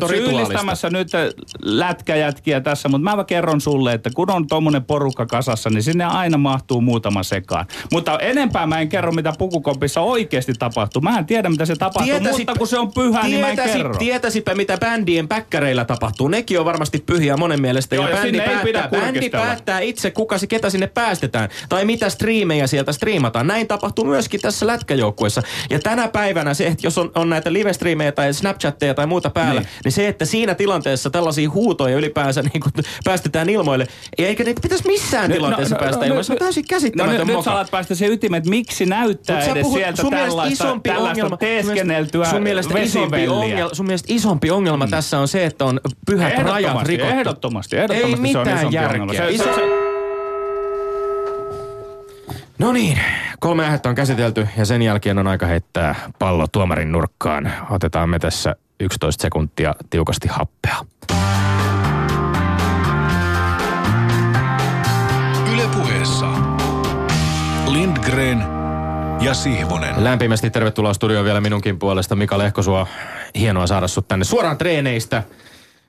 syyllistämässä 0.08 0.90
nyt 0.90 1.08
lätkäjätkiä 1.62 2.62
tässä, 2.62 2.90
mutta 2.90 3.16
mä 3.16 3.24
kerron 3.24 3.62
sulle, 3.62 3.94
että 3.94 4.10
kun 4.16 4.32
on 4.32 4.48
tommonen 4.48 4.84
porukka 4.84 5.26
kasassa, 5.26 5.70
niin 5.70 5.84
sinne 5.84 6.06
aina 6.06 6.38
mahtuu 6.38 6.82
muutama 6.82 7.24
sekaan. 7.24 7.66
Mutta 7.92 8.20
enempää 8.20 8.68
mä 8.68 8.80
en 8.80 8.90
kerro, 8.90 9.12
mitä 9.12 9.34
pukukopissa 9.38 10.02
oikeasti 10.02 10.54
tapahtuu. 10.54 11.02
Mä 11.02 11.20
en 11.20 11.26
tiedä, 11.26 11.50
mitä 11.50 11.66
se 11.66 11.76
tapahtuu, 11.76 12.20
mutta 12.38 12.54
kun 12.58 12.68
se 12.68 12.80
on 12.80 12.94
pyhä, 12.94 13.13
niin 13.24 13.40
mä 13.40 13.50
en 13.50 13.56
kerro. 13.56 13.96
Tietäisipä, 13.98 14.56
mitä 14.56 14.78
bändien 14.78 15.28
päkkäreillä 15.28 15.86
tapahtuu. 15.86 16.28
Nekin 16.28 16.60
on 16.60 16.66
varmasti 16.66 17.04
pyhiä 17.06 17.38
monen 17.38 17.62
mielestä. 17.62 17.96
Joo, 17.96 18.08
ja 18.08 18.10
ja 18.10 18.16
bändi 18.16 18.38
sinne 18.38 18.54
ei 18.54 18.64
pidä 18.64 18.80
päättää, 18.80 19.02
bändi 19.02 19.30
päättää 19.30 19.80
itse, 19.80 20.12
kuka 20.12 20.38
se, 20.38 20.48
ketä 20.48 20.70
sinne 20.70 20.88
päästetään. 20.88 21.50
Tai 21.70 21.86
mitä 21.86 22.10
striimejä 22.10 22.68
sieltä 22.68 22.92
striimataan. 22.92 23.48
Näin 23.48 23.68
tapahtuu 23.68 24.06
myöskin 24.06 24.42
tässä 24.42 24.68
lätkäjoukkuessa. 24.68 25.42
Ja 25.70 25.80
tänä 25.80 26.08
päivänä 26.08 26.54
se, 26.54 26.68
että 26.68 26.88
jos 26.88 26.98
on, 26.98 27.12
on 27.16 27.30
näitä 27.30 27.54
live-striimejä 27.54 28.12
tai 28.12 28.34
Snapchatteja 28.34 28.94
tai 28.94 29.08
muuta 29.08 29.30
päällä, 29.30 29.62
niin. 29.62 29.70
Niin. 29.84 29.92
se, 29.92 30.08
että 30.08 30.26
siinä 30.26 30.56
tilanteessa 30.56 31.10
tällaisia 31.10 31.50
huutoja 31.50 31.98
ylipäänsä 31.98 32.42
niin 32.54 32.62
kuin 32.62 32.74
päästetään 33.04 33.50
ilmoille, 33.50 33.88
eikä 34.18 34.44
niitä 34.44 34.62
pitäisi 34.62 34.88
missään 34.88 35.32
tilanteessa 35.32 35.76
päästä 35.76 36.06
ilmoille. 36.06 36.24
Se 36.24 36.34
on 36.34 36.40
täysin 36.40 36.64
No 36.64 36.68
käsittämätön 36.68 37.28
nyt, 37.28 37.36
nyt 37.36 37.46
sä 37.46 37.52
alat 37.52 37.72
päästä 37.72 37.96
siihen 37.96 38.14
ytimeen, 38.14 38.38
että 38.38 38.50
miksi 38.50 38.86
näyttää 38.86 39.44
edes 39.44 39.64
puhut- 39.64 39.78
sieltä 39.78 40.04
tällaista, 40.10 40.80
tällaista 40.84 41.38
teeskenneltyä 41.38 42.26
sun 42.26 42.44
mielestä, 42.44 42.74
isompi 43.04 43.28
ongelma, 43.28 43.74
sun 43.74 43.86
mielestä 43.86 44.14
isompi 44.14 44.52
ongelma 44.52 44.88
tässä 44.88 45.20
on 45.20 45.28
se, 45.28 45.46
että 45.46 45.66
on 45.66 45.80
pyhät 46.06 46.34
rajat 46.38 46.50
Ehdottomasti, 46.60 46.92
rikottu. 46.92 47.14
ehdottomasti, 47.14 47.76
ehdottomasti 47.78 48.12
Ei 48.12 48.32
se 48.32 48.38
on 48.38 48.44
mitään 48.46 48.58
isompi 48.58 48.76
järkeä. 48.76 49.02
ongelma. 49.02 49.14
Se, 49.26 49.30
Iso- 49.30 49.44
se, 49.44 49.54
se, 49.56 49.84
No 52.60 52.72
niin, 52.72 53.00
kolme 53.40 53.66
aihetta 53.66 53.90
on 53.90 53.96
käsitelty 53.96 54.48
ja 54.58 54.66
sen 54.66 54.82
jälkeen 54.82 55.18
on 55.18 55.28
aika 55.28 55.46
heittää 55.46 55.96
pallo 56.20 56.46
tuomarin 56.52 56.92
nurkkaan. 56.92 57.52
Otetaan 57.70 58.10
me 58.10 58.20
tässä 58.20 58.56
11 58.80 59.22
sekuntia 59.22 59.76
tiukasti 59.90 60.28
happea. 60.32 60.76
Yle 65.54 65.64
puheessa. 65.76 66.26
Lindgren 67.68 68.44
ja 69.20 69.34
Sihvonen. 69.34 70.04
Lämpimästi 70.04 70.50
tervetuloa 70.50 70.94
studioon 70.94 71.26
vielä 71.26 71.42
minunkin 71.42 71.80
puolesta. 71.80 72.16
Mika 72.16 72.38
Lehkosua, 72.38 72.88
hienoa 73.36 73.68
saada 73.68 73.88
sut 73.88 74.08
tänne 74.08 74.26
suoraan 74.26 74.58
treeneistä. 74.58 75.24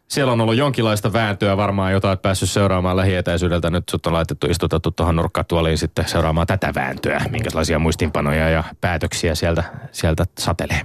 Siellä 0.08 0.32
on 0.32 0.40
ollut 0.40 0.56
jonkinlaista 0.56 1.12
vääntöä 1.12 1.56
varmaan, 1.56 1.92
jota 1.92 2.08
olet 2.08 2.22
päässyt 2.22 2.50
seuraamaan 2.50 2.96
lähietäisyydeltä. 2.96 3.70
Nyt 3.70 3.88
sut 3.88 4.06
on 4.06 4.12
laitettu, 4.12 4.46
istutettu 4.46 4.90
tuohon 4.90 5.16
nurkkatuoliin 5.16 5.78
sitten 5.78 6.08
seuraamaan 6.08 6.46
tätä 6.46 6.72
vääntöä. 6.74 7.20
Minkälaisia 7.30 7.78
muistinpanoja 7.78 8.48
ja 8.48 8.64
päätöksiä 8.80 9.34
sieltä, 9.34 9.64
sieltä 9.92 10.24
satelee. 10.38 10.80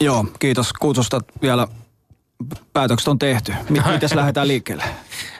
Joo, 0.00 0.24
kiitos 0.38 0.72
kutsusta 0.72 1.20
vielä. 1.42 1.68
Päätökset 2.72 3.08
on 3.08 3.18
tehty. 3.18 3.54
Mit, 3.68 3.82
mites 3.92 4.14
lähdetään 4.14 4.48
liikkeelle? 4.48 4.84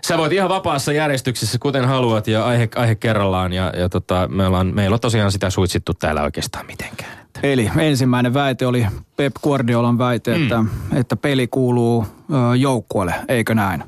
Sä 0.06 0.18
voit 0.18 0.32
ihan 0.32 0.48
vapaassa 0.48 0.92
järjestyksessä, 0.92 1.58
kuten 1.58 1.84
haluat, 1.84 2.26
ja 2.26 2.44
aihe, 2.46 2.68
aihe 2.76 2.94
kerrallaan. 2.94 3.52
Ja, 3.52 3.72
ja 3.76 3.88
tota, 3.88 4.28
me 4.28 4.46
ollaan, 4.46 4.74
meillä 4.74 4.94
on 4.94 5.00
tosiaan 5.00 5.32
sitä 5.32 5.50
suitsittu 5.50 5.94
täällä 5.94 6.22
oikeastaan 6.22 6.66
mitenkään. 6.66 7.18
Eli 7.42 7.70
ensimmäinen 7.78 8.34
väite 8.34 8.66
oli 8.66 8.86
Pep 9.16 9.34
Guardiolan 9.42 9.98
väite, 9.98 10.36
mm. 10.36 10.42
että, 10.42 10.64
että 10.94 11.16
peli 11.16 11.46
kuuluu 11.46 12.06
ö, 12.30 12.56
joukkueelle, 12.56 13.14
eikö 13.28 13.54
näin? 13.54 13.84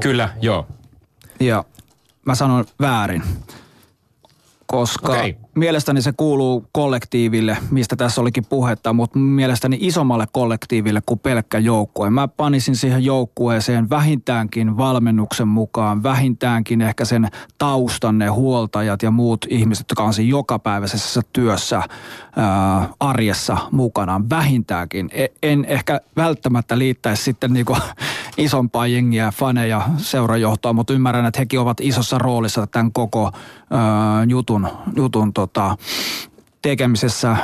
Kyllä, 0.00 0.28
joo. 0.40 0.66
Ja 1.40 1.64
mä 2.26 2.34
sanon 2.34 2.64
väärin, 2.80 3.22
koska 4.66 5.12
Okei. 5.12 5.36
Mielestäni 5.54 6.02
se 6.02 6.12
kuuluu 6.12 6.66
kollektiiville, 6.72 7.56
mistä 7.70 7.96
tässä 7.96 8.20
olikin 8.20 8.44
puhetta, 8.48 8.92
mutta 8.92 9.18
mielestäni 9.18 9.78
isommalle 9.80 10.26
kollektiiville 10.32 11.02
kuin 11.06 11.20
pelkkä 11.20 11.58
joukkue. 11.58 12.10
Mä 12.10 12.28
panisin 12.28 12.76
siihen 12.76 13.04
joukkueeseen 13.04 13.90
vähintäänkin 13.90 14.76
valmennuksen 14.76 15.48
mukaan, 15.48 16.02
vähintäänkin 16.02 16.80
ehkä 16.80 17.04
sen 17.04 17.28
taustan, 17.58 18.18
ne 18.18 18.26
huoltajat 18.26 19.02
ja 19.02 19.10
muut 19.10 19.46
ihmiset, 19.48 19.86
jotka 19.90 20.02
on 20.02 20.14
siinä 20.14 20.30
jokapäiväisessä 20.30 21.20
työssä 21.32 21.82
ää, 22.36 22.88
arjessa 23.00 23.56
mukana, 23.70 24.20
vähintäänkin. 24.30 25.10
E, 25.12 25.26
en 25.42 25.64
ehkä 25.64 26.00
välttämättä 26.16 26.78
liittäisi 26.78 27.22
sitten 27.22 27.52
niinku 27.52 27.76
isompaa 28.36 28.86
jengiä, 28.86 29.30
faneja, 29.30 29.82
seurajohtoa, 29.96 30.72
mutta 30.72 30.92
ymmärrän, 30.92 31.26
että 31.26 31.40
hekin 31.40 31.60
ovat 31.60 31.80
isossa 31.80 32.18
roolissa 32.18 32.66
tämän 32.66 32.92
koko 32.92 33.32
ää, 33.70 34.24
jutun, 34.24 34.68
jutun 34.96 35.32
tota, 35.46 35.76
tekemisessä 36.62 37.36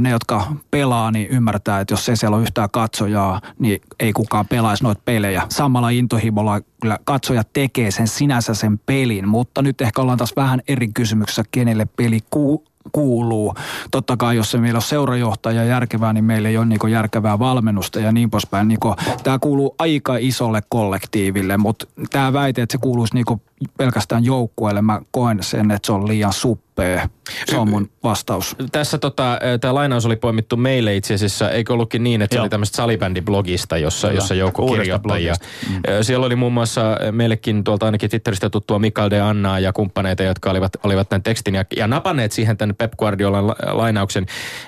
ne, 0.00 0.10
jotka 0.10 0.46
pelaa, 0.70 1.10
niin 1.10 1.28
ymmärtää, 1.28 1.80
että 1.80 1.92
jos 1.92 2.08
ei 2.08 2.16
siellä 2.16 2.36
ole 2.36 2.42
yhtään 2.42 2.70
katsojaa, 2.70 3.40
niin 3.58 3.80
ei 4.00 4.12
kukaan 4.12 4.46
pelaisi 4.46 4.84
noita 4.84 5.02
pelejä. 5.04 5.42
Samalla 5.48 5.90
intohimolla 5.90 6.60
kyllä 6.80 6.98
katsojat 7.04 7.48
tekee 7.52 7.90
sen 7.90 8.08
sinänsä 8.08 8.54
sen 8.54 8.78
pelin, 8.78 9.28
mutta 9.28 9.62
nyt 9.62 9.80
ehkä 9.80 10.02
ollaan 10.02 10.18
taas 10.18 10.32
vähän 10.36 10.62
eri 10.68 10.88
kysymyksessä, 10.94 11.44
kenelle 11.50 11.86
peli 11.96 12.18
ku, 12.30 12.64
kuuluu. 12.92 13.54
Totta 13.90 14.16
kai, 14.16 14.36
jos 14.36 14.50
se 14.50 14.58
meillä 14.58 14.78
on 14.78 14.82
seurajohtaja 14.82 15.64
järkevää, 15.64 16.12
niin 16.12 16.24
meillä 16.24 16.48
ei 16.48 16.56
ole 16.56 16.66
niin 16.66 16.90
järkevää 16.90 17.38
valmennusta 17.38 18.00
ja 18.00 18.12
niin 18.12 18.30
poispäin. 18.30 18.68
Niin 18.68 18.78
tämä 19.22 19.38
kuuluu 19.38 19.74
aika 19.78 20.16
isolle 20.16 20.62
kollektiiville, 20.68 21.56
mutta 21.56 21.86
tämä 22.10 22.32
väite, 22.32 22.62
että 22.62 22.72
se 22.72 22.78
kuuluisi 22.78 23.14
niin 23.14 23.40
pelkästään 23.78 24.24
joukkueelle, 24.24 24.82
mä 24.82 25.00
koen 25.10 25.42
sen, 25.42 25.70
että 25.70 25.86
se 25.86 25.92
on 25.92 26.08
liian 26.08 26.32
suppea. 26.32 27.08
Se 27.46 27.56
on 27.56 27.70
mun 27.70 27.90
vastaus. 28.04 28.56
Tässä 28.72 28.98
tota, 28.98 29.38
tämä 29.60 29.74
lainaus 29.74 30.06
oli 30.06 30.16
poimittu 30.16 30.56
meille 30.56 30.96
itse 30.96 31.14
asiassa, 31.14 31.50
eikö 31.50 31.72
ollutkin 31.72 32.04
niin, 32.04 32.22
että 32.22 32.36
Joo. 32.36 32.40
se 32.40 32.42
oli 32.42 32.48
tämmöistä 32.48 32.76
salibändiblogista, 32.76 33.78
jossa, 33.78 34.08
Kyllä. 34.08 34.18
jossa 34.18 34.34
joukko 34.34 34.66
kirjoittajia. 34.66 35.34
Mm. 35.70 35.82
Siellä 36.02 36.26
oli 36.26 36.36
muun 36.36 36.52
muassa 36.52 36.82
meillekin 37.10 37.64
tuolta 37.64 37.86
ainakin 37.86 38.10
Twitteristä 38.10 38.50
tuttua 38.50 38.78
Mikael 38.78 39.10
de 39.10 39.20
Annaa 39.20 39.58
ja 39.58 39.72
kumppaneita, 39.72 40.22
jotka 40.22 40.50
olivat, 40.50 40.72
olivat 40.84 41.08
tämän 41.08 41.22
tekstin 41.22 41.54
ja, 41.54 41.64
ja 41.76 41.86
napanneet 41.86 42.32
siihen 42.32 42.56
tämän 42.56 42.76
Pep 42.76 42.92
Guardiolan 42.98 43.46
lainauksen. 43.72 44.26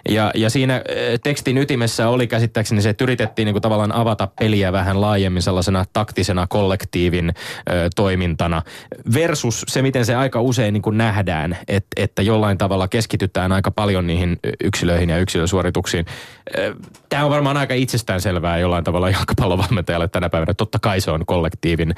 Ja, 0.09 0.30
ja 0.35 0.50
siinä 0.50 0.83
tekstin 1.22 1.59
ytimessä 1.59 2.09
oli 2.09 2.26
käsittääkseni 2.26 2.83
se, 2.83 2.88
että 2.88 3.04
yritettiin 3.04 3.46
niin 3.46 3.54
kuin 3.54 3.62
tavallaan 3.62 3.92
avata 3.92 4.28
peliä 4.40 4.72
vähän 4.72 5.00
laajemmin 5.00 5.42
sellaisena 5.42 5.85
taktisena 5.92 6.46
kollektiivin 6.46 7.28
ö, 7.70 7.88
toimintana 7.96 8.62
versus 9.14 9.64
se, 9.68 9.83
miten 9.83 10.05
se 10.05 10.14
aika 10.14 10.40
usein 10.40 10.73
niin 10.73 10.83
kuin 10.83 10.99
nähdään, 10.99 11.57
että, 11.68 11.88
että 11.97 12.23
jollain 12.23 12.59
tavalla 12.59 12.88
keskitytään 12.88 13.53
aika 13.53 13.70
paljon 13.70 14.07
niihin 14.07 14.38
yksilöihin 14.64 15.11
ja 15.11 15.18
yksilösuorituksiin. 15.18 16.07
Tämä 17.09 17.25
on 17.25 17.31
varmaan 17.31 17.57
aika 17.57 17.75
itsestäänselvää 17.75 18.59
jollain 18.59 18.85
tavalla 18.85 19.11
jalkapallovalmentajalle 19.11 20.09
tänä 20.09 20.29
päivänä. 20.29 20.55
Totta 20.55 20.79
kai 20.79 21.01
se 21.01 21.11
on 21.11 21.27
kollektiivin 21.27 21.94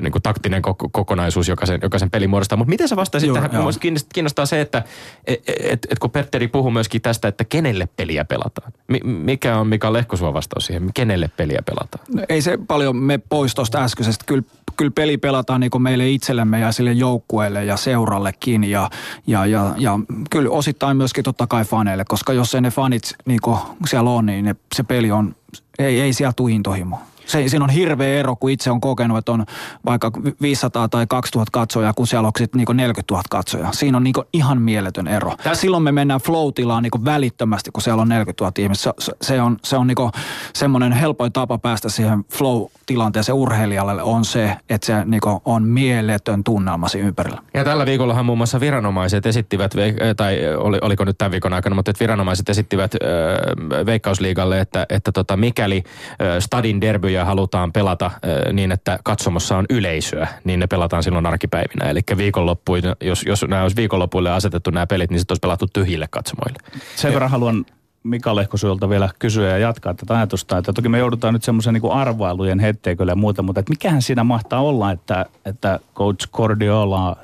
niin 0.00 0.12
kuin 0.12 0.22
taktinen 0.22 0.62
kokonaisuus, 0.92 1.48
joka 1.48 1.66
sen, 1.66 1.80
joka 1.82 1.98
sen 1.98 2.10
pelin 2.10 2.30
muodostaa. 2.30 2.56
Mutta 2.58 2.70
miten 2.70 2.88
sä 2.88 2.96
vastaisit 2.96 3.28
Joo, 3.28 3.34
tähän? 3.34 3.50
Joo. 3.52 3.70
kiinnostaa 4.14 4.46
se, 4.46 4.60
että 4.60 4.82
et, 5.26 5.42
et, 5.48 5.86
et 5.90 5.98
kun 5.98 6.10
Petteri 6.10 6.48
puhuu 6.48 6.70
myöskin 6.70 7.02
tästä, 7.02 7.28
että 7.28 7.44
kenelle 7.44 7.88
peliä 7.96 8.24
pelataan. 8.24 8.72
mikä 9.04 9.58
on 9.58 9.66
Mika 9.66 9.92
Lehkosuo 9.92 10.34
vastaus 10.34 10.66
siihen? 10.66 10.90
Kenelle 10.94 11.30
peliä 11.36 11.62
pelataan? 11.66 12.04
No, 12.14 12.22
ei 12.28 12.42
se 12.42 12.58
paljon 12.66 12.96
me 12.96 13.18
pois 13.18 13.54
tuosta 13.54 13.84
äskeisestä. 13.84 14.24
Kyllä, 14.26 14.42
kyllä 14.76 14.90
peli 14.94 15.18
pelataan 15.18 15.60
niin 15.60 15.70
kuin 15.70 15.82
meille 15.82 16.10
itsellemme 16.10 16.60
ja 16.60 16.72
sille 16.72 16.92
joukkueelle 16.92 17.64
ja 17.64 17.76
seurallekin 17.76 18.64
ja, 18.64 18.90
ja, 19.26 19.46
ja, 19.46 19.74
ja 19.78 19.98
kyllä 20.30 20.50
osittain 20.50 20.96
myöskin 20.96 21.24
totta 21.24 21.46
kai 21.46 21.64
faneille, 21.64 22.04
koska 22.08 22.32
jos 22.32 22.54
ei 22.54 22.60
ne 22.60 22.70
fanit 22.70 23.16
niin 23.26 23.40
siellä 23.88 24.10
on, 24.10 24.26
niin 24.26 24.44
ne, 24.44 24.56
se 24.74 24.82
peli 24.82 25.10
on, 25.10 25.36
ei, 25.78 26.00
ei 26.00 26.12
siellä 26.12 26.32
tule 26.36 26.52
intohimoa 26.52 27.13
se, 27.26 27.48
siinä 27.48 27.64
on 27.64 27.70
hirveä 27.70 28.20
ero, 28.20 28.36
kun 28.36 28.50
itse 28.50 28.70
on 28.70 28.80
kokenut, 28.80 29.18
että 29.18 29.32
on 29.32 29.44
vaikka 29.86 30.12
500 30.42 30.88
tai 30.88 31.06
2000 31.06 31.50
katsojaa, 31.52 31.92
kun 31.92 32.06
siellä 32.06 32.26
on 32.26 32.32
sitten 32.38 32.58
niinku 32.58 32.72
40 32.72 33.14
000 33.14 33.22
katsojaa. 33.30 33.72
Siinä 33.72 33.96
on 33.96 34.04
niinku 34.04 34.24
ihan 34.32 34.62
mieletön 34.62 35.08
ero. 35.08 35.32
Tää 35.42 35.54
silloin 35.54 35.82
me 35.82 35.92
mennään 35.92 36.20
flow-tilaan 36.20 36.82
niinku 36.82 37.04
välittömästi, 37.04 37.70
kun 37.70 37.82
siellä 37.82 38.02
on 38.02 38.08
40 38.08 38.44
000 38.44 38.52
ihmistä. 38.58 38.92
Se, 38.98 39.12
se 39.22 39.42
on, 39.42 39.56
se 39.64 39.76
on 39.76 39.86
niinku 39.86 40.10
semmoinen 40.54 40.92
helpoin 40.92 41.32
tapa 41.32 41.58
päästä 41.58 41.88
siihen 41.88 42.24
flow-tilanteeseen 42.32 43.36
urheilijalle 43.36 44.02
on 44.02 44.24
se, 44.24 44.56
että 44.68 44.86
se 44.86 45.04
niinku 45.04 45.42
on 45.44 45.62
mieletön 45.62 46.44
tunnelma 46.44 46.88
siinä 46.88 47.08
ympärillä. 47.08 47.42
Ja 47.54 47.64
tällä 47.64 47.86
viikollahan 47.86 48.26
muun 48.26 48.38
muassa 48.38 48.60
viranomaiset 48.60 49.26
esittivät, 49.26 49.74
tai 50.16 50.38
oli, 50.56 50.78
oliko 50.82 51.04
nyt 51.04 51.18
tämän 51.18 51.32
viikon 51.32 51.52
aikana, 51.52 51.76
mutta 51.76 51.90
että 51.90 52.00
viranomaiset 52.00 52.48
esittivät 52.48 52.94
äh, 52.94 53.86
Veikkausliigalle, 53.86 54.60
että, 54.60 54.86
että 54.88 55.12
tota, 55.12 55.36
mikäli 55.36 55.82
äh, 55.86 56.38
Stadin 56.38 56.80
derby 56.80 57.10
sarjoja 57.14 57.24
halutaan 57.24 57.72
pelata 57.72 58.10
niin, 58.52 58.72
että 58.72 58.98
katsomossa 59.04 59.56
on 59.56 59.66
yleisöä, 59.70 60.28
niin 60.44 60.60
ne 60.60 60.66
pelataan 60.66 61.02
silloin 61.02 61.26
arkipäivinä. 61.26 61.90
Eli 61.90 62.00
viikonloppuina, 62.16 62.96
jos, 63.00 63.22
jos 63.26 63.44
nämä 63.48 63.62
olisi 63.62 63.76
viikonloppuille 63.76 64.30
asetettu 64.30 64.70
nämä 64.70 64.86
pelit, 64.86 65.10
niin 65.10 65.18
sitten 65.18 65.32
olisi 65.32 65.40
pelattu 65.40 65.66
tyhjille 65.72 66.06
katsomoille. 66.10 66.58
Sen 66.96 67.12
verran 67.12 67.30
haluan 67.30 67.66
Mika 68.04 68.36
Lehkosuolta 68.36 68.88
vielä 68.88 69.08
kysyä 69.18 69.48
ja 69.48 69.58
jatkaa 69.58 69.94
tätä 69.94 70.14
ajatusta, 70.16 70.58
että 70.58 70.72
toki 70.72 70.88
me 70.88 70.98
joudutaan 70.98 71.34
nyt 71.34 71.42
semmoisen 71.42 71.74
niin 71.74 71.92
arvailujen 71.92 72.58
hetteikölle 72.60 73.12
ja 73.12 73.16
muuta, 73.16 73.42
mutta 73.42 73.60
että 73.60 73.70
mikähän 73.70 74.02
siinä 74.02 74.24
mahtaa 74.24 74.60
olla, 74.60 74.90
että, 74.90 75.26
että 75.44 75.80
Coach 75.94 76.28
Cordiola 76.30 77.16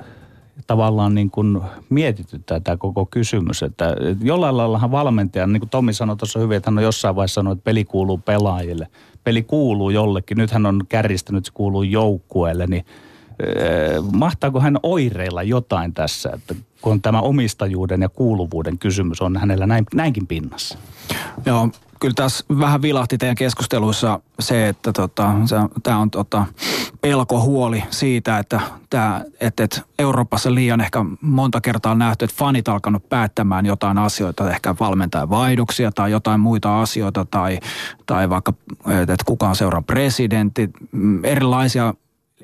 tavallaan 0.67 1.15
niin 1.15 1.31
kuin 1.31 1.61
mietityttää 1.89 2.59
tämä 2.59 2.77
koko 2.77 3.05
kysymys, 3.05 3.63
että 3.63 3.95
jollain 4.21 4.57
laillahan 4.57 4.91
valmentaja, 4.91 5.47
niin 5.47 5.61
kuin 5.61 5.69
Tomi 5.69 5.93
sanoi 5.93 6.17
tuossa 6.17 6.39
hyvin, 6.39 6.57
että 6.57 6.71
hän 6.71 6.77
on 6.77 6.83
jossain 6.83 7.15
vaiheessa 7.15 7.35
sanonut, 7.35 7.57
että 7.57 7.65
peli 7.65 7.85
kuuluu 7.85 8.17
pelaajille– 8.17 8.87
peli 9.23 9.43
kuuluu 9.43 9.89
jollekin, 9.89 10.37
nyt 10.37 10.51
hän 10.51 10.65
on 10.65 10.81
kärjistänyt, 10.89 11.45
se 11.45 11.51
kuuluu 11.53 11.83
joukkueelle, 11.83 12.67
niin 12.67 12.85
eh, 13.39 14.03
mahtaako 14.11 14.59
hän 14.59 14.77
oireilla 14.83 15.43
jotain 15.43 15.93
tässä, 15.93 16.29
että 16.33 16.55
kun 16.81 17.01
tämä 17.01 17.21
omistajuuden 17.21 18.01
ja 18.01 18.09
kuuluvuuden 18.09 18.77
kysymys 18.77 19.21
on 19.21 19.37
hänellä 19.37 19.67
näin, 19.67 19.85
näinkin 19.95 20.27
pinnassa? 20.27 20.77
Joo, 21.45 21.69
kyllä 22.01 22.13
tässä 22.15 22.45
vähän 22.59 22.81
vilahti 22.81 23.17
teidän 23.17 23.35
keskusteluissa 23.35 24.19
se, 24.39 24.67
että 24.67 24.93
tota, 24.93 25.31
tämä 25.83 25.97
on 25.97 26.11
tota, 26.11 26.45
pelko 27.01 27.41
huoli 27.41 27.83
siitä, 27.89 28.39
että, 28.39 28.61
tää, 28.89 29.25
että, 29.41 29.63
että 29.63 29.81
Euroopassa 29.99 30.55
liian 30.55 30.81
ehkä 30.81 31.05
monta 31.21 31.61
kertaa 31.61 31.91
on 31.91 31.99
nähty, 31.99 32.25
että 32.25 32.37
fanit 32.37 32.67
alkanut 32.67 33.09
päättämään 33.09 33.65
jotain 33.65 33.97
asioita, 33.97 34.51
ehkä 34.51 34.75
valmentajan 34.79 35.29
vaihdoksia 35.29 35.91
tai 35.91 36.11
jotain 36.11 36.39
muita 36.39 36.81
asioita 36.81 37.25
tai, 37.25 37.59
tai 38.05 38.29
vaikka, 38.29 38.53
että 38.97 39.25
kuka 39.25 39.49
on 39.49 39.55
seuraavan 39.55 39.83
presidentti, 39.83 40.69
erilaisia 41.23 41.93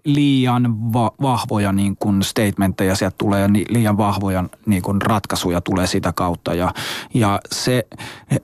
liian 0.07 0.93
va- 0.93 1.11
vahvoja 1.21 1.71
niin 1.71 1.97
kuin 1.97 2.23
statementteja 2.23 2.95
sieltä 2.95 3.15
tulee 3.17 3.41
ja 3.41 3.49
liian 3.69 3.97
vahvoja 3.97 4.43
niin 4.65 4.81
kuin 4.81 5.01
ratkaisuja 5.01 5.61
tulee 5.61 5.87
sitä 5.87 6.13
kautta. 6.13 6.53
Ja, 6.53 6.73
ja 7.13 7.39
se, 7.51 7.87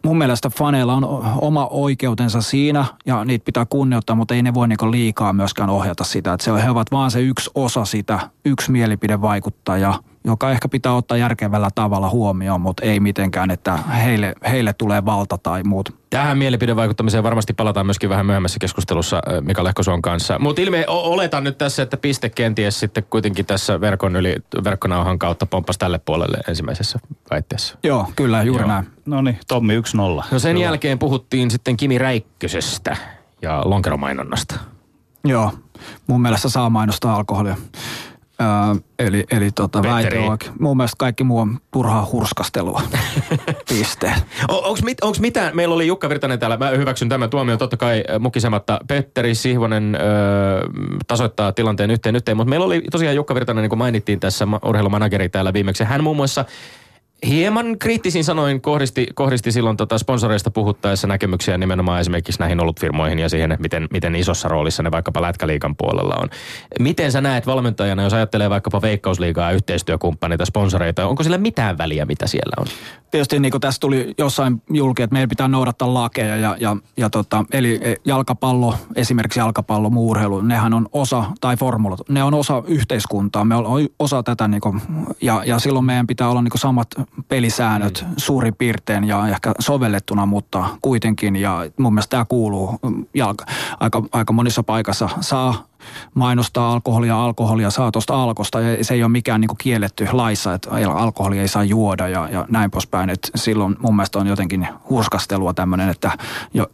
mun 0.05 0.17
mielestä 0.17 0.49
faneilla 0.49 0.93
on 0.93 1.03
oma 1.41 1.67
oikeutensa 1.67 2.41
siinä 2.41 2.85
ja 3.05 3.25
niitä 3.25 3.45
pitää 3.45 3.65
kunnioittaa, 3.65 4.15
mutta 4.15 4.33
ei 4.33 4.41
ne 4.41 4.53
voi 4.53 4.67
niin 4.67 4.91
liikaa 4.91 5.33
myöskään 5.33 5.69
ohjata 5.69 6.03
sitä. 6.03 6.33
Että 6.33 6.43
se, 6.43 6.63
he 6.63 6.69
ovat 6.69 6.91
vaan 6.91 7.11
se 7.11 7.21
yksi 7.21 7.49
osa 7.55 7.85
sitä, 7.85 8.29
yksi 8.45 8.71
mielipidevaikuttaja– 8.71 9.93
joka 10.25 10.51
ehkä 10.51 10.67
pitää 10.67 10.93
ottaa 10.93 11.17
järkevällä 11.17 11.69
tavalla 11.75 12.09
huomioon, 12.09 12.61
mutta 12.61 12.85
ei 12.85 12.99
mitenkään, 12.99 13.51
että 13.51 13.77
heille, 13.77 14.33
heille 14.49 14.73
tulee 14.73 15.05
valta 15.05 15.37
tai 15.37 15.63
muut. 15.63 15.95
Tähän 16.09 16.37
mielipidevaikuttamiseen 16.37 17.23
varmasti 17.23 17.53
palataan 17.53 17.85
myöskin 17.85 18.09
vähän 18.09 18.25
myöhemmässä 18.25 18.59
keskustelussa 18.59 19.21
Mika 19.41 19.63
Lehkosuon 19.63 20.01
kanssa. 20.01 20.39
Mutta 20.39 20.61
ilme 20.61 20.85
oletan 20.87 21.43
nyt 21.43 21.57
tässä, 21.57 21.83
että 21.83 21.97
piste 21.97 22.29
kenties 22.29 22.79
sitten 22.79 23.03
kuitenkin 23.09 23.45
tässä 23.45 23.81
verkon 23.81 24.15
yli, 24.15 24.35
verkkonauhan 24.63 25.19
kautta 25.19 25.45
pomppasi 25.45 25.79
tälle 25.79 25.99
puolelle 25.99 26.37
ensimmäisessä 26.47 26.99
väitteessä. 27.31 27.77
Joo, 27.83 28.07
kyllä, 28.15 28.43
juuri 28.43 28.61
Joo. 28.63 28.67
näin. 28.67 28.87
No 29.05 29.21
niin, 29.21 29.39
Tommi 29.47 29.79
1-0. 29.79 30.23
No 30.31 30.39
sen 30.39 30.55
kyllä. 30.55 30.65
jälkeen 30.65 30.99
puhuttiin 30.99 31.51
sitten 31.51 31.77
Kimi 31.77 31.97
Räikkösestä 31.97 32.97
ja 33.41 33.61
lonkeromainonnasta. 33.65 34.55
Joo, 35.25 35.51
mun 36.07 36.21
mielestä 36.21 36.49
saa 36.49 36.69
mainostaa 36.69 37.15
alkoholia. 37.15 37.55
Öö, 38.41 38.47
eli 38.99 39.23
eli 39.31 39.51
tota, 39.51 39.83
väite 39.83 40.19
on, 40.19 40.37
mun 40.59 40.77
mielestä 40.77 40.95
kaikki 40.97 41.23
muu 41.23 41.39
on 41.39 41.57
turhaa 41.71 42.09
hurskastelua. 42.11 42.81
Piste. 43.69 44.13
Onko 44.47 44.79
mit, 44.83 44.97
onks 45.03 45.19
mitään, 45.19 45.55
meillä 45.55 45.75
oli 45.75 45.87
Jukka 45.87 46.09
Virtanen 46.09 46.39
täällä, 46.39 46.57
mä 46.57 46.69
hyväksyn 46.69 47.09
tämän 47.09 47.29
tuomion 47.29 47.57
totta 47.57 47.77
kai 47.77 48.03
mukisematta. 48.19 48.79
Petteri 48.87 49.35
Sihvonen 49.35 49.95
öö, 50.01 50.67
tasoittaa 51.07 51.51
tilanteen 51.51 51.91
yhteen 51.91 52.15
yhteen, 52.15 52.37
mutta 52.37 52.49
meillä 52.49 52.65
oli 52.65 52.81
tosiaan 52.91 53.15
Jukka 53.15 53.35
Virtanen, 53.35 53.61
niin 53.61 53.69
kuin 53.69 53.79
mainittiin 53.79 54.19
tässä 54.19 54.47
urheilumanageri 54.65 55.29
täällä 55.29 55.53
viimeksi. 55.53 55.83
Hän 55.83 56.03
muun 56.03 56.17
muassa 56.17 56.45
hieman 57.27 57.79
kriittisin 57.79 58.23
sanoin 58.23 58.61
kohdisti, 58.61 59.07
kohdisti 59.13 59.51
silloin 59.51 59.77
tota 59.77 59.97
sponsoreista 59.97 60.51
puhuttaessa 60.51 61.07
näkemyksiä 61.07 61.57
nimenomaan 61.57 62.01
esimerkiksi 62.01 62.39
näihin 62.39 62.59
olutfirmoihin 62.59 63.19
ja 63.19 63.29
siihen, 63.29 63.57
miten, 63.59 63.87
miten 63.91 64.15
isossa 64.15 64.47
roolissa 64.47 64.83
ne 64.83 64.91
vaikkapa 64.91 65.21
Lätkäliikan 65.21 65.75
puolella 65.75 66.15
on. 66.15 66.29
Miten 66.79 67.11
sä 67.11 67.21
näet 67.21 67.47
valmentajana, 67.47 68.03
jos 68.03 68.13
ajattelee 68.13 68.49
vaikkapa 68.49 68.81
Veikkausliigaa, 68.81 69.51
yhteistyökumppaneita, 69.51 70.45
sponsoreita, 70.45 71.07
onko 71.07 71.23
sillä 71.23 71.37
mitään 71.37 71.77
väliä, 71.77 72.05
mitä 72.05 72.27
siellä 72.27 72.53
on? 72.59 72.67
Tietysti 73.11 73.39
niin 73.39 73.51
kuin 73.51 73.61
tässä 73.61 73.79
tuli 73.79 74.13
jossain 74.17 74.61
julki, 74.69 75.03
että 75.03 75.13
meidän 75.13 75.29
pitää 75.29 75.47
noudattaa 75.47 75.93
lakeja 75.93 76.35
ja, 76.35 76.57
ja, 76.59 76.77
ja 76.97 77.09
tota, 77.09 77.45
eli 77.51 77.79
jalkapallo, 78.05 78.75
esimerkiksi 78.95 79.39
jalkapallo, 79.39 79.89
muurheilu, 79.89 80.41
nehän 80.41 80.73
on 80.73 80.89
osa, 80.91 81.23
tai 81.41 81.57
formulat, 81.57 81.99
ne 82.09 82.23
on 82.23 82.33
osa 82.33 82.63
yhteiskuntaa, 82.67 83.45
me 83.45 83.55
ollaan 83.55 83.87
osa 83.99 84.23
tätä 84.23 84.47
niin 84.47 84.61
kuin, 84.61 84.81
ja, 85.21 85.43
ja 85.45 85.59
silloin 85.59 85.85
meidän 85.85 86.07
pitää 86.07 86.29
olla 86.29 86.41
niin 86.41 86.51
samat 86.55 86.87
pelisäännöt 87.27 88.05
mm. 88.07 88.13
suurin 88.17 88.55
piirtein 88.55 89.03
ja 89.03 89.27
ehkä 89.27 89.51
sovellettuna, 89.59 90.25
mutta 90.25 90.65
kuitenkin. 90.81 91.35
Ja 91.35 91.65
mun 91.77 91.93
mielestä 91.93 92.09
tämä 92.09 92.25
kuuluu 92.25 92.79
jalka, 93.13 93.45
aika, 93.79 94.03
aika 94.11 94.33
monissa 94.33 94.63
paikassa. 94.63 95.09
Saa 95.21 95.67
mainostaa 96.13 96.73
alkoholia, 96.73 97.23
alkoholia 97.23 97.69
saa 97.69 97.91
tuosta 97.91 98.23
alkosta 98.23 98.61
ja 98.61 98.83
se 98.83 98.93
ei 98.93 99.03
ole 99.03 99.11
mikään 99.11 99.41
niin 99.41 99.47
kuin 99.47 99.57
kielletty 99.57 100.07
laissa, 100.11 100.53
että 100.53 100.69
alkoholia 100.93 101.41
ei 101.41 101.47
saa 101.47 101.63
juoda 101.63 102.07
ja, 102.07 102.29
ja 102.31 102.45
näin 102.49 102.71
poispäin. 102.71 103.09
Et 103.09 103.31
silloin 103.35 103.75
mun 103.79 103.95
mielestä 103.95 104.19
on 104.19 104.27
jotenkin 104.27 104.67
hurskastelua 104.89 105.53
tämmöinen, 105.53 105.89
että 105.89 106.11
jo, 106.53 106.67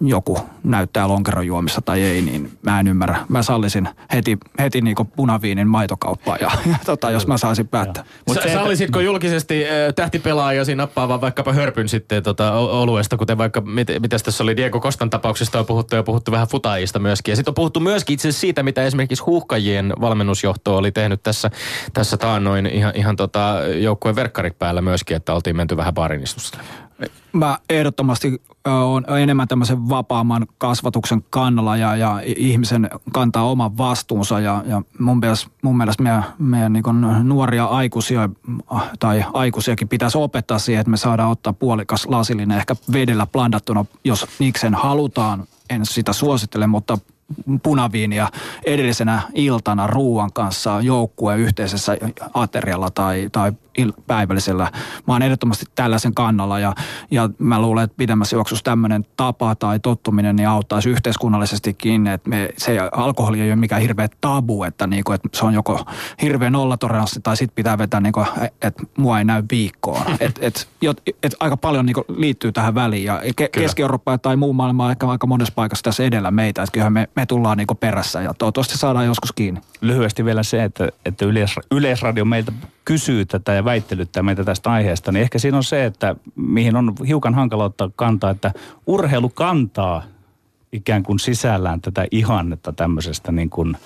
joku 0.00 0.38
näyttää 0.64 1.08
lonkeron 1.08 1.46
juomissa 1.46 1.80
tai 1.80 2.02
ei, 2.02 2.22
niin 2.22 2.58
mä 2.62 2.80
en 2.80 2.88
ymmärrä. 2.88 3.18
Mä 3.28 3.42
sallisin 3.42 3.88
heti, 4.12 4.38
heti 4.58 4.80
niin 4.80 4.96
kuin 4.96 5.08
punaviinin 5.16 5.68
maitokauppaa 5.68 6.36
ja, 6.40 6.50
ja 6.66 6.76
tota, 6.86 7.10
jos 7.10 7.26
mä 7.26 7.38
saisin 7.38 7.68
päättää. 7.68 8.04
Mutta 8.26 8.42
se, 8.42 8.52
sallisitko 8.52 9.00
julkisesti 9.00 9.64
tähtipelaajasi 9.96 10.74
nappaavan 10.74 11.20
vaikkapa 11.20 11.52
hörpyn 11.52 11.88
sitten 11.88 12.22
tota, 12.22 12.52
oluesta, 12.54 13.16
kuten 13.16 13.38
vaikka, 13.38 13.60
mit, 13.60 13.88
mitäs 14.00 14.22
tässä 14.22 14.44
oli 14.44 14.56
Diego 14.56 14.80
Kostan 14.80 15.10
tapauksesta 15.10 15.58
on 15.58 15.66
puhuttu 15.66 15.96
ja 15.96 16.02
puhuttu 16.02 16.30
vähän 16.30 16.48
futaajista 16.48 16.98
myöskin. 16.98 17.32
Ja 17.32 17.36
sitten 17.36 17.50
on 17.50 17.54
puhuttu 17.54 17.80
myöskin 17.80 18.14
itse 18.14 18.28
asiassa 18.28 18.40
siitä, 18.48 18.62
mitä 18.62 18.84
esimerkiksi 18.84 19.24
huuhkajien 19.24 19.92
valmennusjohto 20.00 20.76
oli 20.76 20.92
tehnyt 20.92 21.22
tässä, 21.22 21.50
tässä 21.92 22.16
taannoin 22.16 22.66
ihan, 22.66 22.92
ihan 22.96 23.16
tota, 23.16 23.54
joukkueen 23.80 24.16
verkkarit 24.16 24.58
päällä 24.58 24.82
myöskin, 24.82 25.16
että 25.16 25.34
oltiin 25.34 25.56
menty 25.56 25.76
vähän 25.76 25.94
baarinistusta. 25.94 26.58
Mä 27.32 27.58
ehdottomasti 27.70 28.42
on 28.64 29.04
enemmän 29.18 29.48
tämmöisen 29.48 29.88
vapaamman 29.88 30.46
kasvatuksen 30.58 31.24
kannalla 31.30 31.76
ja, 31.76 31.96
ja 31.96 32.22
ihmisen 32.24 32.90
kantaa 33.12 33.50
oman 33.50 33.78
vastuunsa 33.78 34.40
ja, 34.40 34.64
ja 34.66 34.82
mun 34.98 35.18
mielestä, 35.18 35.50
mun 35.62 35.76
mielestä 35.76 36.02
meidän, 36.02 36.24
meidän 36.38 36.72
niin 36.72 36.84
nuoria 37.22 37.64
aikuisia 37.64 38.28
tai 38.98 39.24
aikuisiakin 39.32 39.88
pitäisi 39.88 40.18
opettaa 40.18 40.58
siihen, 40.58 40.80
että 40.80 40.90
me 40.90 40.96
saadaan 40.96 41.30
ottaa 41.30 41.52
puolikas 41.52 42.06
lasillinen 42.06 42.58
ehkä 42.58 42.76
vedellä 42.92 43.26
blandattuna, 43.26 43.84
jos 44.04 44.26
niiksen 44.38 44.74
halutaan. 44.74 45.44
En 45.70 45.86
sitä 45.86 46.12
suosittele, 46.12 46.66
mutta 46.66 46.98
punaviinia 47.62 48.28
edellisenä 48.64 49.22
iltana 49.34 49.86
ruuan 49.86 50.32
kanssa 50.32 50.80
joukkueen 50.80 51.40
yhteisessä 51.40 51.96
aterialla 52.34 52.90
tai, 52.90 53.28
tai 53.32 53.52
päivällisellä. 54.06 54.70
Mä 55.06 55.14
oon 55.14 55.22
ehdottomasti 55.22 55.66
tällaisen 55.74 56.14
kannalla 56.14 56.58
ja, 56.58 56.74
ja 57.10 57.30
mä 57.38 57.60
luulen, 57.60 57.84
että 57.84 57.96
pidemmässä 57.96 58.36
juoksussa 58.36 58.64
tämmöinen 58.64 59.06
tapa 59.16 59.54
tai 59.54 59.80
tottuminen 59.80 60.36
niin 60.36 60.48
auttaisi 60.48 60.90
yhteiskunnallisestikin, 60.90 62.06
että 62.06 62.28
me, 62.28 62.48
se 62.56 62.78
alkoholi 62.92 63.40
ei 63.40 63.50
ole 63.50 63.56
mikään 63.56 63.82
hirveä 63.82 64.08
tabu, 64.20 64.62
että, 64.62 64.86
niinku, 64.86 65.12
että 65.12 65.28
se 65.32 65.44
on 65.44 65.54
joko 65.54 65.84
hirveä 66.22 66.50
nollatoleranssi 66.50 67.20
tai 67.20 67.36
sitten 67.36 67.54
pitää 67.54 67.78
vetää, 67.78 68.00
niinku, 68.00 68.24
että 68.62 68.82
mua 68.98 69.18
ei 69.18 69.24
näy 69.24 69.42
viikkoon. 69.50 70.02
et, 70.20 70.38
et, 70.40 70.68
et, 70.82 71.16
et 71.22 71.34
aika 71.40 71.56
paljon 71.56 71.86
niinku 71.86 72.04
liittyy 72.08 72.52
tähän 72.52 72.74
väliin 72.74 73.04
ja 73.04 73.22
ke, 73.36 73.48
Keski-Eurooppa 73.48 74.18
tai 74.18 74.36
muu 74.36 74.52
maailma 74.52 74.84
on 74.84 74.90
ehkä 74.90 75.06
aika 75.06 75.26
monessa 75.26 75.54
paikassa 75.54 75.82
tässä 75.82 76.04
edellä 76.04 76.30
meitä, 76.30 76.62
että 76.62 76.72
kyllähän 76.72 76.92
me, 76.92 77.08
me 77.16 77.26
tullaan 77.26 77.58
niinku 77.58 77.74
perässä 77.74 78.22
ja 78.22 78.34
toivottavasti 78.34 78.78
saadaan 78.78 79.06
joskus 79.06 79.32
kiinni. 79.32 79.60
Lyhyesti 79.80 80.24
vielä 80.24 80.42
se, 80.42 80.64
että, 80.64 80.88
että 81.04 81.24
yleis, 81.24 81.54
Yleisradio 81.70 82.24
meiltä 82.24 82.52
kysyy 82.88 83.24
tätä 83.24 83.52
ja 83.52 83.64
väittelyttää 83.64 84.22
meitä 84.22 84.44
tästä 84.44 84.70
aiheesta, 84.70 85.12
niin 85.12 85.22
ehkä 85.22 85.38
siinä 85.38 85.56
on 85.56 85.64
se, 85.64 85.84
että 85.84 86.16
mihin 86.36 86.76
on 86.76 86.94
hiukan 87.06 87.34
hankala 87.34 87.64
ottaa 87.64 87.90
kantaa, 87.96 88.30
että 88.30 88.52
urheilu 88.86 89.28
kantaa 89.28 90.02
ikään 90.72 91.02
kuin 91.02 91.18
sisällään 91.18 91.80
tätä 91.80 92.06
ihannetta 92.10 92.72
tämmöisestä 92.72 93.32
niin 93.32 93.50
kuin– 93.50 93.76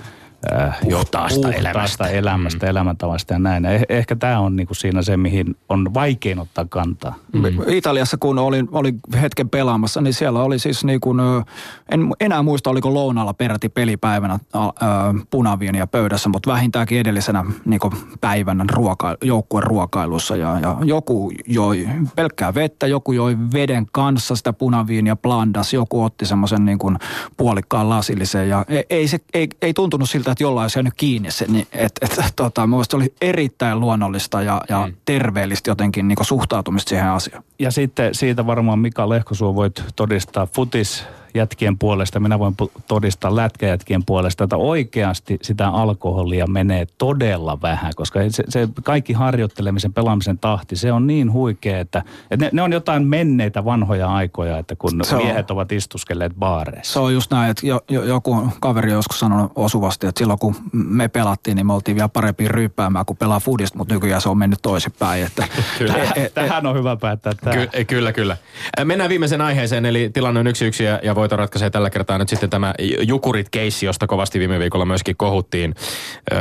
äh, 0.53 0.79
puhtaasta, 0.91 1.53
elämästä, 1.53 2.07
elämästä 2.07 2.67
mm. 2.67 2.71
elämäntavasta 2.71 3.33
ja 3.33 3.39
näin. 3.39 3.65
Eh, 3.65 3.83
ehkä 3.89 4.17
tämä 4.17 4.39
on 4.39 4.57
niinku 4.57 4.75
siinä 4.75 5.03
se, 5.03 5.17
mihin 5.17 5.57
on 5.69 5.95
vaikein 5.95 6.39
ottaa 6.39 6.67
kantaa. 6.71 7.15
Mm. 7.33 7.43
Italiassa 7.67 8.17
kun 8.17 8.39
olin, 8.39 8.69
olin 8.73 9.01
hetken 9.21 9.49
pelaamassa, 9.49 10.01
niin 10.01 10.15
siellä 10.15 10.43
oli 10.43 10.59
siis 10.59 10.85
niin 10.85 11.01
kuin, 11.01 11.21
en 11.89 12.11
enää 12.21 12.43
muista 12.43 12.71
oliko 12.71 12.95
lounalla 12.95 13.35
peräti 13.35 13.69
pelipäivänä 13.69 14.35
äh, 14.35 14.61
punaviiniä 15.31 15.87
pöydässä, 15.87 16.29
mutta 16.29 16.53
vähintäänkin 16.53 17.01
edellisenä 17.01 17.45
niin 17.65 17.81
kuin 17.81 17.93
päivänä 18.21 18.65
ruoka, 18.73 19.17
joukkueen 19.23 19.67
ruokailussa 19.67 20.37
ja, 20.37 20.61
ja 20.61 20.77
joku 20.85 21.33
joi 21.47 21.89
pelkkää 22.17 22.55
vettä, 22.55 22.87
joku 22.87 23.13
joi 23.13 23.37
veden 23.53 23.87
kanssa 23.93 24.37
sitä 24.37 24.53
punaviiniä 24.53 25.17
blandas, 25.17 25.73
joku 25.73 26.03
otti 26.03 26.27
semmoisen 26.27 26.65
niin 26.65 26.79
kuin 26.79 26.99
puolikkaan 27.37 27.89
lasillisen 27.89 28.49
ja 28.49 28.65
ei, 28.69 28.85
ei, 28.91 29.09
se, 29.09 29.19
ei, 29.35 29.49
ei 29.63 29.75
tuntunut 29.75 30.11
siltä, 30.11 30.32
että 30.33 30.45
jollain 30.45 30.65
olisi 30.65 30.79
jäänyt 30.79 30.95
kiinni 30.97 31.31
se, 31.31 31.47
niin 31.47 31.67
et, 31.73 31.93
et, 32.01 32.19
tota, 32.37 32.67
mielestäni 32.67 33.03
oli 33.03 33.15
erittäin 33.21 33.81
luonnollista 33.81 34.43
ja, 34.43 34.61
ja 34.69 34.87
mm. 34.87 34.95
terveellistä 35.05 35.71
jotenkin 35.71 36.09
niin 36.09 36.19
suhtautumista 36.23 36.89
siihen 36.89 37.09
asiaan. 37.09 37.45
Ja 37.59 37.71
sitten 37.71 38.15
siitä 38.15 38.47
varmaan 38.47 38.79
Mika 38.79 39.09
Lehkosuo 39.09 39.55
voit 39.55 39.85
todistaa 39.97 40.47
futis 40.47 41.05
jätkien 41.35 41.79
puolesta, 41.79 42.21
minä 42.21 42.39
voin 42.39 42.57
todistaa 42.89 43.37
lätkäjätkien 43.37 44.05
puolesta, 44.05 44.45
että 44.45 44.57
oikeasti 44.57 45.39
sitä 45.43 45.69
alkoholia 45.69 46.47
menee 46.47 46.87
todella 46.99 47.59
vähän, 47.63 47.93
koska 47.97 48.21
se, 48.29 48.45
se 48.49 48.69
kaikki 48.83 49.13
harjoittelemisen, 49.13 49.93
pelaamisen 49.93 50.39
tahti, 50.39 50.77
se 50.77 50.93
on 50.93 51.07
niin 51.07 51.33
huikea, 51.33 51.81
että, 51.81 52.03
että 52.31 52.45
ne, 52.45 52.51
ne 52.53 52.63
on 52.63 52.73
jotain 52.73 53.07
menneitä 53.07 53.65
vanhoja 53.65 54.15
aikoja, 54.15 54.59
että 54.59 54.77
kun 54.77 55.01
se 55.03 55.17
miehet 55.17 55.51
on, 55.51 55.55
ovat 55.55 55.73
istuskelleet 55.73 56.33
baareissa. 56.39 56.93
Se 56.93 56.99
on 56.99 57.15
just 57.15 57.31
näin, 57.31 57.51
että 57.51 57.67
jo, 57.67 57.81
jo, 57.91 58.05
joku 58.05 58.49
kaveri 58.61 58.91
on 58.91 58.97
joskus 58.97 59.21
sanonut 59.21 59.53
osuvasti, 59.55 60.07
että 60.07 60.19
silloin 60.19 60.39
kun 60.39 60.55
me 60.73 61.09
pelattiin, 61.09 61.57
niin 61.57 61.67
me 61.67 61.73
oltiin 61.73 61.95
vielä 61.95 62.09
parempi 62.09 62.49
ryyppäämään 62.49 63.07
kuin 63.07 63.17
pelaa 63.17 63.41
foodista, 63.41 63.79
mutta 63.79 63.95
nykyään 63.95 64.21
se 64.21 64.29
on 64.29 64.39
mennyt 64.39 64.59
toisinpäin. 64.63 65.25
Että, 65.27 65.49
kyllä. 65.79 65.95
Tähän 66.35 66.67
on 66.67 66.77
hyvä 66.77 66.97
päättää. 66.97 67.33
Ky- 67.33 67.85
kyllä, 67.85 68.13
kyllä. 68.13 68.37
Mennään 68.85 69.11
viimeiseen 69.11 69.41
aiheeseen, 69.41 69.87
eli 69.87 70.11
tilanne 70.13 70.41
on 70.41 70.47
yksi 70.47 70.65
yksi 70.65 70.85
ja, 70.85 71.01
ja 71.03 71.15
voito 71.23 71.37
ratkaisee 71.37 71.71
tällä 71.71 71.91
kertaa 71.91 72.19
nyt 72.19 72.29
sitten 72.29 72.51
tämä 72.51 72.75
Jukurit-keissi, 73.03 73.87
josta 73.87 74.07
kovasti 74.07 74.39
viime 74.39 74.59
viikolla 74.59 74.85
myöskin 74.85 75.17
kohuttiin. 75.17 75.75
Öö, 76.33 76.41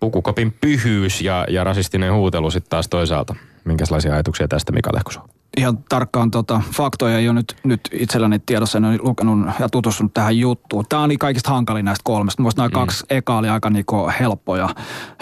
pukukopin 0.00 0.54
pyhyys 0.60 1.20
ja, 1.20 1.46
ja 1.48 1.64
rasistinen 1.64 2.12
huutelu 2.12 2.50
sitten 2.50 2.70
taas 2.70 2.88
toisaalta. 2.88 3.34
Minkälaisia 3.64 4.12
ajatuksia 4.12 4.48
tästä 4.48 4.72
Mika 4.72 4.90
Lehkosu? 4.94 5.20
Ihan 5.56 5.78
tarkkaan 5.88 6.30
tota, 6.30 6.60
faktoja 6.72 7.18
ei 7.18 7.28
ole 7.28 7.34
nyt, 7.34 7.56
nyt 7.64 7.80
itselläni 7.92 8.38
tiedossa, 8.38 8.78
en 8.78 8.84
ole 8.84 8.98
lukenut 9.02 9.46
ja 9.60 9.68
tutustunut 9.68 10.14
tähän 10.14 10.38
juttuun. 10.38 10.84
Tämä 10.88 11.02
oli 11.02 11.16
kaikista 11.16 11.50
hankalin 11.50 11.84
näistä 11.84 12.02
kolmesta. 12.04 12.42
Mielestäni 12.42 12.68
nämä 12.68 12.68
mm. 12.68 12.86
kaksi 12.86 13.04
eka 13.10 13.36
oli 13.36 13.48
aika 13.48 13.70
niinku 13.70 14.10
helppoja, 14.20 14.68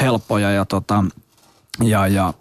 helppoja 0.01 0.51
ja, 0.51 0.65
tota, 0.65 1.05
ja, 1.83 2.07
ja 2.07 2.35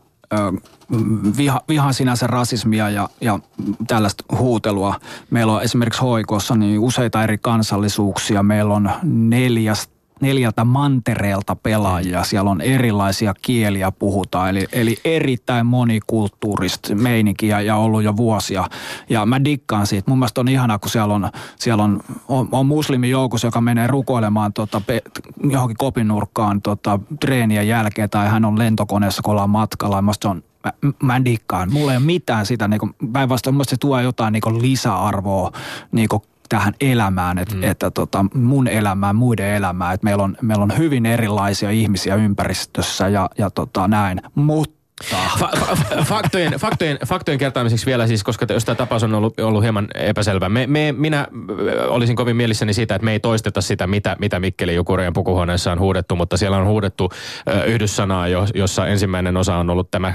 viha, 1.37 1.61
viha 1.69 1.93
sinänsä 1.93 2.27
rasismia 2.27 2.89
ja, 2.89 3.09
ja 3.21 3.39
tällaista 3.87 4.23
huutelua. 4.37 4.95
Meillä 5.29 5.53
on 5.53 5.63
esimerkiksi 5.63 6.01
hoikossa 6.01 6.55
niin 6.55 6.79
useita 6.79 7.23
eri 7.23 7.37
kansallisuuksia. 7.37 8.43
Meillä 8.43 8.73
on 8.73 8.91
neljästä 9.03 9.99
neljältä 10.21 10.63
mantereelta 10.63 11.55
pelaajia. 11.55 12.23
Siellä 12.23 12.51
on 12.51 12.61
erilaisia 12.61 13.33
kieliä 13.41 13.91
puhutaan, 13.91 14.49
eli, 14.49 14.67
eli 14.73 14.97
erittäin 15.05 15.65
monikulttuurista 15.65 16.95
meininkiä 16.95 17.61
ja 17.61 17.75
ollut 17.75 18.03
jo 18.03 18.17
vuosia. 18.17 18.67
Ja 19.09 19.25
mä 19.25 19.43
dikkaan 19.43 19.87
siitä. 19.87 20.11
Mun 20.11 20.19
mielestä 20.19 20.41
on 20.41 20.47
ihanaa, 20.47 20.79
kun 20.79 20.89
siellä 20.89 21.13
on, 21.13 21.29
siellä 21.59 21.83
on, 21.83 21.99
on, 22.27 22.49
on 22.51 22.65
muslimijoukossa, 22.65 23.47
joka 23.47 23.61
menee 23.61 23.87
rukoilemaan 23.87 24.53
tota, 24.53 24.81
pe, 24.81 25.01
johonkin 25.49 25.77
kopin 25.77 26.07
nurkkaan 26.07 26.61
tota, 26.61 26.99
treenien 27.19 27.67
jälkeen, 27.67 28.09
tai 28.09 28.29
hän 28.29 28.45
on 28.45 28.59
lentokoneessa, 28.59 29.21
kun 29.21 29.31
ollaan 29.31 29.49
matkalla. 29.49 30.01
Mä 30.01 30.11
se 30.21 30.27
on 30.27 30.43
mä, 30.63 30.73
mä 31.03 31.25
dikkaan. 31.25 31.73
Mulla 31.73 31.91
ei 31.91 31.97
ole 31.97 32.05
mitään 32.05 32.45
sitä, 32.45 32.67
niin 32.67 33.11
päinvastoin 33.13 33.55
se 33.63 33.77
tuo 33.77 33.99
jotain 33.99 34.33
niin 34.33 34.61
lisäarvoa 34.61 35.51
niin 35.91 36.09
tähän 36.49 36.73
elämään, 36.81 37.37
että, 37.37 37.55
mm. 37.55 37.63
että 37.63 37.91
tota, 37.91 38.25
mun 38.33 38.67
elämään, 38.67 39.15
muiden 39.15 39.55
elämään, 39.55 39.93
että 39.93 40.05
meillä 40.05 40.23
on, 40.23 40.37
meillä 40.41 40.63
on 40.63 40.77
hyvin 40.77 41.05
erilaisia 41.05 41.71
ihmisiä 41.71 42.15
ympäristössä 42.15 43.07
ja, 43.07 43.29
ja 43.37 43.49
tota, 43.49 43.87
näin. 43.87 44.21
Mutta 44.35 44.78
Fa- 45.03 45.57
fa- 45.57 46.03
faktojen, 46.03 46.53
faktojen, 46.53 46.97
faktojen 47.07 47.39
kertaamiseksi 47.39 47.85
vielä 47.85 48.07
siis, 48.07 48.23
koska 48.23 48.45
jos 48.49 48.65
tämä 48.65 48.75
tapaus 48.75 49.03
on 49.03 49.13
ollut, 49.13 49.39
ollut 49.39 49.63
hieman 49.63 49.87
epäselvä. 49.95 50.49
Me, 50.49 50.67
me, 50.67 50.91
minä 50.97 51.27
olisin 51.87 52.15
kovin 52.15 52.35
mielissäni 52.35 52.73
siitä, 52.73 52.95
että 52.95 53.05
me 53.05 53.11
ei 53.11 53.19
toisteta 53.19 53.61
sitä, 53.61 53.87
mitä, 53.87 54.15
mitä 54.19 54.39
Mikkeli 54.39 54.75
Jukureen 54.75 55.13
pukuhuoneessa 55.13 55.71
on 55.71 55.79
huudettu, 55.79 56.15
mutta 56.15 56.37
siellä 56.37 56.57
on 56.57 56.67
huudettu 56.67 57.09
ö, 57.49 57.63
yhdyssanaa, 57.63 58.27
jossa 58.53 58.87
ensimmäinen 58.87 59.37
osa 59.37 59.55
on 59.55 59.69
ollut 59.69 59.91
tämä 59.91 60.13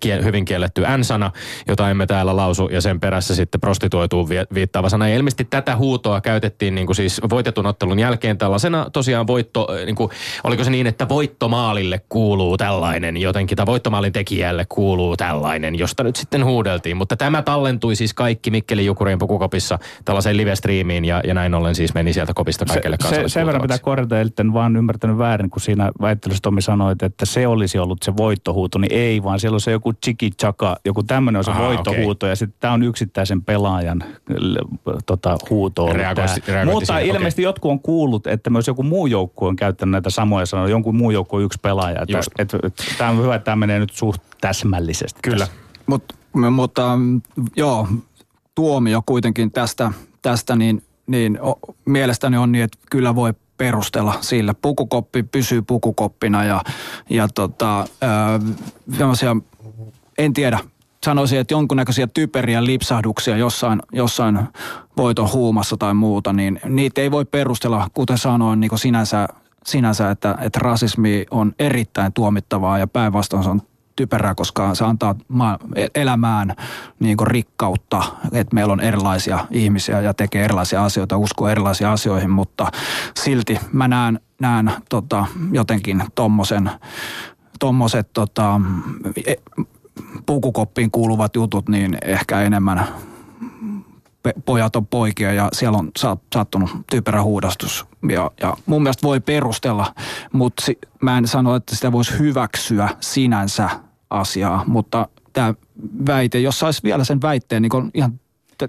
kie, 0.00 0.24
hyvin 0.24 0.44
kielletty 0.44 0.82
N-sana, 0.98 1.30
jota 1.68 1.90
emme 1.90 2.06
täällä 2.06 2.36
lausu, 2.36 2.68
ja 2.68 2.80
sen 2.80 3.00
perässä 3.00 3.34
sitten 3.34 3.60
prostituoituun 3.60 4.28
viittaava 4.54 4.88
sana. 4.88 5.08
Ja 5.08 5.16
ilmeisesti 5.16 5.44
tätä 5.44 5.76
huutoa 5.76 6.20
käytettiin 6.20 6.74
niin 6.74 6.86
kuin 6.86 6.96
siis 6.96 7.20
voitetun 7.30 7.66
ottelun 7.66 7.98
jälkeen 7.98 8.38
tällaisena 8.38 8.86
tosiaan 8.92 9.26
voitto, 9.26 9.68
niin 9.86 9.96
kuin, 9.96 10.10
oliko 10.44 10.64
se 10.64 10.70
niin, 10.70 10.86
että 10.86 11.08
voittomaalille 11.08 12.00
kuuluu 12.08 12.56
tällainen 12.56 13.16
jotenkin, 13.16 13.56
tai 13.56 13.66
voittomaalin 13.66 14.12
tekijälle 14.24 14.66
kuuluu 14.68 15.16
tällainen, 15.16 15.78
josta 15.78 16.02
nyt 16.02 16.16
sitten 16.16 16.44
huudeltiin. 16.44 16.96
Mutta 16.96 17.16
tämä 17.16 17.42
tallentui 17.42 17.96
siis 17.96 18.14
kaikki 18.14 18.50
Mikkeli 18.50 18.86
Jukurien 18.86 19.18
pukukopissa 19.18 19.78
tällaiseen 20.04 20.36
live-striimiin 20.36 21.04
ja, 21.04 21.20
ja 21.26 21.34
näin 21.34 21.54
ollen 21.54 21.74
siis 21.74 21.94
meni 21.94 22.12
sieltä 22.12 22.34
kopista 22.34 22.64
kaikille 22.64 22.96
se, 23.02 23.08
se, 23.08 23.28
Sen 23.28 23.46
verran 23.46 23.62
pitää 23.62 23.78
korjata, 23.78 24.20
että 24.20 24.44
vaan 24.52 24.76
ymmärtänyt 24.76 25.18
väärin, 25.18 25.50
kun 25.50 25.60
siinä 25.60 25.90
väittelyssä 26.00 26.42
Tomi 26.42 26.62
sanoi, 26.62 26.92
että 27.02 27.26
se 27.26 27.46
olisi 27.46 27.78
ollut 27.78 28.02
se 28.02 28.16
voittohuuto, 28.16 28.78
niin 28.78 28.92
ei, 28.92 29.22
vaan 29.22 29.40
siellä 29.40 29.54
on 29.54 29.60
se 29.60 29.70
joku 29.70 29.92
chiki 29.92 30.30
chaka, 30.30 30.76
joku 30.84 31.02
tämmöinen 31.02 31.38
on 31.38 31.44
se 31.44 31.50
Aha, 31.50 31.62
voittohuuto 31.62 32.26
okay. 32.26 32.30
ja 32.30 32.36
sitten 32.36 32.60
tämä 32.60 32.72
on 32.72 32.82
yksittäisen 32.82 33.42
pelaajan 33.42 34.04
tota, 35.06 35.36
huuto 35.50 35.92
reagoisi, 35.92 36.42
Mutta 36.64 36.86
siihen, 36.86 37.16
ilmeisesti 37.16 37.42
okay. 37.42 37.48
jotkut 37.48 37.70
on 37.70 37.80
kuullut, 37.80 38.26
että 38.26 38.50
myös 38.50 38.66
joku 38.66 38.82
muu 38.82 39.06
joukkue 39.06 39.48
on 39.48 39.56
käyttänyt 39.56 39.92
näitä 39.92 40.10
samoja 40.10 40.46
sanoja, 40.46 40.68
jonkun 40.68 40.96
muu 40.96 41.10
joukkue 41.10 41.42
yksi 41.42 41.58
pelaaja. 41.62 42.00
Tämä 42.98 43.10
on 43.10 43.22
hyvä, 43.22 43.34
että 43.34 43.44
tämä 43.44 43.56
menee 43.56 43.78
nyt 43.78 43.92
suht 43.92 44.13
täsmällisesti. 44.40 45.20
Kyllä. 45.22 45.48
Mut, 45.86 46.04
mutta 46.50 46.98
joo, 47.56 47.88
tuomio 48.54 49.02
kuitenkin 49.06 49.50
tästä, 49.50 49.92
tästä 50.22 50.56
niin, 50.56 50.82
niin 51.06 51.38
o, 51.42 51.58
mielestäni 51.84 52.36
on 52.36 52.52
niin, 52.52 52.64
että 52.64 52.78
kyllä 52.90 53.14
voi 53.14 53.34
perustella 53.56 54.14
sillä. 54.20 54.54
Pukukoppi 54.62 55.22
pysyy 55.22 55.62
pukukoppina 55.62 56.44
ja, 56.44 56.62
ja 57.10 57.28
tota, 57.34 57.86
ää, 58.00 58.40
en 60.18 60.32
tiedä, 60.32 60.58
sanoisin, 61.04 61.40
että 61.40 61.54
jonkunnäköisiä 61.54 62.06
typeriä 62.06 62.64
lipsahduksia 62.64 63.36
jossain, 63.36 63.82
jossain 63.92 64.40
voiton 64.96 65.32
huumassa 65.32 65.76
tai 65.76 65.94
muuta, 65.94 66.32
niin 66.32 66.60
niitä 66.68 67.00
ei 67.00 67.10
voi 67.10 67.24
perustella, 67.24 67.88
kuten 67.94 68.18
sanoin, 68.18 68.60
niin 68.60 68.78
sinänsä, 68.78 69.28
sinänsä 69.66 70.10
että, 70.10 70.38
että 70.40 70.58
rasismi 70.62 71.26
on 71.30 71.52
erittäin 71.58 72.12
tuomittavaa 72.12 72.78
ja 72.78 72.86
päinvastoin 72.86 73.44
se 73.44 73.50
on 73.50 73.62
typerää, 73.96 74.34
koska 74.34 74.74
se 74.74 74.84
antaa 74.84 75.14
maa, 75.28 75.58
elämään 75.94 76.54
niin 77.00 77.16
rikkautta, 77.26 78.02
että 78.32 78.54
meillä 78.54 78.72
on 78.72 78.80
erilaisia 78.80 79.46
ihmisiä 79.50 80.00
ja 80.00 80.14
tekee 80.14 80.44
erilaisia 80.44 80.84
asioita, 80.84 81.16
uskoo 81.16 81.48
erilaisiin 81.48 81.88
asioihin, 81.88 82.30
mutta 82.30 82.66
silti 83.16 83.58
mä 83.72 83.88
näen, 83.88 84.20
näen 84.40 84.72
tota, 84.88 85.26
jotenkin 85.52 86.04
tommosen, 86.14 86.70
tommoset 87.60 88.12
tota, 88.12 88.60
e, 89.26 89.34
pukukoppiin 90.26 90.90
kuuluvat 90.90 91.36
jutut, 91.36 91.68
niin 91.68 91.98
ehkä 92.04 92.40
enemmän 92.40 92.88
pojat 94.44 94.76
on 94.76 94.86
poikia 94.86 95.32
ja 95.32 95.48
siellä 95.52 95.78
on 95.78 95.90
sattunut 96.34 96.70
typerä 96.90 97.22
huudastus. 97.22 97.86
Ja, 98.08 98.30
ja 98.40 98.56
mun 98.66 98.82
mielestä 98.82 99.06
voi 99.06 99.20
perustella, 99.20 99.94
mutta 100.32 100.64
si, 100.64 100.78
mä 101.02 101.18
en 101.18 101.28
sano, 101.28 101.56
että 101.56 101.74
sitä 101.74 101.92
voisi 101.92 102.18
hyväksyä 102.18 102.88
sinänsä 103.00 103.70
asiaa, 104.10 104.64
mutta 104.66 105.08
tämä 105.32 105.54
väite, 106.06 106.38
jos 106.38 106.58
saisi 106.58 106.82
vielä 106.82 107.04
sen 107.04 107.22
väitteen 107.22 107.62
niin 107.62 107.90
ihan 107.94 108.20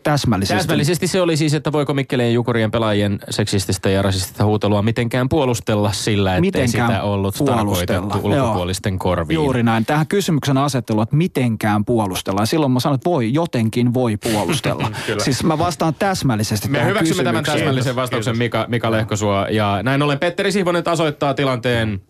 täsmällisesti. 0.03 0.57
Täsmällisesti 0.57 1.07
se 1.07 1.21
oli 1.21 1.37
siis, 1.37 1.53
että 1.53 1.71
voiko 1.71 1.93
Mikkelien 1.93 2.33
Jukurien 2.33 2.71
pelaajien 2.71 3.19
seksististä 3.29 3.89
ja 3.89 4.01
rasistista 4.01 4.45
huutelua 4.45 4.81
mitenkään 4.81 5.29
puolustella 5.29 5.91
sillä, 5.91 6.37
että 6.37 6.67
sitä 6.67 7.03
ollut 7.03 7.35
tarkoitettu 7.45 8.19
ulkopuolisten 8.23 8.93
Joo. 8.93 8.99
korviin. 8.99 9.35
Juuri 9.35 9.63
näin. 9.63 9.85
Tähän 9.85 10.07
kysymyksen 10.07 10.57
asettelu, 10.57 11.01
että 11.01 11.15
mitenkään 11.15 11.85
puolustella. 11.85 12.41
Ja 12.41 12.45
silloin 12.45 12.71
mä 12.71 12.79
sanon, 12.79 12.95
että 12.95 13.09
voi, 13.09 13.33
jotenkin 13.33 13.93
voi 13.93 14.17
puolustella. 14.17 14.91
siis 15.25 15.43
mä 15.43 15.57
vastaan 15.57 15.95
täsmällisesti 15.95 16.69
Me 16.69 16.85
hyväksymme 16.85 17.23
tämän 17.23 17.43
täsmällisen 17.43 17.95
vastauksen 17.95 18.37
Mika, 18.37 18.65
Mika 18.67 18.91
Lehkosua. 18.91 19.47
Ja 19.49 19.79
näin 19.83 20.01
ollen 20.01 20.19
Petteri 20.19 20.51
Sihvonen 20.51 20.83
tasoittaa 20.83 21.33
tilanteen 21.33 22.01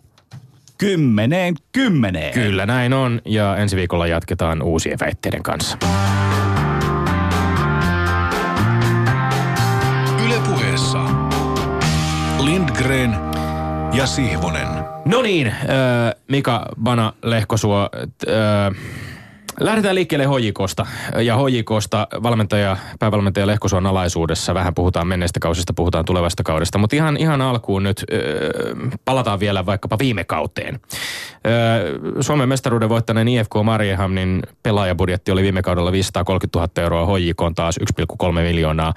kymmeneen 0.78 1.54
kymmeneen. 1.72 2.34
Kyllä 2.34 2.66
näin 2.66 2.92
on 2.92 3.20
ja 3.24 3.56
ensi 3.56 3.76
viikolla 3.76 4.06
jatketaan 4.06 4.62
uusien 4.62 4.98
väitteiden 5.00 5.42
kanssa. 5.42 5.78
Ylepuheessa 10.26 10.98
Lindgren 12.40 13.16
ja 13.92 14.06
Sihvonen. 14.06 14.68
No 15.04 15.22
niin, 15.22 15.46
äh, 15.46 15.54
Mika 16.28 16.66
Bana 16.82 17.12
Lehkosuo, 17.22 17.90
äh, 18.28 18.76
Lähdetään 19.60 19.94
liikkeelle 19.94 20.24
Hojikosta. 20.24 20.86
Ja 21.22 21.36
Hojikosta 21.36 22.08
valmentaja, 22.22 22.76
päävalmentaja 22.98 23.46
Lehkosuon 23.46 23.86
alaisuudessa. 23.86 24.54
Vähän 24.54 24.74
puhutaan 24.74 25.06
menneistä 25.06 25.40
kausista, 25.40 25.72
puhutaan 25.72 26.04
tulevasta 26.04 26.42
kaudesta. 26.42 26.78
Mutta 26.78 26.96
ihan, 26.96 27.16
ihan 27.16 27.42
alkuun 27.42 27.82
nyt 27.82 28.04
äh, 28.12 28.98
palataan 29.04 29.40
vielä 29.40 29.66
vaikkapa 29.66 29.98
viime 29.98 30.24
kauteen. 30.24 30.74
Äh, 30.74 30.80
Suomen 32.20 32.48
mestaruuden 32.48 32.88
voittaneen 32.88 33.28
IFK 33.28 33.52
Mariehamnin 33.64 34.42
pelaajabudjetti 34.62 35.32
oli 35.32 35.42
viime 35.42 35.62
kaudella 35.62 35.92
530 35.92 36.58
000 36.58 36.70
euroa. 36.76 37.06
Hojikoon 37.06 37.54
taas 37.54 37.78
1,3 38.00 38.32
miljoonaa. 38.32 38.94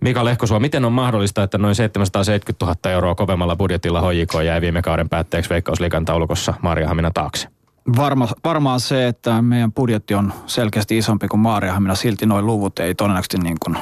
Mika 0.00 0.24
Lehkosuo, 0.24 0.60
miten 0.60 0.84
on 0.84 0.92
mahdollista, 0.92 1.42
että 1.42 1.58
noin 1.58 1.74
770 1.74 2.66
000 2.66 2.94
euroa 2.94 3.14
kovemmalla 3.14 3.56
budjetilla 3.56 4.00
Hojikoon 4.00 4.46
jäi 4.46 4.60
viime 4.60 4.82
kauden 4.82 5.08
päätteeksi 5.08 5.50
Veikkausliikan 5.50 6.04
taulukossa 6.04 6.54
Mariehamina 6.62 7.10
taakse? 7.10 7.59
Varma, 7.96 8.28
varmaan 8.44 8.80
se, 8.80 9.08
että 9.08 9.42
meidän 9.42 9.72
budjetti 9.72 10.14
on 10.14 10.32
selkeästi 10.46 10.98
isompi 10.98 11.28
kuin 11.28 11.40
Maariahamina, 11.40 11.94
silti 11.94 12.26
noin 12.26 12.46
luvut 12.46 12.78
ei 12.78 12.94
todennäköisesti 12.94 13.38
niin 13.38 13.56
kuin, 13.64 13.76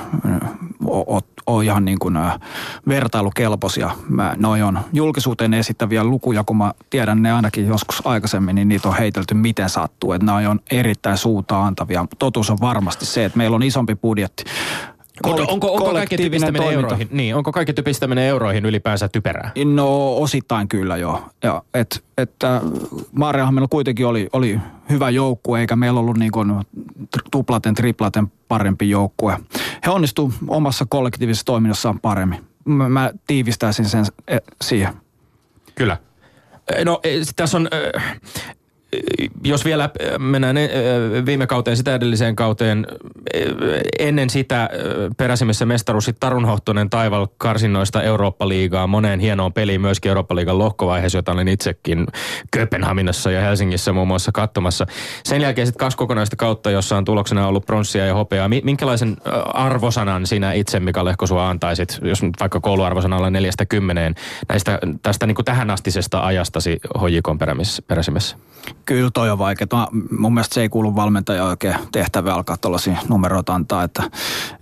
ole, 1.47 1.65
ihan 1.65 1.85
niin 1.85 1.99
kuin, 1.99 2.19
vertailukelpoisia. 2.89 3.91
Mä, 4.09 4.35
noi 4.37 4.63
on 4.63 4.79
julkisuuteen 4.93 5.55
esittäviä 5.55 6.05
lukuja, 6.05 6.45
kun 6.45 6.57
mä 6.57 6.73
tiedän 6.91 7.23
ne 7.23 7.33
ainakin 7.33 7.67
joskus 7.67 8.07
aikaisemmin, 8.07 8.55
niin 8.55 8.69
niitä 8.69 8.89
on 8.89 8.97
heitelty 8.97 9.35
miten 9.35 9.71
sattuu. 9.71 10.13
Että 10.13 10.35
on 10.35 10.61
erittäin 10.71 11.17
suuta 11.17 11.65
antavia. 11.65 12.07
Totuus 12.19 12.51
on 12.51 12.59
varmasti 12.61 13.07
se, 13.07 13.25
että 13.25 13.39
meillä 13.39 13.55
on 13.55 13.63
isompi 13.63 13.95
budjetti. 13.95 14.45
Mutta 15.27 15.43
onko, 15.49 15.73
onko 15.73 15.93
kaikki 15.93 16.17
typistäminen 16.17 16.73
euroihin? 16.73 17.09
Niin, 17.11 17.37
onko 17.37 17.53
kaikki 17.53 17.73
typistäminen 17.73 18.25
euroihin 18.25 18.67
ylipäänsä 18.67 19.09
typerää? 19.09 19.53
No 19.75 20.17
osittain 20.17 20.69
kyllä 20.69 20.97
joo. 20.97 21.23
Ja, 21.43 21.63
et, 21.75 22.05
että 22.19 22.61
Maariahamilla 23.13 23.69
kuitenkin 23.69 24.07
oli, 24.07 24.29
oli 24.33 24.59
hyvä 24.91 25.11
joukkue, 25.11 25.61
eikä 25.61 25.77
meillä 25.77 26.01
ollut 26.01 26.19
niin 26.19 26.33
kuin 26.33 26.53
tuplaten, 27.31 27.75
triplaten 27.75 28.33
parempi 28.49 28.91
joukkue. 28.91 29.39
He 29.87 29.91
onnistu 29.91 30.33
omassa 30.49 30.87
kollektiivisessa 30.89 31.45
toiminnassaan 31.45 32.01
paremmin. 32.01 32.45
Mä, 32.65 32.89
mä 32.89 33.11
tiivistäisin 33.27 33.85
sen 33.85 34.05
e, 34.29 34.39
siihen. 34.63 34.95
Kyllä. 35.75 35.97
No 36.85 37.01
e, 37.03 37.11
tässä 37.37 37.57
on 37.57 37.69
jos 39.45 39.65
vielä 39.65 39.85
äh, 39.85 40.19
mennään 40.19 40.57
äh, 40.57 40.65
viime 41.27 41.47
kauteen, 41.47 41.77
sitä 41.77 41.95
edelliseen 41.95 42.37
kauteen, 42.37 42.87
äh, 42.89 43.81
ennen 43.99 44.31
sitä 44.31 44.71
peräsimessä 45.17 45.67
mestaruus 45.67 46.11
Tarun 46.21 46.45
Hohtonen 46.45 46.91
taival 46.91 47.27
karsinnoista 47.39 48.03
Eurooppa-liigaa, 48.03 48.87
moneen 48.87 49.21
hienoon 49.21 49.53
peliin 49.53 49.81
myöskin 49.81 50.09
Eurooppa-liigan 50.09 50.59
lohkovaiheessa, 50.59 51.19
jota 51.19 51.33
olin 51.33 51.49
itsekin 51.49 52.07
Kööpenhaminassa 52.51 53.31
ja 53.31 53.41
Helsingissä 53.41 53.93
muun 53.93 54.09
muassa 54.09 54.33
katsomassa. 54.33 54.87
Sen 55.25 55.41
jälkeen 55.41 55.67
sitten 55.67 55.81
kaksi 55.81 55.99
kokonaista 55.99 56.37
kautta, 56.37 56.71
jossa 56.71 56.97
on 56.97 57.05
tuloksena 57.05 57.47
ollut 57.47 57.67
pronssia 57.67 58.07
ja 58.07 58.15
hopeaa. 58.15 58.49
Minkälaisen 58.49 59.17
arvosanan 59.55 60.27
sinä 60.27 60.53
itse, 60.53 60.81
Mika 60.81 61.05
Lehkosua, 61.05 61.51
antaisit, 61.51 61.99
jos 62.03 62.23
vaikka 62.41 62.61
kouluarvosanalla 62.61 63.31
neljästä 63.31 63.67
kymmeneen, 63.67 64.15
näistä, 64.49 64.79
tästä 65.03 65.27
niin 65.27 65.35
kuin 65.35 65.45
tähänastisesta 65.45 66.21
ajastasi 66.21 66.79
hojikon 67.01 67.39
peräsimessä? 67.87 68.37
Kyllä 68.85 69.11
toi 69.15 69.31
on 69.31 69.39
vaikeaa. 69.39 69.89
Mun 70.19 70.35
mielestä 70.35 70.55
se 70.55 70.61
ei 70.61 70.69
kuulu 70.69 70.97
valmentaja 70.97 71.45
oikein 71.45 71.75
tehtävä 71.93 72.35
alkaa 72.35 72.57
tuollaisia 72.57 72.97
numeroita 73.09 73.55
antaa. 73.55 73.83
Että, 73.83 74.03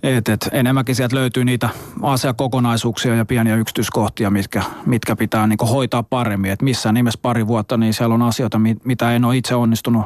et, 0.03 0.29
et, 0.29 0.49
enemmänkin 0.51 0.95
sieltä 0.95 1.15
löytyy 1.15 1.45
niitä 1.45 1.69
asiakokonaisuuksia 2.01 3.15
ja 3.15 3.25
pieniä 3.25 3.55
yksityiskohtia, 3.55 4.29
mitkä, 4.29 4.63
mitkä 4.85 5.15
pitää 5.15 5.47
niin 5.47 5.57
hoitaa 5.71 6.03
paremmin. 6.03 6.51
Et 6.51 6.61
missään 6.61 6.95
nimessä 6.95 7.19
pari 7.21 7.47
vuotta, 7.47 7.77
niin 7.77 7.93
siellä 7.93 8.15
on 8.15 8.21
asioita, 8.21 8.61
mitä 8.83 9.11
en 9.11 9.25
ole 9.25 9.37
itse 9.37 9.55
onnistunut 9.55 10.05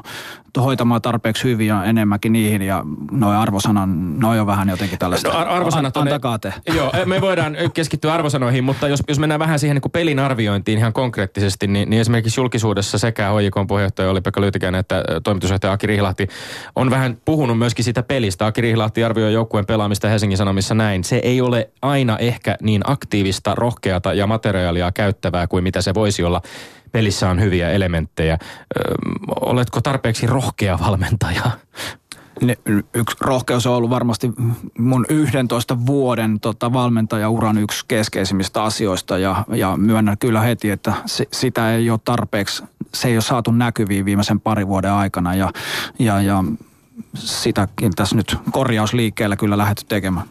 hoitamaan 0.59 1.01
tarpeeksi 1.01 1.43
hyvin 1.43 1.67
ja 1.67 1.83
enemmänkin 1.83 2.33
niihin 2.33 2.61
ja 2.61 2.83
noin 3.11 3.37
arvosanan, 3.37 4.19
noin 4.19 4.41
on 4.41 4.47
vähän 4.47 4.69
jotenkin 4.69 4.99
tällaista. 4.99 5.29
No, 5.29 5.37
ar- 5.37 5.47
arvosanat 5.47 5.97
on... 5.97 6.03
Antakaa 6.03 6.39
te. 6.39 6.53
Joo, 6.75 6.91
me 7.05 7.21
voidaan 7.21 7.57
keskittyä 7.73 8.13
arvosanoihin, 8.13 8.63
mutta 8.63 8.87
jos, 8.87 9.03
jos 9.07 9.19
mennään 9.19 9.39
vähän 9.39 9.59
siihen 9.59 9.75
niin 9.75 9.91
pelin 9.91 10.19
arviointiin 10.19 10.77
ihan 10.77 10.93
konkreettisesti, 10.93 11.67
niin, 11.67 11.89
niin 11.89 12.01
esimerkiksi 12.01 12.39
julkisuudessa 12.39 12.97
sekä 12.97 13.29
HJKn 13.29 13.67
puheenjohtaja 13.81 14.09
oli 14.09 14.21
Pekka 14.21 14.41
Lyytikäinen 14.41 14.79
että 14.79 15.03
toimitusjohtaja 15.23 15.73
Aki 15.73 15.87
Rihlahti 15.87 16.27
on 16.75 16.89
vähän 16.89 17.17
puhunut 17.25 17.57
myöskin 17.57 17.85
sitä 17.85 18.03
pelistä. 18.03 18.45
Aki 18.45 18.61
Rihlahti 18.61 19.03
arvioi 19.03 19.33
joukkueen 19.33 19.65
pelaamista 19.65 20.07
Helsingin 20.07 20.37
Sanomissa 20.37 20.75
näin. 20.75 21.03
Se 21.03 21.21
ei 21.23 21.41
ole 21.41 21.69
aina 21.81 22.17
ehkä 22.17 22.57
niin 22.61 22.81
aktiivista, 22.85 23.55
rohkeata 23.55 24.13
ja 24.13 24.27
materiaalia 24.27 24.91
käyttävää 24.91 25.47
kuin 25.47 25.63
mitä 25.63 25.81
se 25.81 25.93
voisi 25.93 26.23
olla 26.23 26.41
pelissä 26.91 27.29
on 27.29 27.41
hyviä 27.41 27.69
elementtejä. 27.69 28.33
Ö, 28.33 28.93
oletko 29.41 29.81
tarpeeksi 29.81 30.27
rohkea 30.27 30.79
valmentaja? 30.79 31.51
Ne, 32.41 32.57
yksi 32.93 33.17
rohkeus 33.21 33.67
on 33.67 33.73
ollut 33.73 33.89
varmasti 33.89 34.31
mun 34.79 35.05
11 35.09 35.85
vuoden 35.85 36.39
tota, 36.39 36.73
valmentajauran 36.73 37.57
yksi 37.57 37.85
keskeisimmistä 37.87 38.63
asioista 38.63 39.17
ja, 39.17 39.45
ja 39.49 39.77
myönnän 39.77 40.17
kyllä 40.17 40.41
heti, 40.41 40.69
että 40.69 40.93
se, 41.05 41.25
sitä 41.31 41.75
ei 41.75 41.89
ole 41.89 41.99
tarpeeksi, 42.05 42.63
se 42.93 43.07
ei 43.07 43.15
ole 43.15 43.21
saatu 43.21 43.51
näkyviin 43.51 44.05
viimeisen 44.05 44.39
parin 44.39 44.67
vuoden 44.67 44.91
aikana 44.91 45.35
ja, 45.35 45.51
ja, 45.99 46.21
ja 46.21 46.43
sitäkin 47.13 47.91
tässä 47.95 48.15
nyt 48.15 48.37
korjausliikkeellä 48.51 49.35
kyllä 49.35 49.57
lähdetty 49.57 49.85
tekemään. 49.87 50.27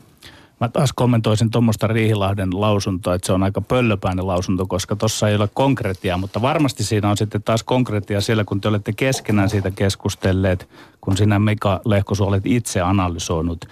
Mä 0.60 0.68
taas 0.68 0.92
kommentoisin 0.92 1.50
tuommoista 1.50 1.86
Riihilahden 1.86 2.60
lausuntoa, 2.60 3.14
että 3.14 3.26
se 3.26 3.32
on 3.32 3.42
aika 3.42 3.60
pöllöpäinen 3.60 4.26
lausunto, 4.26 4.66
koska 4.66 4.96
tuossa 4.96 5.28
ei 5.28 5.36
ole 5.36 5.48
konkretiaa, 5.54 6.18
mutta 6.18 6.42
varmasti 6.42 6.84
siinä 6.84 7.10
on 7.10 7.16
sitten 7.16 7.42
taas 7.42 7.62
konkretiaa 7.62 8.20
siellä, 8.20 8.44
kun 8.44 8.60
te 8.60 8.68
olette 8.68 8.92
keskenään 8.92 9.50
siitä 9.50 9.70
keskustelleet, 9.70 10.68
kun 11.00 11.16
sinä 11.16 11.38
Mika 11.38 11.80
Lehkosu 11.84 12.24
olet 12.24 12.46
itse 12.46 12.80
analysoinut, 12.80 13.64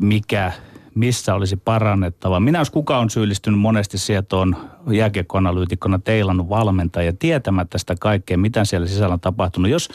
mikä 0.00 0.52
missä 0.94 1.34
olisi 1.34 1.56
parannettava. 1.56 2.40
Minä 2.40 2.58
jos 2.58 2.70
kuka 2.70 2.98
on 2.98 3.10
syyllistynyt 3.10 3.60
monesti 3.60 3.98
siihen, 3.98 4.18
että 4.18 4.36
on 4.36 4.56
jääkiekkoanalyytikkona 4.90 5.98
teilannut 5.98 6.48
valmentajia 6.48 7.12
tietämättä 7.12 7.78
sitä 7.78 7.94
kaikkea, 8.00 8.38
mitä 8.38 8.64
siellä 8.64 8.86
sisällä 8.86 9.12
on 9.12 9.20
tapahtunut. 9.20 9.70
Jos 9.70 9.88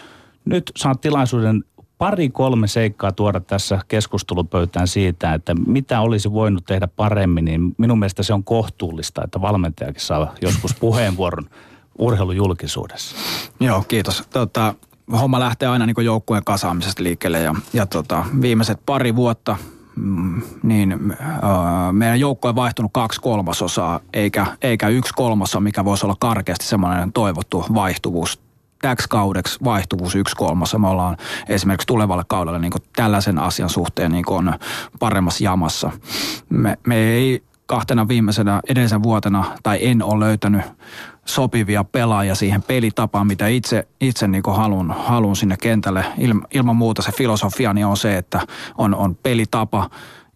nyt 0.45 0.71
saat 0.77 1.01
tilaisuuden 1.01 1.63
pari-kolme 1.99 2.67
seikkaa 2.67 3.11
tuoda 3.11 3.39
tässä 3.39 3.79
keskustelupöytään 3.87 4.87
siitä, 4.87 5.33
että 5.33 5.55
mitä 5.67 6.01
olisi 6.01 6.31
voinut 6.31 6.65
tehdä 6.65 6.87
paremmin, 6.87 7.45
niin 7.45 7.75
minun 7.77 7.99
mielestä 7.99 8.23
se 8.23 8.33
on 8.33 8.43
kohtuullista, 8.43 9.21
että 9.23 9.41
valmentajakin 9.41 10.01
saa 10.01 10.33
joskus 10.41 10.75
puheenvuoron 10.79 11.49
urheilujulkisuudessa. 11.97 13.15
Joo, 13.59 13.83
kiitos. 13.87 14.23
Tota, 14.29 14.75
homma 15.11 15.39
lähtee 15.39 15.69
aina 15.69 15.85
niin 15.85 16.05
joukkueen 16.05 16.43
kasaamisesta 16.43 17.03
liikkeelle 17.03 17.39
ja, 17.39 17.55
ja 17.73 17.85
tota, 17.85 18.25
viimeiset 18.41 18.79
pari 18.85 19.15
vuotta 19.15 19.57
mm, 19.95 20.41
niin 20.63 20.91
äh, 21.21 21.29
meidän 21.91 22.19
joukko 22.19 22.47
on 22.49 22.55
vaihtunut 22.55 22.91
kaksi 22.93 23.21
kolmasosaa, 23.21 23.99
eikä, 24.13 24.45
eikä 24.61 24.87
yksi 24.87 25.13
kolmasosa, 25.13 25.59
mikä 25.59 25.85
voisi 25.85 26.05
olla 26.05 26.15
karkeasti 26.19 26.65
semmoinen 26.65 27.13
toivottu 27.13 27.65
vaihtuvuus 27.73 28.48
täksi 28.81 29.09
kaudeksi 29.09 29.59
vaihtuvuus 29.63 30.15
yksi 30.15 30.35
kolmas. 30.35 30.75
Me 30.77 30.87
ollaan 30.87 31.17
esimerkiksi 31.47 31.87
tulevalle 31.87 32.23
kaudelle 32.27 32.59
niin 32.59 32.71
tällaisen 32.95 33.37
asian 33.39 33.69
suhteen 33.69 34.11
niin 34.11 34.25
on 34.27 34.53
paremmassa 34.99 35.43
jamassa. 35.43 35.91
Me, 36.49 36.77
me 36.87 36.95
ei 36.95 37.43
kahtena 37.65 38.07
viimeisenä 38.07 38.61
edellisen 38.69 39.03
vuotena, 39.03 39.45
tai 39.63 39.79
en 39.81 40.03
ole 40.03 40.25
löytänyt 40.25 40.61
sopivia 41.25 41.83
pelaajia 41.83 42.35
siihen 42.35 42.61
pelitapaan, 42.61 43.27
mitä 43.27 43.47
itse, 43.47 43.87
itse 44.01 44.27
niin 44.27 44.43
halun, 44.47 44.91
halun 44.91 45.35
sinne 45.35 45.57
kentälle. 45.57 46.05
Ilma, 46.17 46.45
ilman 46.53 46.75
muuta 46.75 47.01
se 47.01 47.11
filosofiani 47.11 47.83
on 47.83 47.97
se, 47.97 48.17
että 48.17 48.41
on, 48.77 48.95
on 48.95 49.15
pelitapa, 49.15 49.89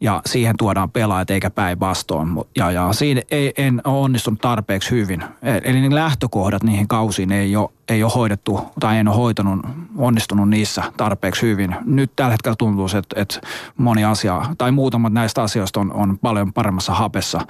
ja 0.03 0.21
siihen 0.25 0.55
tuodaan 0.57 0.91
pelaajat 0.91 1.29
eikä 1.29 1.49
päinvastoin. 1.49 2.29
Ja, 2.55 2.71
ja 2.71 2.93
siinä 2.93 3.21
ei, 3.31 3.53
en 3.57 3.81
ole 3.83 3.97
onnistunut 3.97 4.41
tarpeeksi 4.41 4.91
hyvin. 4.91 5.23
E, 5.41 5.59
eli 5.63 5.81
ne 5.81 5.95
lähtökohdat 5.95 6.63
niihin 6.63 6.87
kausiin 6.87 7.31
ei 7.31 7.55
ole, 7.55 7.69
ei 7.87 8.03
ole 8.03 8.11
hoidettu 8.15 8.61
tai 8.79 8.97
en 8.97 9.07
ole 9.07 9.15
hoitanut, 9.15 9.59
onnistunut 9.97 10.49
niissä 10.49 10.83
tarpeeksi 10.97 11.41
hyvin. 11.41 11.75
Nyt 11.85 12.11
tällä 12.15 12.31
hetkellä 12.31 12.55
tuntuu, 12.55 12.87
että, 12.97 13.21
että 13.21 13.39
moni 13.77 14.05
asia 14.05 14.41
tai 14.57 14.71
muutamat 14.71 15.13
näistä 15.13 15.41
asioista 15.43 15.79
on, 15.79 15.93
on 15.93 16.17
paljon 16.17 16.53
paremmassa 16.53 16.93
hapessa 16.93 17.41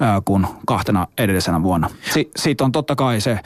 ää, 0.00 0.20
kuin 0.24 0.46
kahtena 0.66 1.06
edellisenä 1.18 1.62
vuonna. 1.62 1.90
Si, 2.12 2.30
siitä 2.36 2.64
on 2.64 2.72
totta 2.72 2.96
kai 2.96 3.20
se 3.20 3.40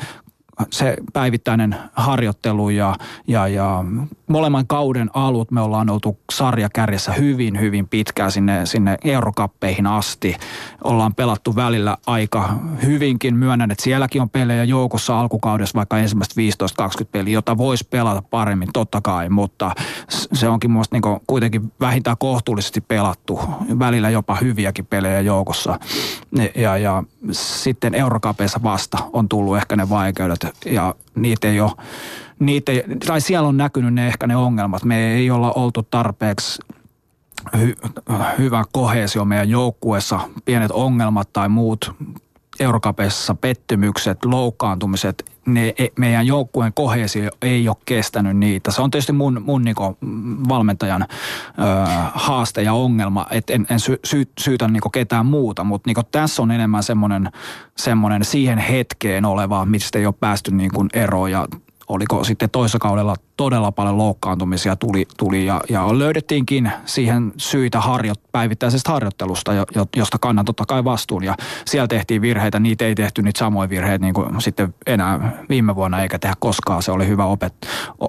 se 0.70 0.96
päivittäinen 1.12 1.76
harjoittelu 1.92 2.70
ja, 2.70 2.96
ja, 3.26 3.48
ja 3.48 3.84
molemman 4.32 4.66
kauden 4.66 5.10
alut 5.14 5.50
me 5.50 5.60
ollaan 5.60 5.90
oltu 5.90 6.18
sarjakärjessä 6.32 7.12
hyvin, 7.12 7.60
hyvin 7.60 7.88
pitkään 7.88 8.32
sinne, 8.32 8.66
sinne 8.66 8.98
eurokappeihin 9.04 9.86
asti. 9.86 10.36
Ollaan 10.84 11.14
pelattu 11.14 11.56
välillä 11.56 11.96
aika 12.06 12.48
hyvinkin. 12.82 13.36
Myönnän, 13.36 13.70
että 13.70 13.84
sielläkin 13.84 14.22
on 14.22 14.30
pelejä 14.30 14.64
joukossa 14.64 15.20
alkukaudessa, 15.20 15.76
vaikka 15.76 15.98
ensimmäistä 15.98 16.40
15-20 17.02 17.06
peliä, 17.12 17.32
jota 17.32 17.58
voisi 17.58 17.88
pelata 17.90 18.22
paremmin, 18.22 18.68
totta 18.72 19.00
kai, 19.00 19.28
mutta 19.28 19.70
se 20.08 20.48
onkin 20.48 20.70
minusta 20.70 20.96
niin 20.96 21.20
kuitenkin 21.26 21.72
vähintään 21.80 22.16
kohtuullisesti 22.18 22.80
pelattu. 22.80 23.40
Välillä 23.78 24.10
jopa 24.10 24.36
hyviäkin 24.40 24.86
pelejä 24.86 25.20
joukossa. 25.20 25.78
Ja, 26.54 26.78
ja 26.78 27.02
sitten 27.32 27.94
eurokapeissa 27.94 28.60
vasta 28.62 28.98
on 29.12 29.28
tullut 29.28 29.56
ehkä 29.56 29.76
ne 29.76 29.88
vaikeudet 29.88 30.46
ja 30.66 30.94
niitä 31.14 31.48
ei 31.48 31.60
ole 31.60 31.72
niitä, 32.46 32.72
tai 33.06 33.20
siellä 33.20 33.48
on 33.48 33.56
näkynyt 33.56 33.94
ne 33.94 34.06
ehkä 34.06 34.26
ne 34.26 34.36
ongelmat. 34.36 34.84
Me 34.84 35.14
ei 35.14 35.30
olla 35.30 35.52
oltu 35.52 35.82
tarpeeksi 35.82 36.62
hy, 37.58 37.74
hyvä 38.38 38.64
kohesio 38.72 39.24
meidän 39.24 39.48
joukkueessa, 39.48 40.20
pienet 40.44 40.70
ongelmat 40.70 41.32
tai 41.32 41.48
muut 41.48 41.94
eurokapeissa 42.60 43.34
pettymykset, 43.34 44.24
loukkaantumiset, 44.24 45.24
ne, 45.46 45.74
e, 45.78 45.86
meidän 45.98 46.26
joukkueen 46.26 46.72
kohesio 46.74 47.30
ei 47.42 47.68
ole 47.68 47.76
kestänyt 47.84 48.36
niitä. 48.36 48.70
Se 48.70 48.82
on 48.82 48.90
tietysti 48.90 49.12
mun, 49.12 49.42
mun 49.44 49.62
niinku 49.62 49.98
valmentajan 50.48 51.02
ö, 51.02 51.06
haaste 52.14 52.62
ja 52.62 52.72
ongelma, 52.72 53.26
että 53.30 53.52
en, 53.52 53.66
en 53.70 53.80
sy, 53.80 54.00
sy, 54.04 54.28
syytä 54.40 54.68
niinku 54.68 54.90
ketään 54.90 55.26
muuta, 55.26 55.64
mutta 55.64 55.88
niinku 55.88 56.02
tässä 56.10 56.42
on 56.42 56.50
enemmän 56.50 56.82
semmoinen, 56.82 57.30
semmoinen 57.76 58.24
siihen 58.24 58.58
hetkeen 58.58 59.24
oleva, 59.24 59.66
mistä 59.66 59.98
ei 59.98 60.06
ole 60.06 60.14
päästy 60.20 60.50
niinku 60.50 60.86
eroon 60.92 61.30
ja 61.30 61.46
oliko 61.92 62.24
sitten 62.24 62.50
toisessa 62.50 62.78
kaudella 62.78 63.14
todella 63.36 63.72
paljon 63.72 63.98
loukkaantumisia 63.98 64.76
tuli, 64.76 65.06
tuli 65.16 65.46
ja, 65.46 65.60
ja 65.68 65.98
löydettiinkin 65.98 66.72
siihen 66.84 67.32
syitä 67.36 67.80
harjo, 67.80 68.14
päivittäisestä 68.32 68.92
harjoittelusta, 68.92 69.52
jo, 69.52 69.64
josta 69.96 70.18
kannan 70.18 70.44
totta 70.44 70.64
kai 70.66 70.84
vastuun. 70.84 71.24
Ja 71.24 71.36
siellä 71.66 71.88
tehtiin 71.88 72.22
virheitä, 72.22 72.60
niitä 72.60 72.84
ei 72.84 72.94
tehty 72.94 73.22
niitä 73.22 73.38
samoja 73.38 73.68
virheitä 73.68 74.04
niin 74.04 74.14
kuin 74.14 74.40
sitten 74.40 74.74
enää 74.86 75.32
viime 75.48 75.74
vuonna 75.74 76.02
eikä 76.02 76.18
tehdä 76.18 76.34
koskaan. 76.38 76.82
Se 76.82 76.92
oli 76.92 77.08
hyvä 77.08 77.24
opet, 77.24 77.54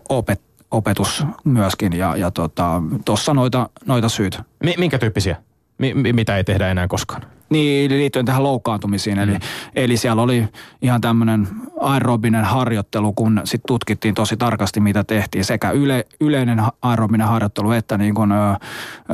opet, 0.10 0.42
opetus 0.72 1.26
myöskin 1.44 1.94
ja, 1.94 2.16
ja 2.18 2.32
tuossa 2.32 3.26
tota, 3.26 3.34
noita, 3.34 3.70
noita 3.86 4.10
syitä. 4.10 4.44
Minkä 4.78 5.00
tyyppisiä? 5.00 5.38
Mi- 5.78 6.14
mitä 6.14 6.38
ei 6.38 6.44
tehdä 6.44 6.72
enää 6.72 6.88
koskaan? 6.88 7.22
Niin, 7.50 7.92
liittyen 7.92 8.26
tähän 8.26 8.44
loukkaantumisiin. 8.44 9.20
Eli, 9.20 9.32
mm. 9.32 9.40
eli 9.76 9.98
siellä 9.98 10.22
oli 10.22 10.48
ihan 10.82 11.02
tämmöinen 11.02 11.48
aerobinen 11.80 12.46
harjoittelu, 12.46 13.14
kun 13.14 13.42
sitten 13.44 13.68
tutkittiin 13.68 14.16
tosi 14.16 14.38
tarkasti, 14.38 14.80
mitä 14.80 15.04
tehtiin. 15.04 15.46
Sekä 15.46 15.72
yle, 15.72 16.06
yleinen 16.20 16.64
aerobinen 16.82 17.28
harjoittelu 17.28 17.72
että 17.72 17.98
niin 17.98 18.16
kun, 18.16 18.32
ö, 18.32 18.56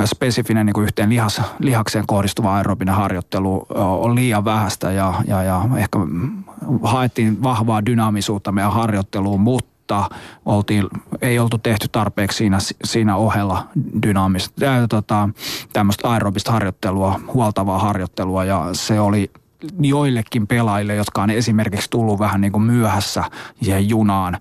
spesifinen 0.05 0.65
niin 0.65 0.73
kun 0.73 0.83
yhteen 0.83 1.09
lihas, 1.09 1.41
lihakseen 1.59 2.07
kohdistuva 2.07 2.55
aerobinen 2.55 2.95
harjoittelu 2.95 3.65
ö, 3.71 3.79
on 3.79 4.15
liian 4.15 4.45
vähäistä 4.45 4.91
ja, 4.91 5.13
ja, 5.27 5.43
ja 5.43 5.61
ehkä 5.77 5.99
haettiin 6.83 7.43
vahvaa 7.43 7.85
dynaamisuutta 7.85 8.51
meidän 8.51 8.73
harjoitteluun, 8.73 9.41
mutta 9.41 9.68
mutta 9.89 10.15
oltiin, 10.45 10.87
ei 11.21 11.39
oltu 11.39 11.57
tehty 11.57 11.87
tarpeeksi 11.91 12.37
siinä, 12.37 12.57
siinä 12.83 13.15
ohella 13.15 13.67
dynaamista, 14.03 14.65
tota, 14.89 15.29
tämmöistä 15.73 16.09
aerobista 16.09 16.51
harjoittelua, 16.51 17.19
huoltavaa 17.33 17.79
harjoittelua 17.79 18.45
ja 18.45 18.69
se 18.73 18.99
oli 18.99 19.31
joillekin 19.81 20.47
pelaajille, 20.47 20.95
jotka 20.95 21.21
on 21.23 21.29
esimerkiksi 21.29 21.89
tullut 21.89 22.19
vähän 22.19 22.41
niin 22.41 22.51
kuin 22.51 22.63
myöhässä 22.63 23.23
siihen 23.61 23.89
junaan 23.89 24.37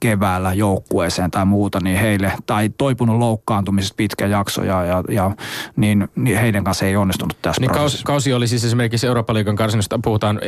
keväällä 0.00 0.52
joukkueeseen 0.52 1.30
tai 1.30 1.46
muuta, 1.46 1.80
niin 1.80 1.98
heille, 1.98 2.32
tai 2.46 2.70
toipunut 2.78 3.18
loukkaantumisesta 3.18 3.94
pitkä 3.96 4.26
jakso, 4.26 4.64
ja, 4.64 4.84
ja, 4.84 5.04
ja 5.08 5.30
niin, 5.76 6.08
niin 6.16 6.38
heidän 6.38 6.64
kanssa 6.64 6.86
ei 6.86 6.96
onnistunut 6.96 7.36
tässä 7.42 7.60
niin 7.60 7.70
kausi, 7.70 8.04
kausi 8.04 8.32
oli 8.32 8.48
siis 8.48 8.64
esimerkiksi 8.64 9.06
Euroopan 9.06 9.36
liigan 9.36 9.56
karsinnosta, 9.56 10.00
puhutaan, 10.04 10.40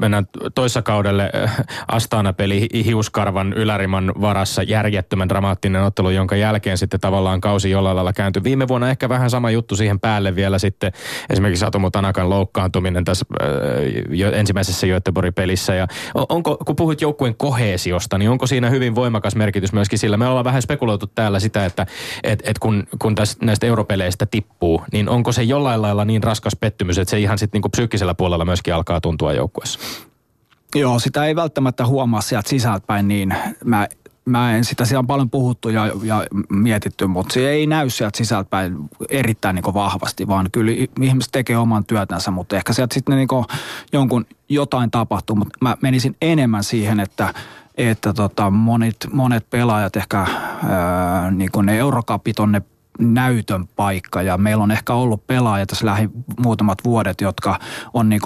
mennään 0.00 0.26
toissa 0.54 0.82
kaudelle 0.82 1.30
äh, 1.44 1.56
Astana-peli 1.88 2.68
Hiuskarvan 2.84 3.52
Yläriman 3.52 4.12
varassa, 4.20 4.62
järjettömän 4.62 5.28
dramaattinen 5.28 5.82
ottelu, 5.82 6.10
jonka 6.10 6.36
jälkeen 6.36 6.78
sitten 6.78 7.00
tavallaan 7.00 7.40
kausi 7.40 7.70
jollain 7.70 7.96
lailla 7.96 8.12
kääntyi. 8.12 8.44
Viime 8.44 8.68
vuonna 8.68 8.90
ehkä 8.90 9.08
vähän 9.08 9.30
sama 9.30 9.50
juttu 9.50 9.76
siihen 9.76 10.00
päälle 10.00 10.36
vielä 10.36 10.58
sitten, 10.58 10.92
esimerkiksi 11.30 11.64
Atomo 11.64 11.90
Tanakan 11.90 12.30
loukkaantuminen 12.30 13.04
tässä 13.04 13.26
äh, 13.42 13.48
jo 14.10 14.32
ensimmäisessä 14.32 14.86
Göteborg-pelissä. 14.86 15.74
Ja 15.74 15.86
onko, 16.14 16.56
kun 16.66 16.76
puhuit 16.76 17.00
joukkueen 17.00 17.34
kohesiosta, 17.36 18.18
niin 18.18 18.30
onko 18.30 18.46
siinä 18.46 18.70
hyvin 18.70 18.94
voimakas 18.94 19.36
merkitys 19.36 19.72
myöskin 19.72 19.98
sillä? 19.98 20.16
Me 20.16 20.26
ollaan 20.26 20.44
vähän 20.44 20.62
spekuloitu 20.62 21.06
täällä 21.06 21.40
sitä, 21.40 21.64
että 21.64 21.86
et, 22.22 22.42
et 22.44 22.58
kun, 22.58 22.86
kun 22.98 23.14
tästä, 23.14 23.46
näistä 23.46 23.66
europeleistä 23.66 24.26
tippuu, 24.26 24.82
niin 24.92 25.08
onko 25.08 25.32
se 25.32 25.42
jollain 25.42 25.82
lailla 25.82 26.04
niin 26.04 26.22
raskas 26.22 26.56
pettymys, 26.60 26.98
että 26.98 27.10
se 27.10 27.18
ihan 27.18 27.38
sitten 27.38 27.58
niinku 27.58 27.68
psyykkisellä 27.68 28.14
puolella 28.14 28.44
myöskin 28.44 28.74
alkaa 28.74 29.00
tuntua 29.00 29.32
joukkueessa? 29.32 29.78
Joo, 30.74 30.98
sitä 30.98 31.24
ei 31.24 31.36
välttämättä 31.36 31.86
huomaa 31.86 32.20
sieltä 32.20 32.48
sisältäpäin 32.48 33.08
niin. 33.08 33.34
Mä 33.64 33.88
mä 34.30 34.56
en 34.56 34.64
sitä, 34.64 34.84
siellä 34.84 34.98
on 34.98 35.06
paljon 35.06 35.30
puhuttu 35.30 35.68
ja, 35.68 35.86
ja 36.02 36.26
mietitty, 36.48 37.06
mutta 37.06 37.34
se 37.34 37.48
ei 37.48 37.66
näy 37.66 37.90
sieltä 37.90 38.18
sisältäpäin 38.18 38.76
erittäin 39.10 39.54
niin 39.54 39.74
vahvasti, 39.74 40.28
vaan 40.28 40.48
kyllä 40.52 40.72
ihmiset 41.00 41.32
tekee 41.32 41.56
oman 41.56 41.84
työtänsä, 41.84 42.30
mutta 42.30 42.56
ehkä 42.56 42.72
sieltä 42.72 42.94
sitten 42.94 43.16
niin 43.16 43.28
jonkun 43.92 44.26
jotain 44.48 44.90
tapahtuu, 44.90 45.36
mutta 45.36 45.58
mä 45.60 45.76
menisin 45.82 46.16
enemmän 46.22 46.64
siihen, 46.64 47.00
että 47.00 47.34
että 47.74 48.12
tota, 48.12 48.50
monet, 48.50 48.96
monet 49.12 49.50
pelaajat 49.50 49.96
ehkä 49.96 50.18
ää, 50.18 51.30
niin 51.30 51.50
ne 51.62 51.78
eurokapit 51.78 52.38
on 52.38 52.52
ne 52.52 52.62
näytön 52.98 53.68
paikka. 53.76 54.22
Ja 54.22 54.38
meillä 54.38 54.64
on 54.64 54.70
ehkä 54.70 54.94
ollut 54.94 55.26
pelaajia 55.26 55.66
tässä 55.66 55.86
lähi 55.86 56.10
muutamat 56.38 56.78
vuodet, 56.84 57.20
jotka 57.20 57.58
on 57.94 58.08
niin 58.08 58.20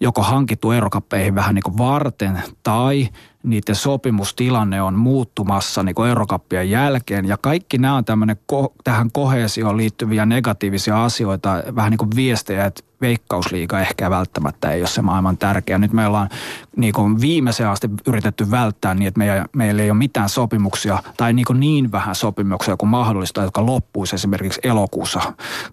joko 0.00 0.22
hankittu 0.22 0.72
eurokappeihin 0.72 1.34
vähän 1.34 1.54
niin 1.54 1.78
varten 1.78 2.42
tai 2.62 3.08
niiden 3.44 3.74
sopimustilanne 3.74 4.82
on 4.82 4.94
muuttumassa 4.94 5.82
niin 5.82 5.94
kuin 5.94 6.08
eurokappien 6.08 6.70
jälkeen. 6.70 7.24
Ja 7.28 7.36
kaikki 7.36 7.78
nämä 7.78 7.96
on 7.96 8.04
tämmöinen 8.04 8.36
ko- 8.52 8.72
tähän 8.84 9.10
kohesioon 9.12 9.76
liittyviä 9.76 10.26
negatiivisia 10.26 11.04
asioita, 11.04 11.62
vähän 11.74 11.90
niin 11.90 11.98
kuin 11.98 12.10
viestejä, 12.16 12.66
että 12.66 12.82
veikkausliiga 13.00 13.80
ehkä 13.80 14.10
välttämättä 14.10 14.70
ei 14.70 14.80
ole 14.80 14.88
se 14.88 15.02
maailman 15.02 15.38
tärkeä. 15.38 15.78
Nyt 15.78 15.92
me 15.92 16.06
ollaan 16.06 16.28
niin 16.76 16.92
kuin 16.92 17.20
viimeiseen 17.20 17.68
asti 17.68 17.90
yritetty 18.06 18.50
välttää 18.50 18.94
niin, 18.94 19.08
että 19.08 19.18
meillä, 19.18 19.46
meillä 19.56 19.82
ei 19.82 19.90
ole 19.90 19.98
mitään 19.98 20.28
sopimuksia 20.28 21.02
tai 21.16 21.32
niin, 21.32 21.44
kuin 21.44 21.60
niin 21.60 21.92
vähän 21.92 22.14
sopimuksia 22.14 22.76
kuin 22.76 22.90
mahdollista, 22.90 23.42
jotka 23.42 23.66
loppuisi 23.66 24.14
esimerkiksi 24.14 24.60
elokuussa. 24.64 25.20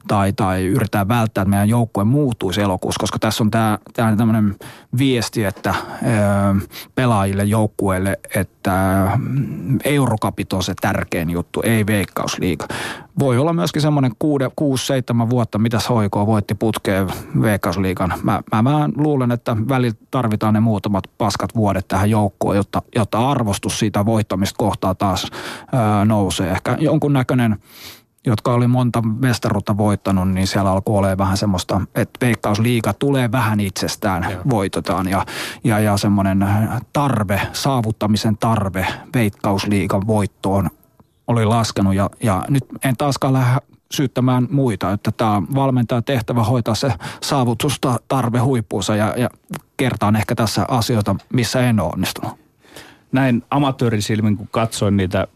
Tai, 0.08 0.34
tai 0.34 0.66
yritetään 0.66 1.08
välttää, 1.08 1.42
että 1.42 1.50
meidän 1.50 1.70
joukkue 1.70 2.04
muuttuisi 2.04 2.62
elokuussa, 2.62 3.00
koska 3.00 3.20
tässä 3.20 3.44
on 3.44 3.52
tämä, 3.52 3.80
tämä 3.94 4.16
tämmöinen 4.16 4.56
viesti, 4.98 5.44
että 5.44 5.76
pelaajille, 6.96 7.44
joukkueille, 7.44 8.20
että 8.36 9.08
eurokapit 9.84 10.54
on 10.54 10.64
se 10.64 10.74
tärkein 10.82 11.30
juttu, 11.30 11.62
ei 11.66 11.86
veikkausliiga 11.86 12.68
voi 13.20 13.38
olla 13.38 13.54
myöskin 13.54 13.82
semmoinen 13.82 14.12
6-7 15.26 15.30
vuotta, 15.30 15.58
mitä 15.58 15.78
hoikoo 15.90 16.28
voitti 16.28 16.56
putkeen 16.56 17.08
Veikkausliigan. 17.42 18.14
Mä, 18.24 18.42
mä, 18.52 18.62
mä 18.62 18.90
luulen, 18.98 19.32
että 19.32 19.58
välillä 19.70 19.98
tarvitaan 20.12 20.54
ne 20.54 20.60
muutamat 20.92 21.18
paskat 21.18 21.56
vuodet 21.56 21.88
tähän 21.88 22.10
joukkoon, 22.10 22.56
jotta, 22.56 22.82
jotta 22.96 23.30
arvostus 23.30 23.80
siitä 23.80 24.06
voittamista 24.06 24.58
kohtaa 24.58 24.96
taas 24.96 25.28
ää, 25.72 26.06
nousee. 26.06 26.52
Ehkä 26.52 26.78
jonkunnäköinen 26.80 27.58
jotka 28.26 28.54
oli 28.54 28.68
monta 28.68 29.02
mestaruutta 29.02 29.78
voittanut, 29.78 30.30
niin 30.30 30.48
siellä 30.48 30.72
alkoi 30.72 30.98
olemaan 30.98 31.18
vähän 31.18 31.38
semmoista, 31.38 31.82
että 31.96 32.26
veikkausliiga 32.26 32.94
tulee 32.94 33.32
vähän 33.32 33.60
itsestään, 33.60 34.32
Joo. 34.32 34.42
voitetaan 34.50 35.08
ja, 35.08 35.26
ja, 35.64 35.80
ja 35.80 35.98
semmoinen 35.98 36.48
tarve, 36.94 37.42
saavuttamisen 37.54 38.38
tarve 38.38 38.88
veikkausliigan 39.14 40.08
voittoon 40.08 40.70
oli 41.28 41.46
laskenut 41.46 41.96
ja, 41.96 42.10
ja 42.24 42.46
nyt 42.50 42.66
en 42.84 42.98
taaskaan 42.98 43.34
lähde 43.34 43.60
syyttämään 43.92 44.48
muita, 44.52 44.92
että 44.92 45.12
tämä 45.12 45.42
valmentaja 45.56 46.02
tehtävä 46.02 46.44
hoitaa 46.44 46.76
se 46.76 46.94
saavutusta 47.22 48.00
tarve 48.08 48.40
huippuunsa 48.40 48.96
ja, 48.96 49.14
ja 49.18 49.30
kertaan 49.78 50.16
ehkä 50.16 50.36
tässä 50.36 50.66
asioita, 50.68 51.16
missä 51.34 51.70
en 51.70 51.80
ole 51.80 51.92
onnistunut. 51.94 52.40
Näin 53.12 53.44
amatöörisilmin, 53.50 54.38
kun 54.38 54.48
katsoin 54.52 54.98
niitä 54.98 55.28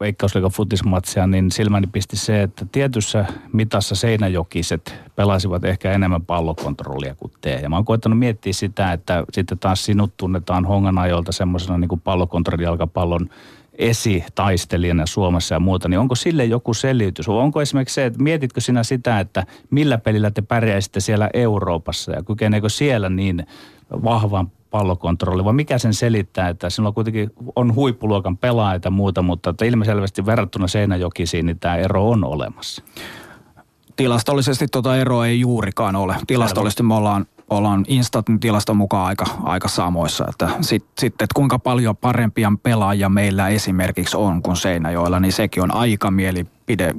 Veikkausliikan 0.00 0.50
futismatsia, 0.50 1.26
niin 1.26 1.50
silmäni 1.50 1.86
pisti 1.86 2.16
se, 2.16 2.42
että 2.42 2.66
tietyssä 2.72 3.26
mitassa 3.52 3.94
seinäjokiset 3.94 4.94
pelasivat 5.16 5.64
ehkä 5.64 5.92
enemmän 5.92 6.24
pallokontrollia 6.24 7.14
kuin 7.14 7.32
te. 7.40 7.60
Ja 7.62 7.68
mä 7.68 7.76
oon 7.76 7.84
koettanut 7.84 8.18
miettiä 8.18 8.52
sitä, 8.52 8.92
että 8.92 9.24
sitten 9.32 9.58
taas 9.58 9.84
sinut 9.84 10.16
tunnetaan 10.16 10.64
hongan 10.64 10.98
ajolta 10.98 11.32
semmoisena 11.32 11.78
niin 11.78 12.00
pallokontrollijalkapallon 12.04 13.30
esitaistelijana 13.78 15.06
Suomessa 15.06 15.54
ja 15.54 15.60
muuta, 15.60 15.88
niin 15.88 16.00
onko 16.00 16.14
sille 16.14 16.44
joku 16.44 16.74
selitys? 16.74 17.28
Onko 17.28 17.62
esimerkiksi 17.62 17.94
se, 17.94 18.06
että 18.06 18.22
mietitkö 18.22 18.60
sinä 18.60 18.82
sitä, 18.82 19.20
että 19.20 19.46
millä 19.70 19.98
pelillä 19.98 20.30
te 20.30 20.42
pärjäisitte 20.42 21.00
siellä 21.00 21.30
Euroopassa 21.34 22.12
ja 22.12 22.22
kykeneekö 22.22 22.68
siellä 22.68 23.08
niin 23.08 23.46
vahvan 23.90 24.50
pallokontrolli, 24.70 25.44
vai 25.44 25.52
mikä 25.52 25.78
sen 25.78 25.94
selittää, 25.94 26.48
että 26.48 26.70
sinulla 26.70 26.92
kuitenkin 26.92 27.30
on 27.56 27.74
huippuluokan 27.74 28.36
pelaajia 28.36 28.80
ja 28.84 28.90
muuta, 28.90 29.22
mutta 29.22 29.50
että 29.50 29.64
ilmiselvästi 29.64 30.26
verrattuna 30.26 30.68
Seinäjokisiin, 30.68 31.46
niin 31.46 31.58
tämä 31.58 31.76
ero 31.76 32.10
on 32.10 32.24
olemassa. 32.24 32.82
Tilastollisesti 33.96 34.66
tuota 34.72 34.96
eroa 34.96 35.26
ei 35.26 35.40
juurikaan 35.40 35.96
ole. 35.96 36.16
Tilastollisesti 36.26 36.82
me 36.82 36.94
ollaan 36.94 37.26
ollaan 37.50 37.84
Instatin 37.88 38.40
tilaston 38.40 38.76
mukaan 38.76 39.06
aika, 39.06 39.24
aika 39.42 39.68
samoissa. 39.68 40.24
Että 40.28 40.50
sitten, 40.60 40.92
sit, 40.98 41.12
että 41.12 41.34
kuinka 41.34 41.58
paljon 41.58 41.96
parempia 41.96 42.52
pelaajia 42.62 43.08
meillä 43.08 43.48
esimerkiksi 43.48 44.16
on 44.16 44.42
kuin 44.42 44.56
Seinäjoella, 44.56 45.20
niin 45.20 45.32
sekin 45.32 45.62
on 45.62 45.74
aika 45.74 46.10
mieli, 46.10 46.46
mielipide, 46.68 46.94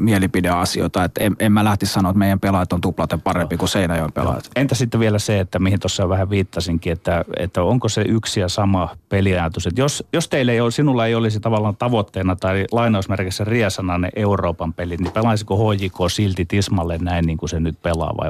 mielipideasioita. 0.00 1.04
Että 1.04 1.24
en, 1.24 1.36
en 1.38 1.52
mä 1.52 1.64
lähtisi 1.64 1.92
sanoa, 1.92 2.10
että 2.10 2.18
meidän 2.18 2.40
pelaajat 2.40 2.72
on 2.72 2.80
tuplaten 2.80 3.20
parempi 3.20 3.56
kuin 3.56 3.68
Seinäjoen 3.68 4.12
pelaajat. 4.12 4.50
Entä 4.56 4.74
sitten 4.74 5.00
vielä 5.00 5.18
se, 5.18 5.40
että 5.40 5.58
mihin 5.58 5.80
tuossa 5.80 6.08
vähän 6.08 6.30
viittasinkin, 6.30 6.92
että, 6.92 7.24
että 7.36 7.62
onko 7.62 7.88
se 7.88 8.02
yksi 8.02 8.40
ja 8.40 8.48
sama 8.48 8.96
peliajatus, 9.08 9.66
että 9.66 9.80
jos, 9.80 10.04
jos 10.12 10.28
teille 10.28 10.52
ei 10.52 10.60
ole, 10.60 10.70
sinulla 10.70 11.06
ei 11.06 11.14
olisi 11.14 11.40
tavallaan 11.40 11.76
tavoitteena 11.76 12.36
tai 12.36 12.64
lainausmerkissä 12.72 13.44
riesana 13.44 13.98
ne 13.98 14.08
Euroopan 14.16 14.74
pelit, 14.74 15.00
niin 15.00 15.12
pelaisiko 15.12 15.72
HJK 15.72 15.96
silti 16.10 16.44
Tismalle 16.44 16.98
näin 16.98 17.26
niin 17.26 17.38
kuin 17.38 17.50
se 17.50 17.60
nyt 17.60 17.82
pelaa 17.82 18.14
vai, 18.16 18.28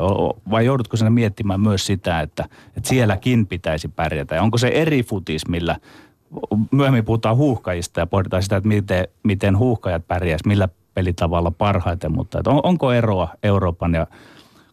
vai 0.51 0.67
joudutko 0.67 0.97
sinä 0.97 1.11
miettimään 1.11 1.61
myös 1.61 1.87
sitä, 1.87 2.21
että, 2.21 2.45
että 2.77 2.89
sielläkin 2.89 3.47
pitäisi 3.47 3.89
pärjätä 3.89 4.35
ja 4.35 4.43
onko 4.43 4.59
se 4.59 4.69
eri 4.69 5.03
futis, 5.03 5.49
millä 5.49 5.77
myöhemmin 6.71 7.05
puhutaan 7.05 7.37
huuhkajista 7.37 8.01
ja 8.01 8.07
pohditaan 8.07 8.43
sitä, 8.43 8.57
että 8.57 8.69
miten, 8.69 9.09
miten 9.23 9.59
huuhkajat 9.59 10.09
pärjäisivät, 10.09 10.47
millä 10.47 10.69
pelitavalla 10.95 11.51
parhaiten, 11.51 12.13
mutta 12.13 12.39
on, 12.47 12.61
onko 12.63 12.93
eroa 12.93 13.29
Euroopan 13.43 13.95
ja 13.95 14.07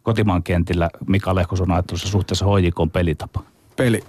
kotimaan 0.04 0.44
kentillä 0.44 0.90
Mika 1.08 1.36
Lehkoson 1.36 1.72
ajattelussa 1.72 2.08
suhteessa 2.08 2.46
hoijikon 2.46 2.90
pelitapa? 2.90 3.40
Peli, 3.76 4.04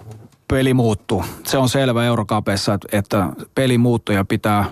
peli 0.47 0.73
muuttuu. 0.73 1.25
Se 1.43 1.57
on 1.57 1.69
selvä 1.69 2.03
Eurokapeissa, 2.03 2.73
että, 2.73 2.87
että 2.91 3.29
peli 3.55 3.77
muuttuu 3.77 4.15
ja 4.15 4.25
pitää, 4.25 4.65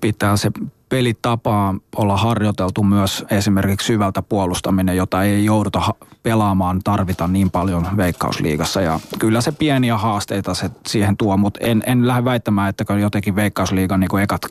pitää 0.00 0.36
se 0.36 0.50
pelitapa 0.88 1.74
olla 1.96 2.16
harjoiteltu 2.16 2.82
myös 2.82 3.24
esimerkiksi 3.30 3.86
syvältä 3.86 4.22
puolustaminen, 4.22 4.96
jota 4.96 5.22
ei 5.22 5.44
jouduta 5.44 5.94
pelaamaan, 6.22 6.80
tarvita 6.84 7.28
niin 7.28 7.50
paljon 7.50 7.86
veikkausliigassa. 7.96 8.80
Ja 8.80 9.00
kyllä 9.18 9.40
se 9.40 9.52
pieniä 9.52 9.96
haasteita 9.96 10.54
se 10.54 10.70
siihen 10.86 11.16
tuo, 11.16 11.36
mutta 11.36 11.60
en, 11.62 11.82
en 11.86 12.06
lähde 12.06 12.24
väittämään, 12.24 12.68
että 12.68 12.94
jotenkin 12.94 13.36
veikkausliigan 13.36 14.00
niin 14.00 14.18
ekat 14.22 14.42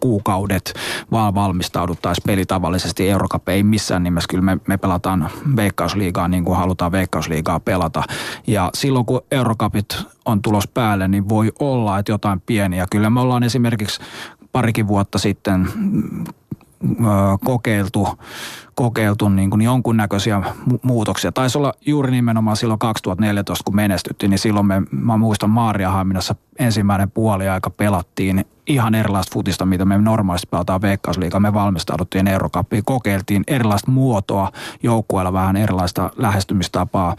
kuukaudet 0.00 0.74
vaan 1.10 1.34
valmistauduttaisiin 1.34 2.22
peli 2.26 2.46
tavallisesti. 2.46 3.10
Eurocup 3.10 3.48
ei 3.48 3.62
missään 3.62 4.02
nimessä, 4.02 4.28
kyllä 4.30 4.42
me, 4.42 4.58
me 4.68 4.78
pelataan 4.78 5.30
veikkausliigaa 5.56 6.28
niin 6.28 6.44
kuin 6.44 6.58
halutaan 6.58 6.92
veikkausliigaa 6.92 7.60
pelata. 7.60 8.02
Ja 8.46 8.70
silloin 8.74 9.06
kun 9.06 9.20
Eurocupit 9.30 10.02
on 10.24 10.42
tulos 10.42 10.68
päälle, 10.68 11.08
niin 11.08 11.28
voi 11.28 11.52
olla, 11.58 11.98
että 11.98 12.12
jotain 12.12 12.40
pieniä. 12.40 12.86
Kyllä 12.90 13.10
me 13.10 13.20
ollaan 13.20 13.42
esimerkiksi 13.42 14.00
parikin 14.52 14.88
vuotta 14.88 15.18
sitten 15.18 15.68
kokeiltu, 17.44 18.08
kokeiltu 18.74 19.28
niin 19.28 19.50
kuin 19.50 19.62
jonkunnäköisiä 19.62 20.42
muutoksia. 20.82 21.32
Taisi 21.32 21.58
olla 21.58 21.72
juuri 21.86 22.10
nimenomaan 22.10 22.56
silloin 22.56 22.78
2014, 22.78 23.64
kun 23.64 23.76
menestyttiin, 23.76 24.30
niin 24.30 24.38
silloin 24.38 24.66
me, 24.66 24.82
mä 24.90 25.16
muistan 25.16 25.50
Maariahaminassa 25.50 26.34
ensimmäinen 26.58 27.10
puoli 27.10 27.48
aika 27.48 27.70
pelattiin 27.70 28.44
ihan 28.66 28.94
erilaista 28.94 29.32
futista, 29.34 29.66
mitä 29.66 29.84
me 29.84 29.98
normaalisti 29.98 30.48
pelataan 30.50 30.82
Veikkausliigaa. 30.82 31.40
Me 31.40 31.54
valmistauduttiin 31.54 32.28
Eurocuppiin, 32.28 32.84
kokeiltiin 32.84 33.44
erilaista 33.46 33.90
muotoa 33.90 34.52
joukkueella, 34.82 35.32
vähän 35.32 35.56
erilaista 35.56 36.10
lähestymistapaa. 36.16 37.16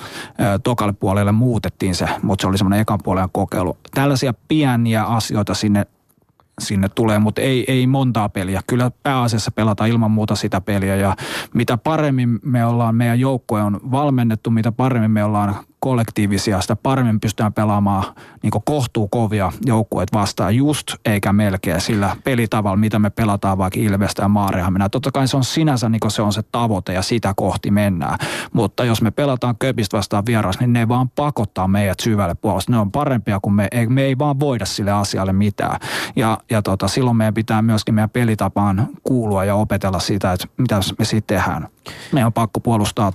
Tokalle 0.63 0.93
puolelle 0.93 1.31
muutettiin 1.31 1.95
se, 1.95 2.07
mutta 2.23 2.41
se 2.43 2.47
oli 2.47 2.57
semmoinen 2.57 2.79
ekan 2.79 2.99
puolen 3.03 3.29
kokeilu. 3.31 3.77
Tällaisia 3.93 4.33
pieniä 4.47 5.03
asioita 5.03 5.53
sinne 5.53 5.85
sinne 6.61 6.89
tulee, 6.89 7.19
mutta 7.19 7.41
ei, 7.41 7.65
ei 7.67 7.87
montaa 7.87 8.29
peliä. 8.29 8.61
Kyllä 8.67 8.91
pääasiassa 9.03 9.51
pelataan 9.51 9.89
ilman 9.89 10.11
muuta 10.11 10.35
sitä 10.35 10.61
peliä 10.61 10.95
ja 10.95 11.15
mitä 11.53 11.77
paremmin 11.77 12.39
me 12.43 12.65
ollaan, 12.65 12.95
meidän 12.95 13.19
joukkue 13.19 13.61
on 13.61 13.79
valmennettu, 13.91 14.51
mitä 14.51 14.71
paremmin 14.71 15.11
me 15.11 15.23
ollaan 15.23 15.55
kollektiivisia, 15.81 16.61
sitä 16.61 16.75
paremmin 16.75 17.19
pystytään 17.19 17.53
pelaamaan 17.53 18.03
niin 18.43 18.51
kohtuukovia 18.65 19.51
joukkueet 19.65 20.13
vastaan 20.13 20.55
just 20.55 20.87
eikä 21.05 21.33
melkein 21.33 21.81
sillä 21.81 22.15
pelitavalla, 22.23 22.77
mitä 22.77 22.99
me 22.99 23.09
pelataan 23.09 23.57
vaikka 23.57 23.79
Ilvestä 23.79 24.21
ja 24.21 24.27
Maarihamina. 24.27 24.89
Totta 24.89 25.11
kai 25.11 25.27
se 25.27 25.37
on 25.37 25.43
sinänsä 25.43 25.89
niin 25.89 26.01
se 26.07 26.21
on 26.21 26.33
se 26.33 26.41
tavoite 26.51 26.93
ja 26.93 27.01
sitä 27.01 27.33
kohti 27.35 27.71
mennään. 27.71 28.17
Mutta 28.53 28.85
jos 28.85 29.01
me 29.01 29.11
pelataan 29.11 29.57
Köpistä 29.57 29.97
vastaan 29.97 30.25
vieras, 30.25 30.59
niin 30.59 30.73
ne 30.73 30.87
vaan 30.87 31.09
pakottaa 31.09 31.67
meidät 31.67 31.99
syvälle 31.99 32.35
puolesta. 32.35 32.71
Ne 32.71 32.77
on 32.77 32.91
parempia 32.91 33.39
kuin 33.41 33.53
me, 33.53 33.67
me 33.89 34.01
ei 34.01 34.17
vaan 34.17 34.39
voida 34.39 34.65
sille 34.65 34.91
asialle 34.91 35.33
mitään. 35.33 35.79
Ja, 36.15 36.37
ja 36.49 36.61
tota, 36.61 36.87
silloin 36.87 37.17
meidän 37.17 37.33
pitää 37.33 37.61
myöskin 37.61 37.95
meidän 37.95 38.09
pelitapaan 38.09 38.87
kuulua 39.03 39.45
ja 39.45 39.55
opetella 39.55 39.99
sitä, 39.99 40.33
että 40.33 40.47
mitä 40.57 40.79
me 40.99 41.05
siitä 41.05 41.27
tehdään. 41.27 41.67
Meidän 42.11 42.27
on 42.27 42.33
pakko 42.33 42.59
puolustaa 42.59 43.11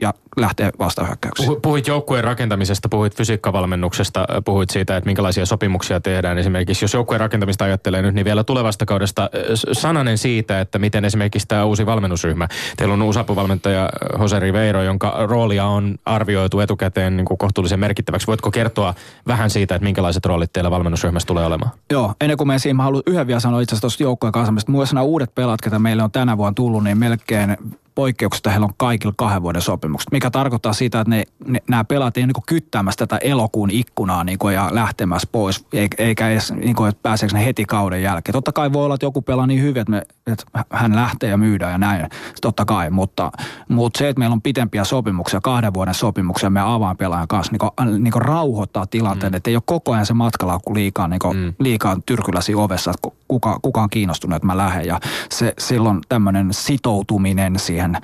ja 0.00 0.14
lähtee 0.36 0.70
vastahyökkäyksiin. 0.78 1.60
Puhuit 1.62 1.86
joukkueen 1.86 2.24
rakentamisesta, 2.24 2.88
puhuit 2.88 3.16
fysiikkavalmennuksesta, 3.16 4.26
puhuit 4.44 4.70
siitä, 4.70 4.96
että 4.96 5.08
minkälaisia 5.08 5.46
sopimuksia 5.46 6.00
tehdään. 6.00 6.38
Esimerkiksi 6.38 6.84
jos 6.84 6.94
joukkueen 6.94 7.20
rakentamista 7.20 7.64
ajattelee 7.64 8.02
nyt, 8.02 8.14
niin 8.14 8.24
vielä 8.24 8.44
tulevasta 8.44 8.86
kaudesta 8.86 9.30
sananen 9.72 10.18
siitä, 10.18 10.60
että 10.60 10.78
miten 10.78 11.04
esimerkiksi 11.04 11.48
tämä 11.48 11.64
uusi 11.64 11.86
valmennusryhmä. 11.86 12.48
Teillä 12.76 12.94
on 12.94 13.02
usapuvalmentaja 13.02 13.88
Jose 14.18 14.38
Riveiro, 14.38 14.82
jonka 14.82 15.14
roolia 15.26 15.64
on 15.64 15.94
arvioitu 16.04 16.60
etukäteen 16.60 17.16
niin 17.16 17.24
kuin 17.24 17.38
kohtuullisen 17.38 17.80
merkittäväksi. 17.80 18.26
Voitko 18.26 18.50
kertoa 18.50 18.94
vähän 19.26 19.50
siitä, 19.50 19.74
että 19.74 19.84
minkälaiset 19.84 20.26
roolit 20.26 20.52
teillä 20.52 20.70
valmennusryhmässä 20.70 21.26
tulee 21.26 21.46
olemaan? 21.46 21.70
Joo, 21.90 22.14
ennen 22.20 22.36
kuin 22.36 22.48
me 22.48 22.58
siihen, 22.58 22.76
mä 22.76 22.82
haluan 22.82 23.02
yhden 23.06 23.26
vielä 23.26 23.40
sanoa 23.40 23.60
itse 23.60 23.74
asiassa 23.74 23.80
tuosta 23.80 24.02
joukkueen 24.02 24.32
kanssa. 24.32 24.52
Myös 24.68 24.92
nämä 24.92 25.04
uudet 25.04 25.34
pelaat, 25.34 25.60
ketä 25.60 25.78
meille 25.78 26.02
on 26.02 26.10
tänä 26.10 26.36
vuonna 26.36 26.54
tullut, 26.54 26.84
niin 26.84 26.98
melkein 26.98 27.56
poikkeuksesta 27.94 28.50
heillä 28.50 28.64
on 28.64 28.74
kaikilla 28.76 29.14
kahden 29.16 29.42
vuoden 29.42 29.62
sopimukset, 29.62 30.12
mikä 30.12 30.30
tarkoittaa 30.30 30.72
sitä, 30.72 31.00
että 31.00 31.10
ne, 31.10 31.24
ne, 31.46 31.62
nämä 31.68 31.84
pelaat 31.84 32.16
ei 32.16 32.20
ole 32.20 32.26
niin 32.26 32.44
kyttäämässä 32.46 33.06
tätä 33.06 33.16
elokuun 33.16 33.70
ikkunaa 33.70 34.24
niin 34.24 34.38
kuin, 34.38 34.54
ja 34.54 34.68
lähtemässä 34.70 35.28
pois, 35.32 35.66
eikä 35.98 36.30
edes 36.30 36.52
niin 36.52 36.74
kuin, 36.74 36.88
että 36.88 37.00
pääseekö 37.02 37.34
ne 37.34 37.44
heti 37.44 37.64
kauden 37.64 38.02
jälkeen. 38.02 38.32
Totta 38.32 38.52
kai 38.52 38.72
voi 38.72 38.84
olla, 38.84 38.94
että 38.94 39.06
joku 39.06 39.22
pelaa 39.22 39.46
niin 39.46 39.62
hyvin, 39.62 39.80
että, 39.80 39.90
me, 39.90 40.02
että 40.26 40.44
hän 40.70 40.96
lähtee 40.96 41.30
ja 41.30 41.36
myydään 41.36 41.72
ja 41.72 41.78
näin, 41.78 42.08
totta 42.42 42.64
kai, 42.64 42.90
mutta, 42.90 43.32
mutta 43.68 43.98
se, 43.98 44.08
että 44.08 44.18
meillä 44.18 44.34
on 44.34 44.42
pitempiä 44.42 44.84
sopimuksia, 44.84 45.40
kahden 45.40 45.74
vuoden 45.74 45.94
sopimuksia 45.94 46.50
meidän 46.50 46.70
avainpelaajan 46.70 47.28
kanssa, 47.28 47.52
niin 47.52 47.58
kuin, 47.58 48.04
niin 48.04 48.12
kuin 48.12 48.22
rauhoittaa 48.22 48.86
tilanteen, 48.86 49.32
mm. 49.32 49.36
että 49.36 49.50
ei 49.50 49.56
ole 49.56 49.62
koko 49.66 49.92
ajan 49.92 50.06
se 50.06 50.14
matkalaukku 50.14 50.74
liikaa, 50.74 51.08
niin 51.08 51.18
kuin, 51.18 51.36
mm. 51.36 51.52
liikaa 51.58 51.96
tyrkyläsi 52.06 52.54
ovessa, 52.54 52.90
että 52.90 53.08
kuka, 53.28 53.58
kuka 53.62 53.82
on 53.82 53.90
kiinnostunut, 53.90 54.36
että 54.36 54.46
mä 54.46 54.56
lähden 54.56 54.86
ja 54.86 55.00
se, 55.30 55.54
silloin 55.58 56.00
tämmöinen 56.08 56.48
sitoutuminen 56.50 57.58
siihen 57.58 57.81
siihen 57.82 57.96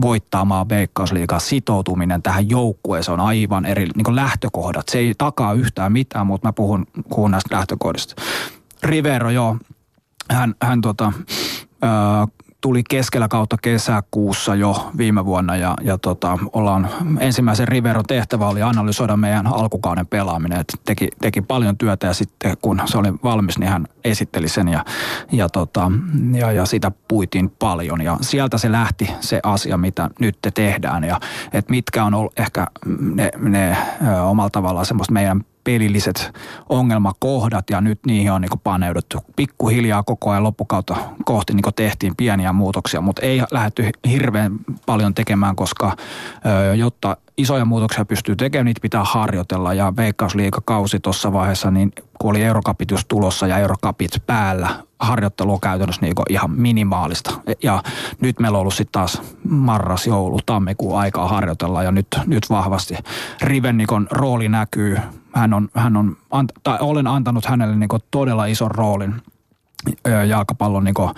voittamaan 0.00 0.68
Veikkausliigaa 0.68 1.38
sitoutuminen 1.38 2.22
tähän 2.22 2.50
joukkueeseen 2.50 3.20
on 3.20 3.26
aivan 3.26 3.66
eri 3.66 3.86
niin 3.96 4.16
lähtökohdat. 4.16 4.88
Se 4.88 4.98
ei 4.98 5.14
takaa 5.18 5.52
yhtään 5.52 5.92
mitään, 5.92 6.26
mutta 6.26 6.48
mä 6.48 6.52
puhun, 6.52 6.86
puhun 7.08 7.30
näistä 7.30 7.56
lähtökohdista. 7.56 8.22
Rivero, 8.82 9.30
joo, 9.30 9.56
hän, 10.30 10.54
hän 10.62 10.80
tota, 10.80 11.12
tuli 12.62 12.82
keskellä 12.90 13.28
kautta 13.28 13.56
kesäkuussa 13.62 14.54
jo 14.54 14.90
viime 14.96 15.24
vuonna 15.24 15.56
ja, 15.56 15.74
ja 15.82 15.98
tota, 15.98 16.38
ollaan 16.52 16.88
ensimmäisen 17.20 17.68
Riveron 17.68 18.04
tehtävä 18.04 18.48
oli 18.48 18.62
analysoida 18.62 19.16
meidän 19.16 19.46
alkukauden 19.46 20.06
pelaaminen. 20.06 20.60
Et 20.60 20.72
teki, 20.84 21.08
teki 21.20 21.40
paljon 21.40 21.78
työtä 21.78 22.06
ja 22.06 22.14
sitten 22.14 22.56
kun 22.62 22.82
se 22.84 22.98
oli 22.98 23.12
valmis, 23.24 23.58
niin 23.58 23.70
hän 23.70 23.86
esitteli 24.04 24.48
sen 24.48 24.68
ja, 24.68 24.84
ja, 25.32 25.48
tota, 25.48 25.92
ja, 26.32 26.52
ja 26.52 26.66
sitä 26.66 26.92
puitiin 27.08 27.50
paljon 27.58 28.00
ja 28.00 28.16
sieltä 28.20 28.58
se 28.58 28.72
lähti 28.72 29.10
se 29.20 29.40
asia, 29.42 29.76
mitä 29.76 30.10
nyt 30.20 30.38
te 30.42 30.50
tehdään 30.50 31.04
ja 31.04 31.20
että 31.52 31.70
mitkä 31.70 32.04
on 32.04 32.14
ollut 32.14 32.38
ehkä 32.38 32.66
ne, 33.14 33.30
ne 33.38 33.76
ö, 34.06 34.22
omalla 34.22 34.50
tavallaan 34.50 34.86
semmoista 34.86 35.12
meidän 35.12 35.44
pelilliset 35.64 36.32
ongelmakohdat 36.68 37.70
ja 37.70 37.80
nyt 37.80 38.00
niihin 38.06 38.32
on 38.32 38.40
niin 38.40 38.60
paneuduttu 38.64 39.18
pikkuhiljaa 39.36 40.02
koko 40.02 40.30
ajan 40.30 40.42
loppukautta 40.42 40.96
kohti 41.24 41.54
niin 41.54 41.74
tehtiin 41.76 42.16
pieniä 42.16 42.52
muutoksia, 42.52 43.00
mutta 43.00 43.22
ei 43.22 43.42
lähdetty 43.50 43.90
hirveän 44.08 44.52
paljon 44.86 45.14
tekemään, 45.14 45.56
koska 45.56 45.96
jotta 46.76 47.16
isoja 47.36 47.64
muutoksia 47.64 48.04
pystyy 48.04 48.36
tekemään, 48.36 48.64
niitä 48.64 48.80
pitää 48.80 49.04
harjoitella 49.04 49.74
ja 49.74 49.92
veikkausliikakausi 49.96 51.00
tuossa 51.00 51.32
vaiheessa, 51.32 51.70
niin 51.70 51.92
kun 52.18 52.30
oli 52.30 52.42
eurokapit 52.42 52.90
just 52.90 53.08
tulossa 53.08 53.46
ja 53.46 53.58
eurokapit 53.58 54.10
päällä, 54.26 54.68
harjoittelu 54.98 55.52
on 55.52 55.60
käytännössä 55.60 56.02
niin 56.02 56.14
ihan 56.30 56.50
minimaalista. 56.50 57.30
Ja 57.62 57.82
nyt 58.20 58.40
meillä 58.40 58.56
on 58.56 58.60
ollut 58.60 58.74
sitten 58.74 58.92
taas 58.92 59.22
marras, 59.48 60.06
joulu, 60.06 60.40
tammikuun 60.46 60.98
aikaa 60.98 61.28
harjoitella 61.28 61.82
ja 61.82 61.92
nyt, 61.92 62.06
nyt 62.26 62.50
vahvasti 62.50 62.94
Rivennikon 63.42 64.06
rooli 64.10 64.48
näkyy. 64.48 64.98
Hän 65.34 65.54
on, 65.54 65.68
hän 65.74 65.96
on 65.96 66.16
tai 66.62 66.78
olen 66.80 67.06
antanut 67.06 67.44
hänelle 67.44 67.76
niin 67.76 67.88
todella 68.10 68.46
ison 68.46 68.70
roolin 68.70 69.14
jalkapallon, 70.28 70.84
niin 70.84 70.94
kuin, 70.94 71.10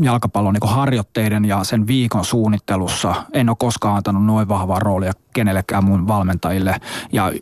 jalkapallon 0.00 0.54
niin 0.54 0.70
harjoitteiden 0.70 1.44
ja 1.44 1.64
sen 1.64 1.86
viikon 1.86 2.24
suunnittelussa. 2.24 3.14
En 3.32 3.48
ole 3.48 3.56
koskaan 3.60 3.96
antanut 3.96 4.24
noin 4.24 4.48
vahvaa 4.48 4.78
roolia 4.78 5.12
kenellekään 5.32 5.84
mun 5.84 6.08
valmentajille 6.08 6.80
ja 7.12 7.32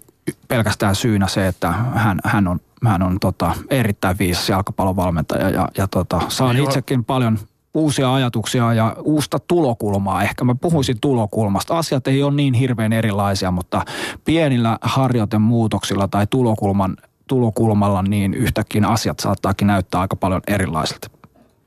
pelkästään 0.49 0.95
syynä 0.95 1.29
se, 1.29 1.47
että 1.47 1.73
hän, 1.73 2.19
hän 2.25 2.49
on, 2.49 2.61
hän 2.85 3.03
on 3.03 3.21
tota, 3.21 3.53
erittäin 3.71 4.19
viisas 4.19 4.49
jalkapallon 4.49 4.97
valmentaja 4.97 5.51
ja, 5.51 5.69
ja 5.77 5.89
tota, 5.89 6.21
saan 6.29 6.57
itsekin 6.57 7.05
paljon 7.05 7.39
uusia 7.75 8.15
ajatuksia 8.15 8.75
ja 8.75 8.97
uusta 9.03 9.39
tulokulmaa. 9.39 10.23
Ehkä 10.23 10.45
mä 10.45 10.55
puhuisin 10.55 11.01
tulokulmasta. 11.01 11.79
Asiat 11.79 12.07
ei 12.07 12.23
ole 12.23 12.35
niin 12.35 12.55
hirveän 12.55 12.93
erilaisia, 12.93 13.51
mutta 13.51 13.85
pienillä 14.25 14.79
harjoitemuutoksilla 14.83 16.09
tai 16.09 16.27
tulokulman 16.27 16.97
tulokulmalla, 17.27 18.03
niin 18.03 18.35
yhtäkkiä 18.35 18.89
asiat 18.89 19.21
saattaakin 19.21 19.67
näyttää 19.67 20.01
aika 20.01 20.17
paljon 20.17 20.41
erilaisilta. 20.47 21.11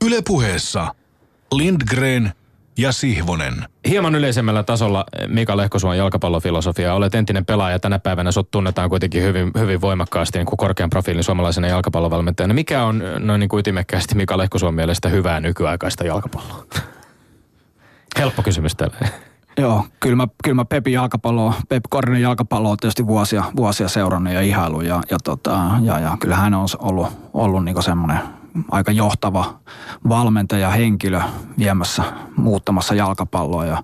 Ylepuheessa 0.06 0.94
Lindgren 1.52 2.32
ja 2.78 2.92
Sihvonen. 2.92 3.64
Hieman 3.88 4.14
yleisemmällä 4.14 4.62
tasolla 4.62 5.04
Mika 5.26 5.56
Lehkosuon 5.56 5.98
jalkapallofilosofia. 5.98 6.94
Olet 6.94 7.14
entinen 7.14 7.46
pelaaja 7.46 7.78
tänä 7.78 7.98
päivänä, 7.98 8.32
sut 8.32 8.50
tunnetaan 8.50 8.90
kuitenkin 8.90 9.22
hyvin, 9.22 9.50
hyvin 9.58 9.80
voimakkaasti 9.80 10.38
niin 10.38 10.46
kuin 10.46 10.56
korkean 10.56 10.90
profiilin 10.90 11.24
suomalaisena 11.24 11.66
jalkapallovalmentajana. 11.66 12.54
Mikä 12.54 12.84
on 12.84 13.02
noin 13.18 13.40
niin 13.40 13.48
kuin 13.48 13.60
ytimekkäästi 13.60 14.14
Mika 14.14 14.38
Lehkosuon 14.38 14.74
mielestä 14.74 15.08
hyvää 15.08 15.40
nykyaikaista 15.40 16.04
jalkapalloa? 16.04 16.64
Helppo 18.18 18.42
kysymys 18.42 18.74
tälle. 18.74 18.96
Joo, 19.56 19.84
kyllä 20.00 20.16
mä, 20.16 20.26
kyllä 20.44 20.54
mä 20.54 20.64
Pepin 20.64 20.92
jalkapallo, 20.92 21.54
Pep 21.68 21.84
Kornin 21.90 22.22
jalkapallo 22.22 22.70
on 22.70 22.76
tietysti 22.76 23.06
vuosia, 23.06 23.44
vuosia 23.56 23.88
seurannut 23.88 24.34
ja 24.34 24.40
ihailu 24.40 24.80
ja, 24.80 25.02
ja, 25.10 25.18
tota, 25.24 25.60
ja, 25.82 25.98
ja 25.98 26.16
kyllä 26.20 26.36
hän 26.36 26.54
on 26.54 26.68
ollut, 26.78 27.08
ollut 27.34 27.64
niin 27.64 27.82
semmoinen 27.82 28.37
aika 28.70 28.92
johtava 28.92 29.58
valmentaja, 30.08 30.70
henkilö 30.70 31.20
viemässä, 31.58 32.02
muuttamassa 32.36 32.94
jalkapalloa. 32.94 33.64
Ja 33.64 33.82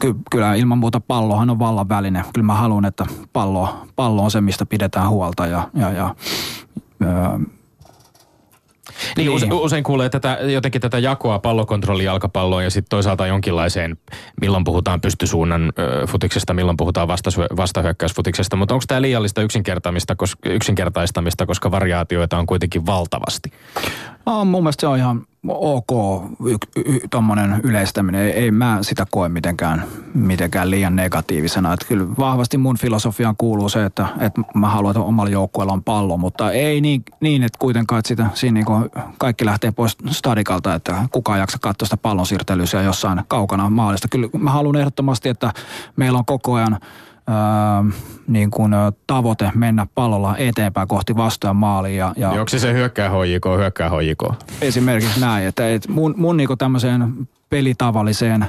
ky- 0.00 0.14
kyllä 0.30 0.54
ilman 0.54 0.78
muuta 0.78 1.00
pallohan 1.00 1.50
on 1.50 1.58
vallan 1.58 1.88
väline. 1.88 2.24
Kyllä 2.34 2.46
mä 2.46 2.54
haluan, 2.54 2.84
että 2.84 3.06
pallo, 3.32 3.86
pallo 3.96 4.24
on 4.24 4.30
se, 4.30 4.40
mistä 4.40 4.66
pidetään 4.66 5.08
huolta 5.08 5.46
ja, 5.46 5.68
ja, 5.74 5.90
ja 5.90 6.14
niin, 9.16 9.30
niin. 9.40 9.52
usein 9.52 9.84
kuulee 9.84 10.08
tätä, 10.08 10.38
jotenkin 10.40 10.80
tätä 10.80 10.98
jakoa 10.98 11.38
pallokontrolli 11.38 12.04
jalkapalloon 12.04 12.64
ja 12.64 12.70
sitten 12.70 12.90
toisaalta 12.90 13.26
jonkinlaiseen, 13.26 13.96
milloin 14.40 14.64
puhutaan 14.64 15.00
pystysuunnan 15.00 15.72
ö, 15.78 16.06
futiksesta, 16.06 16.54
milloin 16.54 16.76
puhutaan 16.76 17.08
vastahyökkäysfutiksesta, 17.56 18.56
mutta 18.56 18.74
onko 18.74 18.84
tämä 18.88 19.02
liiallista 19.02 19.42
yksinkertaistamista, 19.42 20.16
koska, 20.16 20.48
yksinkertaistamista, 20.48 21.46
koska 21.46 21.70
variaatioita 21.70 22.38
on 22.38 22.46
kuitenkin 22.46 22.86
valtavasti? 22.86 23.52
No, 24.26 24.44
mun 24.44 24.62
mielestä 24.62 24.80
se 24.80 24.86
on 24.86 24.98
ihan 24.98 25.26
ok 25.48 25.90
tuommoinen 27.10 27.60
yleistäminen. 27.62 28.20
Ei, 28.20 28.30
ei 28.30 28.50
mä 28.50 28.78
sitä 28.82 29.06
koe 29.10 29.28
mitenkään, 29.28 29.84
mitenkään 30.14 30.70
liian 30.70 30.96
negatiivisena. 30.96 31.72
Että 31.72 31.86
kyllä 31.86 32.06
vahvasti 32.18 32.58
mun 32.58 32.78
filosofiaan 32.78 33.34
kuuluu 33.38 33.68
se, 33.68 33.84
että, 33.84 34.08
että 34.20 34.40
mä 34.54 34.68
haluan, 34.68 34.90
että 34.90 35.00
omalla 35.00 35.30
joukkueella 35.30 35.72
on 35.72 35.84
pallo, 35.84 36.16
mutta 36.16 36.52
ei 36.52 36.80
niin, 36.80 37.02
niin 37.20 37.42
että 37.42 37.58
kuitenkaan, 37.58 37.98
että 37.98 38.08
sitä, 38.08 38.26
siinä 38.34 38.54
niin 38.54 38.90
kaikki 39.18 39.44
lähtee 39.44 39.70
pois 39.70 39.96
stadikalta, 40.10 40.74
että 40.74 41.08
kukaan 41.12 41.38
jaksa 41.38 41.58
katsoa 41.60 41.86
sitä 41.86 41.96
pallon 41.96 42.26
siirtelyä 42.26 42.82
jossain 42.84 43.22
kaukana 43.28 43.70
maalista. 43.70 44.08
Kyllä 44.08 44.28
mä 44.38 44.50
haluan 44.50 44.76
ehdottomasti, 44.76 45.28
että 45.28 45.52
meillä 45.96 46.18
on 46.18 46.24
koko 46.24 46.54
ajan– 46.54 46.78
niin 48.26 48.50
kuin, 48.50 48.72
tavoite 49.06 49.50
mennä 49.54 49.86
pallolla 49.94 50.36
eteenpäin 50.36 50.88
kohti 50.88 51.16
vastaan 51.16 51.56
maaliin. 51.56 51.96
Ja, 51.96 52.12
ja 52.16 52.28
niin 52.28 52.40
onko 52.40 52.48
se 52.48 52.58
se 52.58 52.72
hyökkää 52.72 53.10
HJK, 53.10 53.44
hyökkää 53.58 53.90
HJK? 53.90 54.34
Esimerkiksi 54.60 55.20
näin, 55.20 55.46
että 55.46 55.70
et 55.70 55.88
mun, 55.88 56.14
mun 56.16 56.36
niin 56.36 56.48
tämmöiseen 56.58 57.28
pelitavalliseen 57.50 58.46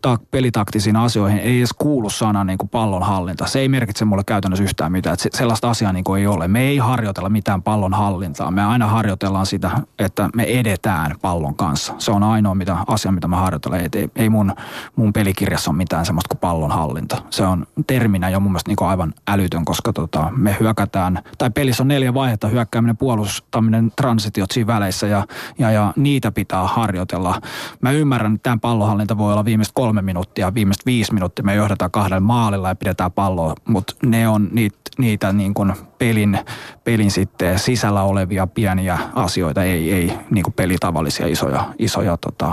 ta- 0.00 0.18
pelitaktisiin 0.30 0.96
asioihin 0.96 1.38
ei 1.38 1.58
edes 1.58 1.72
kuulu 1.72 2.10
sana 2.10 2.44
niin 2.44 2.58
kuin 2.58 2.68
pallonhallinta. 2.68 3.46
Se 3.46 3.60
ei 3.60 3.68
merkitse 3.68 4.04
mulle 4.04 4.22
käytännössä 4.26 4.64
yhtään 4.64 4.92
mitään. 4.92 5.14
Että 5.14 5.22
se, 5.22 5.30
sellaista 5.32 5.70
asiaa 5.70 5.92
niin 5.92 6.04
kuin 6.04 6.20
ei 6.20 6.26
ole. 6.26 6.48
Me 6.48 6.60
ei 6.60 6.78
harjoitella 6.78 7.28
mitään 7.28 7.62
pallonhallintaa. 7.62 8.50
Me 8.50 8.64
aina 8.64 8.86
harjoitellaan 8.86 9.46
sitä, 9.46 9.70
että 9.98 10.30
me 10.36 10.44
edetään 10.44 11.14
pallon 11.22 11.54
kanssa. 11.54 11.94
Se 11.98 12.10
on 12.10 12.22
ainoa 12.22 12.54
mitä, 12.54 12.76
asia, 12.86 13.12
mitä 13.12 13.28
mä 13.28 13.36
harjoitelen. 13.36 13.84
Et 13.84 13.94
ei, 13.94 14.08
ei 14.16 14.28
mun, 14.28 14.52
mun 14.96 15.12
pelikirjassa 15.12 15.70
ole 15.70 15.76
mitään 15.76 16.06
semmoista 16.06 16.28
kuin 16.28 16.40
pallonhallinta. 16.40 17.22
Se 17.30 17.46
on 17.46 17.66
terminä 17.86 18.28
jo 18.28 18.40
mun 18.40 18.52
mielestä 18.52 18.70
niin 18.70 18.76
kuin 18.76 18.88
aivan 18.88 19.14
älytön, 19.28 19.64
koska 19.64 19.92
tota, 19.92 20.30
me 20.36 20.56
hyökätään, 20.60 21.22
tai 21.38 21.50
pelissä 21.50 21.82
on 21.82 21.88
neljä 21.88 22.14
vaihetta, 22.14 22.48
hyökkääminen, 22.48 22.96
puolustaminen, 22.96 23.92
transitiot 23.96 24.50
siinä 24.50 24.66
väleissä 24.66 25.06
ja, 25.06 25.26
ja, 25.58 25.70
ja 25.70 25.92
niitä 25.96 26.32
pitää 26.32 26.66
harjoitella. 26.66 27.40
Mä 27.80 27.90
ymmärrän, 27.90 28.34
että 28.34 28.42
tämä 28.42 28.58
pallonhallinta 28.62 29.18
voi 29.18 29.32
olla 29.32 29.44
viimeistä 29.44 29.72
kolme 29.78 30.02
minuuttia, 30.02 30.54
viimeistä 30.54 30.82
viisi 30.86 31.14
minuuttia 31.14 31.44
me 31.44 31.54
johdetaan 31.54 31.90
kahdella 31.90 32.20
maalilla 32.20 32.68
ja 32.68 32.74
pidetään 32.74 33.12
palloa, 33.12 33.54
mutta 33.68 33.94
ne 34.06 34.28
on 34.28 34.48
niitä, 34.52 34.76
niitä 34.98 35.32
niin 35.32 35.54
kuin 35.54 35.72
pelin, 35.98 36.38
pelin 36.84 37.10
sitten 37.10 37.58
sisällä 37.58 38.02
olevia 38.02 38.46
pieniä 38.46 38.98
asioita, 39.14 39.64
ei, 39.64 39.92
ei 39.92 40.12
niin 40.30 40.42
kuin 40.42 40.54
pelitavallisia 40.54 41.26
isoja, 41.26 41.64
isoja 41.78 42.16
tota, 42.16 42.52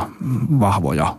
vahvoja 0.59 1.17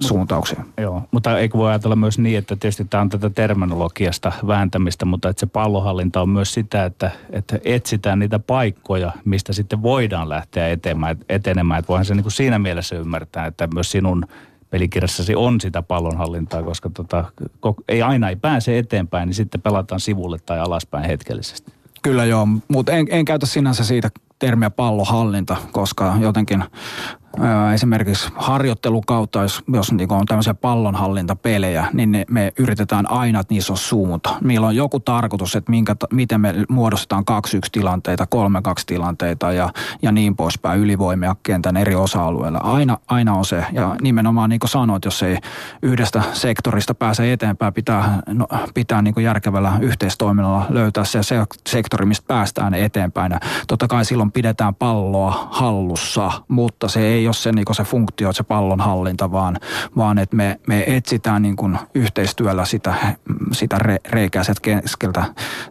suuntauksia. 0.00 0.64
Joo, 0.80 1.02
mutta 1.10 1.38
eikö 1.38 1.58
voi 1.58 1.70
ajatella 1.70 1.96
myös 1.96 2.18
niin, 2.18 2.38
että 2.38 2.56
tietysti 2.56 2.84
tämä 2.84 3.00
on 3.00 3.08
tätä 3.08 3.30
terminologiasta 3.30 4.32
vääntämistä, 4.46 5.04
mutta 5.04 5.28
että 5.28 5.40
se 5.40 5.46
pallohallinta 5.46 6.22
on 6.22 6.28
myös 6.28 6.54
sitä, 6.54 6.84
että, 6.84 7.10
että 7.30 7.58
etsitään 7.64 8.18
niitä 8.18 8.38
paikkoja, 8.38 9.12
mistä 9.24 9.52
sitten 9.52 9.82
voidaan 9.82 10.28
lähteä 10.28 10.68
etenemään. 10.68 11.16
etenemään. 11.28 11.78
Että 11.78 11.88
voihan 11.88 12.04
se 12.04 12.14
niin 12.14 12.24
kuin 12.24 12.32
siinä 12.32 12.58
mielessä 12.58 12.96
ymmärtää, 12.96 13.46
että 13.46 13.68
myös 13.74 13.90
sinun 13.90 14.26
pelikirjassasi 14.70 15.34
on 15.34 15.60
sitä 15.60 15.82
pallonhallintaa, 15.82 16.62
koska 16.62 16.90
tota, 16.94 17.24
ei 17.88 18.02
aina 18.02 18.28
ei 18.28 18.36
pääse 18.36 18.78
eteenpäin, 18.78 19.26
niin 19.26 19.34
sitten 19.34 19.60
pelataan 19.60 20.00
sivulle 20.00 20.38
tai 20.38 20.58
alaspäin 20.58 21.04
hetkellisesti. 21.04 21.72
Kyllä 22.02 22.24
joo, 22.24 22.48
mutta 22.68 22.92
en, 22.92 23.06
en 23.10 23.24
käytä 23.24 23.46
sinänsä 23.46 23.84
siitä 23.84 24.10
termiä 24.38 24.70
pallohallinta, 24.70 25.56
koska 25.72 26.16
jotenkin 26.20 26.64
esimerkiksi 27.74 28.32
harjoittelukautta, 28.34 29.42
jos, 29.42 29.62
jos 29.72 29.92
niin 29.92 30.12
on 30.12 30.26
tämmöisiä 30.26 30.54
pallonhallintapelejä, 30.54 31.86
niin 31.92 32.12
ne, 32.12 32.24
me 32.30 32.52
yritetään 32.58 33.10
aina, 33.10 33.40
että 33.40 33.54
niissä 33.54 33.72
on 33.72 33.76
suunta. 33.76 34.36
Meillä 34.40 34.66
on 34.66 34.76
joku 34.76 35.00
tarkoitus, 35.00 35.56
että 35.56 35.70
minkä, 35.70 35.96
miten 36.12 36.40
me 36.40 36.54
muodostetaan 36.68 37.24
2-1 37.30 37.34
tilanteita, 37.72 38.26
3-2 38.34 38.36
tilanteita 38.86 39.52
ja, 39.52 39.70
ja 40.02 40.12
niin 40.12 40.36
poispäin 40.36 40.80
ylivoimia 40.80 41.36
kentän 41.42 41.76
eri 41.76 41.94
osa-alueilla. 41.94 42.58
Aina, 42.58 42.98
aina 43.08 43.34
on 43.34 43.44
se. 43.44 43.64
Ja 43.72 43.96
nimenomaan 44.02 44.50
niin 44.50 44.60
kuin 44.60 44.70
sanoit, 44.70 45.04
jos 45.04 45.22
ei 45.22 45.38
yhdestä 45.82 46.22
sektorista 46.32 46.94
pääse 46.94 47.32
eteenpäin, 47.32 47.74
pitää, 47.74 48.22
no, 48.26 48.46
pitää 48.74 49.02
niin 49.02 49.14
järkevällä 49.22 49.72
yhteistoiminnalla 49.80 50.66
löytää 50.68 51.04
se 51.04 51.20
sektori, 51.68 52.06
mistä 52.06 52.24
päästään 52.28 52.74
eteenpäin. 52.74 53.32
Ja 53.32 53.40
totta 53.68 53.88
kai 53.88 54.04
silloin 54.04 54.32
pidetään 54.32 54.74
palloa 54.74 55.48
hallussa, 55.50 56.30
mutta 56.48 56.88
se 56.88 57.00
ei 57.00 57.19
ei 57.20 57.26
ole 57.26 57.34
se, 57.34 57.52
niin 57.52 57.64
se 57.72 57.82
funktio, 57.82 58.32
se 58.32 58.42
pallon 58.42 58.80
hallinta, 58.80 59.32
vaan, 59.32 59.56
vaan 59.96 60.18
että 60.18 60.36
me, 60.36 60.60
me 60.66 60.84
etsitään 60.86 61.42
niin 61.42 61.56
kuin 61.56 61.78
yhteistyöllä 61.94 62.64
sitä, 62.64 62.94
sitä 63.52 63.78
re, 63.78 63.98
reikää 64.08 64.42
keskeltä, 64.62 65.24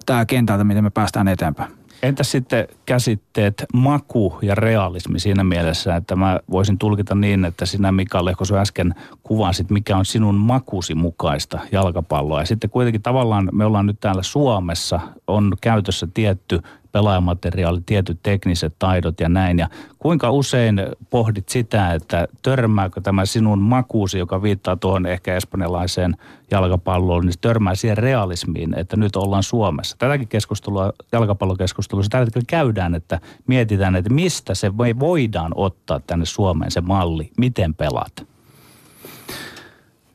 tämä 0.06 0.26
kentältä, 0.26 0.64
miten 0.64 0.84
me 0.84 0.90
päästään 0.90 1.28
eteenpäin. 1.28 1.80
Entä 2.04 2.24
sitten 2.24 2.68
käsitteet 2.86 3.66
maku 3.74 4.40
ja 4.42 4.56
realismi 4.56 5.20
siinä 5.20 5.44
mielessä, 5.44 5.96
että 5.96 6.16
mä 6.16 6.40
voisin 6.52 6.78
tulkita 6.78 7.16
niin, 7.16 7.46
että 7.46 7.66
sinä 7.66 7.92
Mika 7.92 8.26
Lehkosu 8.26 8.56
äsken 8.56 8.96
kuvasit, 9.24 9.70
mikä 9.70 9.98
on 9.98 10.06
sinun 10.06 10.36
makusi 10.36 10.96
mukaista 10.96 11.60
jalkapalloa. 11.72 12.40
Ja 12.40 12.46
sitten 12.46 12.70
kuitenkin 12.70 13.02
tavallaan 13.02 13.50
me 13.52 13.66
ollaan 13.66 13.86
nyt 13.86 14.00
täällä 14.00 14.24
Suomessa, 14.24 15.00
on 15.28 15.54
käytössä 15.62 16.08
tietty 16.14 16.62
pelaajamateriaali, 16.92 17.82
tietyt 17.86 18.20
tekniset 18.24 18.74
taidot 18.80 19.20
ja 19.20 19.30
näin. 19.30 19.60
Ja 19.60 19.70
kuinka 20.00 20.32
usein 20.32 20.82
pohdit 21.10 21.50
sitä, 21.50 21.94
että 21.94 22.28
törmääkö 22.42 23.02
tämä 23.02 23.26
sinun 23.26 23.60
makuusi, 23.60 24.20
joka 24.20 24.42
viittaa 24.42 24.76
tuohon 24.76 25.06
ehkä 25.06 25.36
espanjalaiseen 25.36 26.18
jalkapalloon, 26.52 27.26
niin 27.26 27.34
törmää 27.42 27.76
siihen 27.76 27.98
realismiin, 27.98 28.80
että 28.80 28.98
nyt 28.98 29.16
ollaan 29.16 29.44
Suomessa. 29.44 29.96
Tätäkin 30.00 30.28
keskustelua, 30.28 30.94
jalkapallokeskustelua, 31.12 32.04
tällä 32.10 32.26
hetkellä 32.26 32.46
käydään, 32.48 32.96
että 32.96 33.20
mietitään, 33.48 33.96
että 33.96 34.14
mistä 34.14 34.56
se 34.56 34.78
voidaan 34.78 35.52
ottaa 35.56 36.00
tänne 36.00 36.26
Suomeen 36.26 36.72
se 36.72 36.82
malli, 36.82 37.32
miten 37.38 37.74
pelaat. 37.74 38.30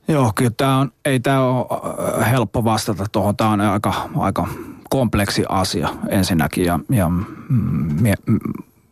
Joo, 0.09 0.33
kyllä 0.35 0.51
tämä 0.57 0.79
on, 0.79 0.93
ei 1.05 1.21
tämä 1.21 1.41
ole 1.41 1.67
äh, 2.23 2.31
helppo 2.31 2.65
vastata 2.65 3.05
tuohon. 3.13 3.37
Tämä 3.37 3.51
on 3.51 3.61
aika, 3.61 3.93
aika 4.19 4.49
kompleksi 4.95 5.45
asia 5.49 5.89
ensinnäkin 6.09 6.65
ja, 6.65 6.81
ja 6.91 7.11
mie, 8.01 8.15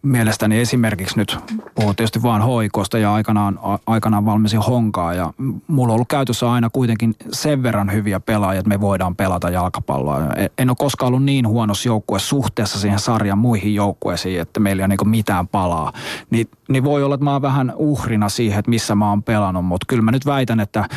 mielestäni 0.02 0.60
esimerkiksi 0.60 1.16
nyt 1.16 1.38
puhun 1.74 1.96
tietysti 1.96 2.22
vaan 2.22 2.42
hoikosta 2.42 2.98
ja 2.98 3.14
aikanaan, 3.14 3.58
aikanaan 3.86 4.24
valmisin 4.24 4.60
honkaa 4.60 5.14
ja 5.14 5.32
mulla 5.66 5.92
on 5.92 5.94
ollut 5.94 6.08
käytössä 6.08 6.52
aina 6.52 6.70
kuitenkin 6.70 7.14
sen 7.32 7.62
verran 7.62 7.92
hyviä 7.92 8.20
pelaajia, 8.20 8.58
että 8.58 8.68
me 8.68 8.80
voidaan 8.80 9.16
pelata 9.16 9.50
jalkapalloa. 9.50 10.20
En 10.58 10.70
ole 10.70 10.76
koskaan 10.78 11.08
ollut 11.08 11.24
niin 11.24 11.48
huonossa 11.48 11.88
joukkue 11.88 12.18
suhteessa 12.18 12.78
siihen 12.78 12.98
sarjan 12.98 13.38
muihin 13.38 13.74
joukkueisiin, 13.74 14.40
että 14.40 14.60
meillä 14.60 14.80
ei 14.80 14.84
ole 14.84 14.96
niin 14.96 15.08
mitään 15.08 15.48
palaa. 15.48 15.92
Niin, 16.30 16.48
niin 16.68 16.84
voi 16.84 17.02
olla, 17.02 17.14
että 17.14 17.24
mä 17.24 17.32
oon 17.32 17.42
vähän 17.42 17.72
uhrina 17.76 18.28
siihen, 18.28 18.58
että 18.58 18.70
missä 18.70 18.94
mä 18.94 19.08
oon 19.08 19.22
pelannut, 19.22 19.64
mutta 19.64 19.84
kyllä 19.88 20.02
mä 20.02 20.10
nyt 20.10 20.26
väitän, 20.26 20.60
että, 20.60 20.88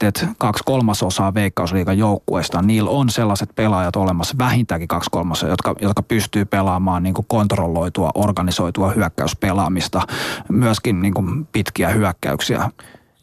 että, 0.00 0.26
kaksi 0.38 0.64
kolmasosaa 0.64 1.34
Veikkausliikan 1.34 1.98
joukkueesta, 1.98 2.62
niillä 2.62 2.90
on 2.90 3.10
sellaiset 3.10 3.50
pelaajat 3.54 3.96
olemassa, 3.96 4.38
vähintäänkin 4.38 4.88
kaksi 4.88 5.10
kolmasosaa, 5.10 5.50
jotka, 5.50 5.74
jotka 5.80 6.02
pystyy 6.02 6.44
pelaamaan 6.44 7.02
niin 7.02 7.14
kontrolloitua 7.28 8.10
organisoitua 8.38 8.90
hyökkäyspelaamista, 8.90 10.02
myöskin 10.48 11.02
niin 11.02 11.14
kuin 11.14 11.46
pitkiä 11.46 11.88
hyökkäyksiä. 11.88 12.70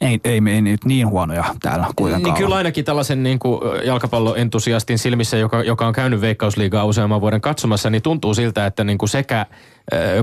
Ei, 0.01 0.20
ei 0.24 0.41
me 0.41 0.51
ei 0.51 0.61
nyt 0.61 0.86
niin 0.86 1.07
huonoja 1.07 1.43
täällä 1.61 1.88
kuitenkaan 1.95 2.34
Niin 2.34 2.43
kyllä 2.43 2.55
ainakin 2.55 2.86
tällaisen 2.86 3.24
niin 3.24 3.39
kuin 3.39 3.61
jalkapalloentusiastin 3.84 4.97
silmissä, 4.97 5.38
joka, 5.38 5.63
joka 5.63 5.88
on 5.88 5.93
käynyt 5.93 6.22
Veikkausliigaa 6.22 6.86
useamman 6.86 7.22
vuoden 7.22 7.41
katsomassa, 7.41 7.89
niin 7.89 8.01
tuntuu 8.01 8.34
siltä, 8.34 8.66
että 8.66 8.84
niin 8.84 8.97
kuin 8.97 9.09
sekä 9.09 9.45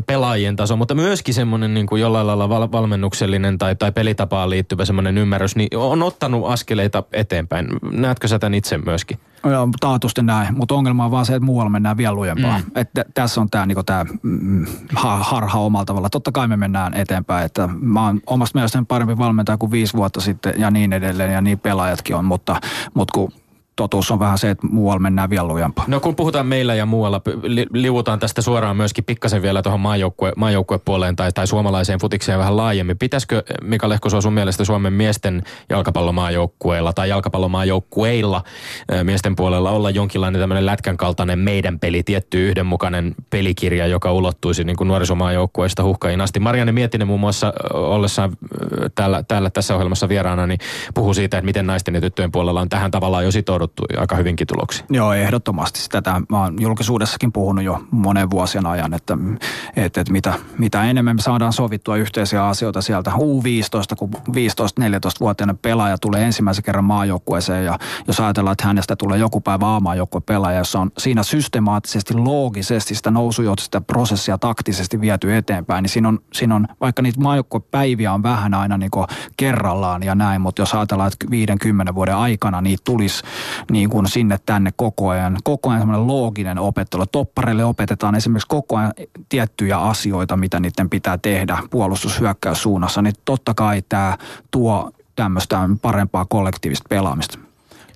pelaajien 0.07 0.57
taso, 0.57 0.77
mutta 0.77 0.95
myöskin 0.95 1.35
semmoinen 1.35 1.75
niin 1.75 1.87
kuin 1.87 2.03
jollain 2.03 2.27
lailla 2.27 2.49
val- 2.49 2.69
valmennuksellinen 2.73 3.59
tai, 3.59 3.77
tai 3.77 3.93
pelitapaan 3.93 4.51
liittyvä 4.51 4.85
semmoinen 4.85 5.19
ymmärrys, 5.19 5.57
niin 5.57 5.69
on 5.77 6.03
ottanut 6.03 6.47
askeleita 6.47 7.03
eteenpäin. 7.13 7.67
Näetkö 7.93 8.29
sä 8.29 8.39
tämän 8.39 8.55
itse 8.55 8.79
myöskin? 8.79 9.19
Joo, 9.45 9.69
taatusti 9.81 10.23
näin, 10.23 10.59
mutta 10.59 10.75
ongelma 10.75 11.05
on 11.05 11.11
vaan 11.11 11.27
se, 11.27 11.35
että 11.35 11.47
muualla 11.47 11.71
mennään 11.71 11.97
vielä 11.97 12.15
lujempaa. 12.15 12.59
Mm. 12.59 12.65
Että 12.75 13.05
tässä 13.15 13.41
on 13.41 13.51
tämä 13.51 13.67
niinku 13.67 13.83
tää, 13.83 14.07
mm, 14.23 14.67
harha 15.01 15.59
omalla 15.59 15.85
tavalla. 15.85 16.11
Totta 16.11 16.33
kai 16.33 16.49
me 16.49 16.57
mennään 16.57 16.95
eteenpäin, 16.95 17.47
että 17.47 17.69
mä 17.81 18.07
oon 18.07 18.21
omasta 18.27 18.59
mielestäni 18.59 18.85
parempi 18.89 19.19
valmentaja 19.19 19.59
kuin 19.59 19.73
viisi 19.73 19.97
vuotta 19.97 20.21
sitten 20.21 20.55
ja 20.59 20.71
niin 20.71 20.93
edelleen 20.93 21.33
ja 21.33 21.41
niin 21.41 21.59
pelaajatkin 21.59 22.17
on, 22.17 22.25
mutta, 22.25 22.57
mutta 22.95 23.13
kun 23.13 23.33
totuus 23.77 24.11
on 24.11 24.19
vähän 24.19 24.39
se, 24.39 24.51
että 24.51 24.67
muualla 24.67 25.01
mennään 25.01 25.31
vielä 25.31 25.49
lujempaa. 25.49 25.85
No 25.89 26.01
kun 26.01 26.17
puhutaan 26.17 26.47
meillä 26.47 26.75
ja 26.75 26.87
muualla, 26.87 27.21
li, 27.43 27.67
liuutaan 27.73 28.19
tästä 28.19 28.43
suoraan 28.43 28.77
myöskin 28.77 29.05
pikkasen 29.05 29.43
vielä 29.43 29.63
tuohon 29.63 29.81
maajoukkue, 29.81 30.33
maajoukkuepuoleen 30.37 31.17
tai, 31.17 31.33
tai 31.33 31.47
suomalaiseen 31.47 31.99
futikseen 31.99 32.39
vähän 32.39 32.57
laajemmin. 32.57 32.99
Pitäisikö 32.99 33.43
Mika 33.63 33.89
Lehkosuo 33.89 34.21
sun 34.21 34.33
mielestä 34.33 34.65
Suomen 34.65 34.93
miesten 34.93 35.43
jalkapallomaajoukkueilla 35.71 36.93
tai 36.93 37.09
jalkapallomaajoukkueilla 37.09 38.43
miesten 39.03 39.37
puolella 39.37 39.71
olla 39.71 39.91
jonkinlainen 39.91 40.41
tämmöinen 40.41 40.67
lätkän 40.67 40.97
kaltainen 40.97 41.39
meidän 41.39 41.79
peli, 41.79 42.03
tietty 42.03 42.49
yhdenmukainen 42.49 43.15
pelikirja, 43.31 43.87
joka 43.87 44.13
ulottuisi 44.13 44.65
niin 44.65 44.77
kuin 44.77 44.89
nuorisomaajoukkueista 44.89 45.83
huhkaihin 45.83 46.21
asti. 46.21 46.41
Marianne 46.41 46.73
Miettinen 46.73 47.07
muun 47.07 47.21
muassa 47.21 47.53
ollessaan 47.73 48.33
täällä, 48.95 49.23
täällä 49.23 49.51
tässä 49.51 49.75
ohjelmassa 49.75 50.09
vieraana, 50.09 50.47
niin 50.47 50.61
puhuu 50.95 51.15
siitä, 51.15 51.39
että 51.39 51.47
miten 51.47 51.67
naisten 51.67 51.95
ja 51.95 52.01
tyttöjen 52.01 52.33
puolella 52.33 52.61
on 52.61 52.69
tähän 52.69 52.91
tavallaan 52.91 53.25
jo 53.25 53.31
sitouduttu 53.31 53.62
saavutettu 53.63 54.01
aika 54.01 54.17
hyvinkin 54.17 54.47
tuloksia. 54.47 54.85
Joo, 54.91 55.13
ehdottomasti. 55.13 55.81
Tätä 55.91 56.21
mä 56.29 56.43
oon 56.43 56.63
julkisuudessakin 56.63 57.33
puhunut 57.33 57.65
jo 57.65 57.83
monen 57.91 58.31
vuosien 58.31 58.67
ajan, 58.67 58.95
että, 58.95 59.19
että, 59.77 60.01
että 60.01 60.13
mitä, 60.13 60.35
mitä 60.59 60.85
enemmän 60.85 61.17
me 61.17 61.23
saadaan 61.23 61.53
sovittua 61.53 61.97
yhteisiä 61.97 62.47
asioita 62.47 62.83
sieltä 62.83 63.11
U15, 63.11 63.97
kun 63.99 64.11
15-14-vuotiainen 64.15 65.59
pelaaja 65.59 65.99
tulee 65.99 66.25
ensimmäisen 66.25 66.65
kerran 66.65 66.85
maajoukkueeseen 66.85 67.65
ja 67.65 67.79
jos 68.07 68.21
ajatellaan, 68.21 68.53
että 68.53 68.67
hänestä 68.67 68.97
tulee 68.97 69.19
joku 69.19 69.41
päivä 69.41 69.77
a 69.77 69.81
pelaaja, 70.27 70.59
jossa 70.59 70.81
on 70.81 70.91
siinä 70.99 71.23
systemaattisesti, 71.23 72.15
loogisesti 72.15 72.95
sitä 72.95 73.11
nousujohtoista 73.11 73.81
prosessia 73.81 74.39
taktisesti 74.39 75.01
viety 75.01 75.37
eteenpäin, 75.37 75.83
niin 75.83 75.91
siinä 75.91 76.09
on, 76.09 76.19
siinä 76.33 76.55
on 76.55 76.69
vaikka 76.81 77.03
niitä 77.03 77.21
maajoukkuepäiviä 77.21 78.13
on 78.13 78.23
vähän 78.23 78.55
aina 78.55 78.79
niin 78.79 78.91
kerrallaan 79.37 80.03
ja 80.03 80.15
näin, 80.15 80.41
mutta 80.41 80.63
jos 80.63 80.75
ajatellaan, 80.75 81.13
että 81.13 81.31
50 81.31 81.95
vuoden 81.95 82.17
aikana 82.17 82.61
niitä 82.61 82.83
tulisi 82.85 83.23
niin 83.71 83.91
kuin 83.91 84.09
sinne 84.09 84.39
tänne 84.47 84.71
koko 84.77 85.09
ajan. 85.09 85.37
Koko 85.45 85.71
ajan 85.71 85.81
semmoinen 85.81 86.07
looginen 86.07 86.59
opettelu. 86.59 87.07
Toppareille 87.07 87.65
opetetaan 87.65 88.15
esimerkiksi 88.15 88.49
koko 88.49 88.77
ajan 88.77 88.93
tiettyjä 89.29 89.79
asioita, 89.79 90.37
mitä 90.37 90.61
niiden 90.61 90.91
pitää 90.91 91.19
tehdä 91.19 91.59
puolustushyökkäyssuunnassa. 91.71 93.03
Niin 93.03 93.15
totta 93.25 93.55
kai 93.55 93.83
tämä 93.89 94.19
tuo 94.51 94.91
tämmöistä 95.17 95.69
parempaa 95.83 96.27
kollektiivista 96.29 96.87
pelaamista. 96.89 97.39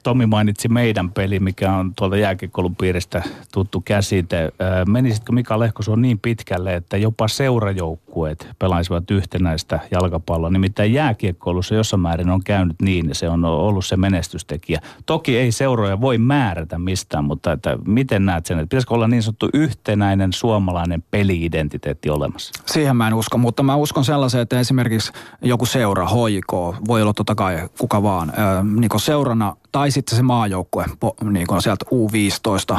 Tomi 0.07 0.27
mainitsi 0.27 0.69
meidän 0.69 1.11
peli, 1.11 1.41
mikä 1.41 1.73
on 1.73 1.93
tuolta 1.97 2.17
jääkiekkoulun 2.17 2.77
piiristä 2.77 3.23
tuttu 3.53 3.81
käsite. 3.81 4.53
Menisitkö 4.89 5.33
Mika 5.33 5.59
Lehkosuo 5.59 5.97
niin 5.97 6.19
pitkälle, 6.19 6.75
että 6.75 6.97
jopa 6.97 7.29
seurajoukkueet 7.29 8.49
pelaisivat 8.59 9.11
yhtenäistä 9.11 9.81
jalkapalloa? 9.91 10.51
Nimittäin 10.51 10.93
jääkiekkoilussa 10.93 11.75
jossain 11.75 12.01
määrin 12.01 12.31
on 12.31 12.45
käynyt 12.45 12.77
niin, 12.83 13.09
ja 13.09 13.15
se 13.15 13.29
on 13.29 13.45
ollut 13.45 13.87
se 13.87 13.97
menestystekijä. 13.97 14.81
Toki 15.07 15.39
ei 15.39 15.53
seuroja 15.53 16.01
voi 16.01 16.19
määrätä 16.19 16.79
mistään, 16.79 17.25
mutta 17.25 17.53
että 17.53 17.79
miten 17.87 18.27
näet 18.27 18.47
sen, 18.47 18.59
että 18.59 18.67
pitäisikö 18.67 18.95
olla 18.95 19.09
niin 19.09 19.23
sanottu 19.23 19.49
yhtenäinen 19.55 20.33
suomalainen 20.33 21.05
peliidentiteetti 21.11 22.11
olemassa? 22.11 22.63
Siihen 22.67 22.97
mä 22.97 23.07
en 23.07 23.15
usko, 23.15 23.39
mutta 23.39 23.63
mä 23.63 23.77
uskon 23.77 24.05
sellaisen, 24.05 24.41
että 24.41 24.61
esimerkiksi 24.61 25.13
joku 25.43 25.67
seura, 25.67 26.07
HJK, 26.07 26.53
voi 26.89 27.03
olla 27.03 27.15
totta 27.15 27.35
kai 27.35 27.69
kuka 27.79 28.03
vaan, 28.03 28.33
niin 28.81 28.91
seurana 28.97 29.57
tai 29.77 29.91
sitten 29.91 30.17
se 30.17 30.23
maajoukkue 30.23 30.85
niin 31.31 31.47
kuin 31.47 31.63
sieltä 31.63 31.85
U15 31.85 32.79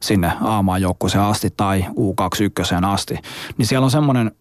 sinne 0.00 0.32
A-maajoukkueeseen 0.40 1.24
asti 1.24 1.50
tai 1.56 1.84
U21 1.88 2.84
asti, 2.86 3.18
niin 3.58 3.66
siellä 3.66 3.84
on 3.84 3.90
semmoinen 3.90 4.32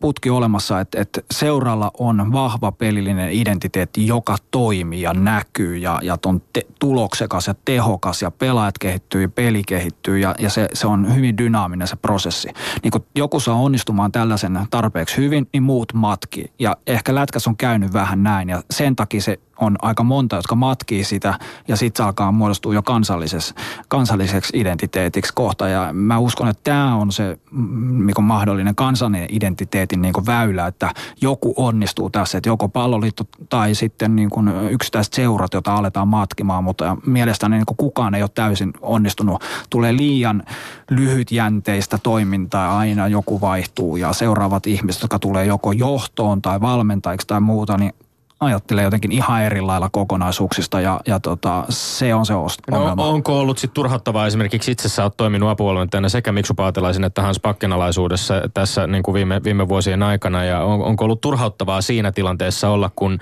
putki 0.00 0.30
olemassa, 0.30 0.80
että, 0.80 1.00
että 1.00 1.20
seuralla 1.30 1.90
on 1.98 2.32
vahva 2.32 2.72
pelillinen 2.72 3.32
identiteetti, 3.32 4.06
joka 4.06 4.36
toimii 4.50 5.02
ja 5.02 5.14
näkyy 5.14 5.76
ja, 5.76 5.98
ja 6.02 6.18
on 6.26 6.42
te, 6.52 6.62
tuloksekas 6.78 7.46
ja 7.46 7.54
tehokas 7.64 8.22
ja 8.22 8.30
pelaajat 8.30 8.78
kehittyy 8.78 9.22
ja 9.22 9.28
peli 9.28 9.62
kehittyy 9.66 10.18
ja, 10.18 10.34
ja 10.38 10.50
se, 10.50 10.68
se 10.72 10.86
on 10.86 11.14
hyvin 11.14 11.38
dynaaminen 11.38 11.88
se 11.88 11.96
prosessi. 11.96 12.48
Niin 12.82 12.90
kun 12.90 13.04
joku 13.14 13.40
saa 13.40 13.54
onnistumaan 13.54 14.12
tällaisen 14.12 14.60
tarpeeksi 14.70 15.16
hyvin, 15.16 15.48
niin 15.52 15.62
muut 15.62 15.94
matki. 15.94 16.52
Ja 16.58 16.76
ehkä 16.86 17.14
lätkäs 17.14 17.46
on 17.46 17.56
käynyt 17.56 17.92
vähän 17.92 18.22
näin 18.22 18.48
ja 18.48 18.62
sen 18.70 18.96
takia 18.96 19.20
se 19.20 19.38
on 19.60 19.76
aika 19.82 20.02
monta, 20.02 20.36
jotka 20.36 20.54
matkii 20.54 21.04
sitä 21.04 21.38
ja 21.68 21.76
sitten 21.76 22.04
se 22.04 22.06
alkaa 22.06 22.32
muodostua 22.32 22.74
jo 22.74 22.82
kansalliseksi, 22.82 23.54
kansalliseksi 23.88 24.58
identiteetiksi 24.58 25.32
kohta. 25.34 25.68
Ja 25.68 25.92
mä 25.92 26.18
uskon, 26.18 26.48
että 26.48 26.60
tämä 26.64 26.96
on 26.96 27.12
se 27.12 27.38
mm, 27.50 28.06
niin 28.06 28.24
mahdollinen 28.24 28.74
kansallinen 28.74 29.28
identiteetin 29.54 30.02
niin 30.02 30.26
väylä, 30.26 30.66
että 30.66 30.90
joku 31.20 31.54
onnistuu 31.56 32.10
tässä, 32.10 32.38
että 32.38 32.48
joko 32.48 32.68
palloliitto 32.68 33.24
tai 33.48 33.74
sitten 33.74 34.16
niin 34.16 34.30
kuin 34.30 34.48
yksittäiset 34.70 35.12
seurat, 35.12 35.54
joita 35.54 35.74
aletaan 35.74 36.08
matkimaan, 36.08 36.64
mutta 36.64 36.96
mielestäni 37.06 37.56
niin 37.56 37.76
kukaan 37.76 38.14
ei 38.14 38.22
ole 38.22 38.30
täysin 38.34 38.72
onnistunut. 38.80 39.42
Tulee 39.70 39.96
liian 39.96 40.42
lyhytjänteistä 40.90 41.98
toimintaa, 42.02 42.78
aina 42.78 43.08
joku 43.08 43.40
vaihtuu 43.40 43.96
ja 43.96 44.12
seuraavat 44.12 44.66
ihmiset, 44.66 45.02
jotka 45.02 45.18
tulee 45.18 45.44
joko 45.44 45.72
johtoon 45.72 46.42
tai 46.42 46.60
valmentajiksi 46.60 47.26
tai 47.26 47.40
muuta, 47.40 47.76
niin 47.76 47.92
ajattelee 48.40 48.84
jotenkin 48.84 49.12
ihan 49.12 49.42
eri 49.42 49.60
lailla 49.60 49.88
kokonaisuuksista 49.92 50.80
ja, 50.80 51.00
ja 51.06 51.20
tota, 51.20 51.64
se 51.68 52.14
on 52.14 52.26
se 52.26 52.34
ongelma. 52.34 53.02
No, 53.02 53.10
onko 53.10 53.40
ollut 53.40 53.58
sitten 53.58 53.74
turhauttavaa 53.74 54.26
esimerkiksi 54.26 54.70
itse 54.70 54.88
sä 54.88 55.02
oot 55.02 55.16
toiminut 55.16 55.48
apuvalmentajana 55.48 56.08
sekä 56.08 56.32
Miksu 56.32 56.54
Paatelaisen 56.54 57.04
että 57.04 57.22
Hans 57.22 57.40
Pakkenalaisuudessa 57.40 58.34
tässä 58.54 58.86
niin 58.86 59.02
kuin 59.02 59.14
viime, 59.14 59.40
viime 59.44 59.68
vuosien 59.68 60.02
aikana 60.02 60.44
ja 60.44 60.60
on, 60.60 60.82
onko 60.82 61.04
ollut 61.04 61.20
turhauttavaa 61.20 61.80
siinä 61.80 62.12
tilanteessa 62.12 62.70
olla, 62.70 62.90
kun 62.96 63.18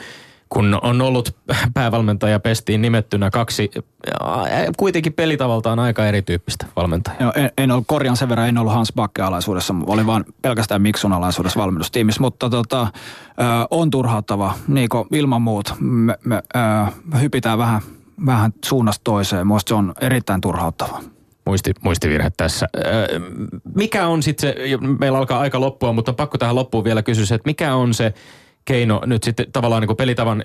kun 0.52 0.78
on 0.82 1.00
ollut 1.00 1.36
päävalmentaja 1.74 2.40
pestiin 2.40 2.82
nimettynä 2.82 3.30
kaksi 3.30 3.70
kuitenkin 4.76 5.12
pelitavaltaan 5.12 5.78
aika 5.78 6.06
erityyppistä 6.06 6.66
valmentajaa. 6.76 7.18
Joo, 7.20 7.32
en, 7.36 7.50
en 7.58 7.70
ollut, 7.70 7.84
korjan 7.86 8.16
sen 8.16 8.28
verran, 8.28 8.48
en 8.48 8.58
ollut 8.58 8.72
Hans 8.72 8.92
Bakke 8.92 9.22
alaisuudessa, 9.22 9.74
olin 9.86 10.06
vaan 10.06 10.24
pelkästään 10.42 10.82
Miksun 10.82 11.12
alaisuudessa 11.12 11.60
valmennustiimissä, 11.60 12.20
mutta 12.20 12.50
tota, 12.50 12.86
on 13.70 13.90
turhauttava, 13.90 14.54
niin 14.68 14.88
ilman 15.12 15.42
muut 15.42 15.74
me, 15.80 16.18
me 16.24 16.42
ö, 17.14 17.18
hypitään 17.20 17.58
vähän, 17.58 17.80
vähän 18.26 18.52
suunnasta 18.64 19.04
toiseen, 19.04 19.46
muista 19.46 19.68
se 19.68 19.74
on 19.74 19.92
erittäin 20.00 20.40
turhauttava. 20.40 21.00
Muisti, 21.46 21.72
muistivirhe 21.82 22.30
tässä. 22.36 22.68
Mikä 23.74 24.06
on 24.06 24.22
sitten 24.22 24.50
se, 24.50 24.56
meillä 24.98 25.18
alkaa 25.18 25.40
aika 25.40 25.60
loppua, 25.60 25.92
mutta 25.92 26.12
pakko 26.12 26.38
tähän 26.38 26.54
loppuun 26.54 26.84
vielä 26.84 27.02
kysyä, 27.02 27.34
että 27.34 27.48
mikä 27.48 27.74
on 27.74 27.94
se 27.94 28.14
keino 28.64 29.00
nyt 29.06 29.22
sitten 29.22 29.52
tavallaan 29.52 29.82
niin 29.82 29.96
pelitavan 29.96 30.42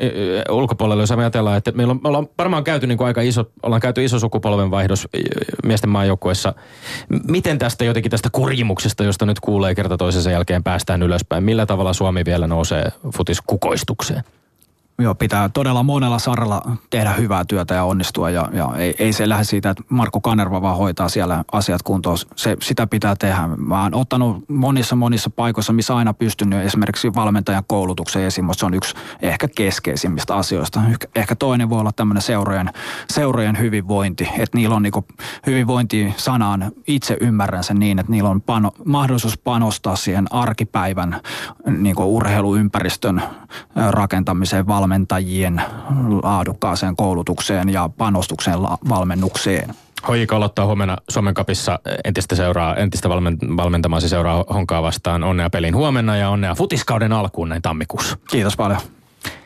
ulkopuolelle, 0.49 1.03
jos 1.03 1.11
ajatellaan, 1.11 1.57
että 1.57 1.71
meillä 1.71 1.91
on, 1.91 1.99
me 2.03 2.09
ollaan 2.09 2.27
varmaan 2.37 2.63
käyty 2.63 2.87
niin 2.87 3.01
aika 3.01 3.21
iso, 3.21 3.45
ollaan 3.63 3.81
käyty 3.81 4.03
iso 4.03 4.19
sukupolvenvaihdos 4.19 5.07
miesten 5.65 5.89
maajoukkuessa. 5.89 6.53
Miten 7.27 7.59
tästä 7.59 7.83
jotenkin 7.85 8.11
tästä 8.11 8.29
kurjimuksesta, 8.31 9.03
josta 9.03 9.25
nyt 9.25 9.39
kuulee 9.39 9.75
kerta 9.75 9.97
toisensa 9.97 10.31
jälkeen 10.31 10.63
päästään 10.63 11.03
ylöspäin, 11.03 11.43
millä 11.43 11.65
tavalla 11.65 11.93
Suomi 11.93 12.25
vielä 12.25 12.47
nousee 12.47 12.83
futiskukoistukseen? 13.15 14.23
Joo, 15.01 15.15
pitää 15.15 15.49
todella 15.49 15.83
monella 15.83 16.19
saralla 16.19 16.61
tehdä 16.89 17.13
hyvää 17.13 17.45
työtä 17.45 17.73
ja 17.73 17.83
onnistua 17.83 18.29
ja, 18.29 18.49
ja 18.53 18.71
ei, 18.77 18.95
ei 18.99 19.13
se 19.13 19.29
lähde 19.29 19.43
siitä, 19.43 19.69
että 19.69 19.83
Markku 19.89 20.21
Kanerva 20.21 20.61
vaan 20.61 20.77
hoitaa 20.77 21.09
siellä 21.09 21.43
asiat 21.51 21.83
kuntoon. 21.83 22.17
Se, 22.35 22.57
sitä 22.61 22.87
pitää 22.87 23.15
tehdä. 23.15 23.49
Mä 23.57 23.83
oon 23.83 23.95
ottanut 23.95 24.49
monissa 24.49 24.95
monissa 24.95 25.29
paikoissa, 25.29 25.73
missä 25.73 25.95
aina 25.95 26.13
pystynyt 26.13 26.65
esimerkiksi 26.65 27.15
valmentajan 27.15 27.63
koulutuksen 27.67 28.23
esiin, 28.23 28.47
se 28.51 28.65
on 28.65 28.73
yksi 28.73 28.95
ehkä 29.21 29.47
keskeisimmistä 29.55 30.35
asioista. 30.35 30.81
Ehkä 31.15 31.35
toinen 31.35 31.69
voi 31.69 31.79
olla 31.79 31.91
tämmöinen 31.91 32.21
seurojen, 32.21 32.69
seurojen 33.09 33.59
hyvinvointi, 33.59 34.29
että 34.37 34.57
niillä 34.57 34.75
on 34.75 34.83
niinku 34.83 35.05
hyvinvointi-sanaan, 35.45 36.71
itse 36.87 37.17
ymmärrän 37.21 37.63
sen 37.63 37.79
niin, 37.79 37.99
että 37.99 38.11
niillä 38.11 38.29
on 38.29 38.41
pano, 38.41 38.71
mahdollisuus 38.85 39.37
panostaa 39.37 39.95
siihen 39.95 40.33
arkipäivän 40.33 41.21
niinku 41.65 42.15
urheiluympäristön 42.15 43.21
rakentamiseen, 43.91 44.67
valmentamiseen 44.67 44.86
valmentajien 44.87 45.61
laadukkaaseen 46.23 46.95
koulutukseen 46.95 47.69
ja 47.69 47.89
panostukseen 47.97 48.59
valmennukseen. 48.89 49.75
HJK 50.11 50.33
aloittaa 50.33 50.65
huomenna 50.65 50.97
Suomen 51.09 51.33
kapissa 51.33 51.79
entistä, 52.03 52.35
seuraa, 52.35 52.75
entistä 52.75 53.09
valmentamaan 53.57 54.01
se 54.01 54.07
seuraa 54.07 54.45
Honkaa 54.53 54.81
vastaan. 54.81 55.23
Onnea 55.23 55.49
pelin 55.49 55.75
huomenna 55.75 56.17
ja 56.17 56.29
onnea 56.29 56.55
futiskauden 56.55 57.13
alkuun 57.13 57.49
näin 57.49 57.61
tammikuussa. 57.61 58.17
Kiitos 58.29 58.57
paljon. 58.57 58.79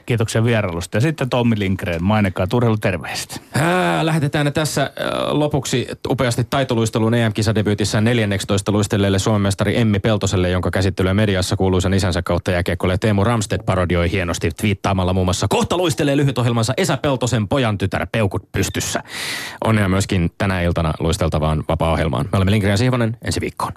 Kiitoksia 0.05 0.43
vierailusta. 0.43 0.97
Ja 0.97 1.01
sitten 1.01 1.29
Tommi 1.29 1.59
Lindgren, 1.59 2.03
mainekaa 2.03 2.47
terveiset. 2.81 3.41
lähetetään 4.01 4.53
tässä 4.53 4.91
lopuksi 5.27 5.87
upeasti 6.09 6.43
taitoluisteluun 6.49 7.13
EM-kisadebyytissä 7.13 8.01
14 8.01 8.71
luistelijalle 8.71 9.19
Suomen 9.19 9.41
mestari 9.41 9.77
Emmi 9.77 9.99
Peltoselle, 9.99 10.49
jonka 10.49 10.71
käsittelyä 10.71 11.13
mediassa 11.13 11.55
kuuluisan 11.55 11.93
isänsä 11.93 12.21
kautta 12.21 12.51
jääkiekkoille 12.51 12.97
Teemu 12.97 13.23
Ramstedt 13.23 13.65
parodioi 13.65 14.11
hienosti 14.11 14.51
twiittaamalla 14.51 15.13
muun 15.13 15.25
muassa 15.25 15.47
kohta 15.49 15.77
luistelee 15.77 16.17
lyhytohjelmansa 16.17 16.73
Esa 16.77 16.97
Peltosen 16.97 17.47
pojan 17.47 17.77
tytär 17.77 18.07
Peukut 18.11 18.51
pystyssä. 18.51 19.03
Onnea 19.65 19.89
myöskin 19.89 20.29
tänä 20.37 20.61
iltana 20.61 20.93
luisteltavaan 20.99 21.63
vapaa-ohjelmaan. 21.69 22.25
Me 22.31 22.37
olemme 22.37 22.51
Lindgren 22.51 22.77
Sihvonen 22.77 23.17
ensi 23.25 23.41
viikkoon. 23.41 23.71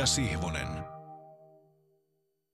Ja 0.00 0.06
Sihvonen. 0.06 0.49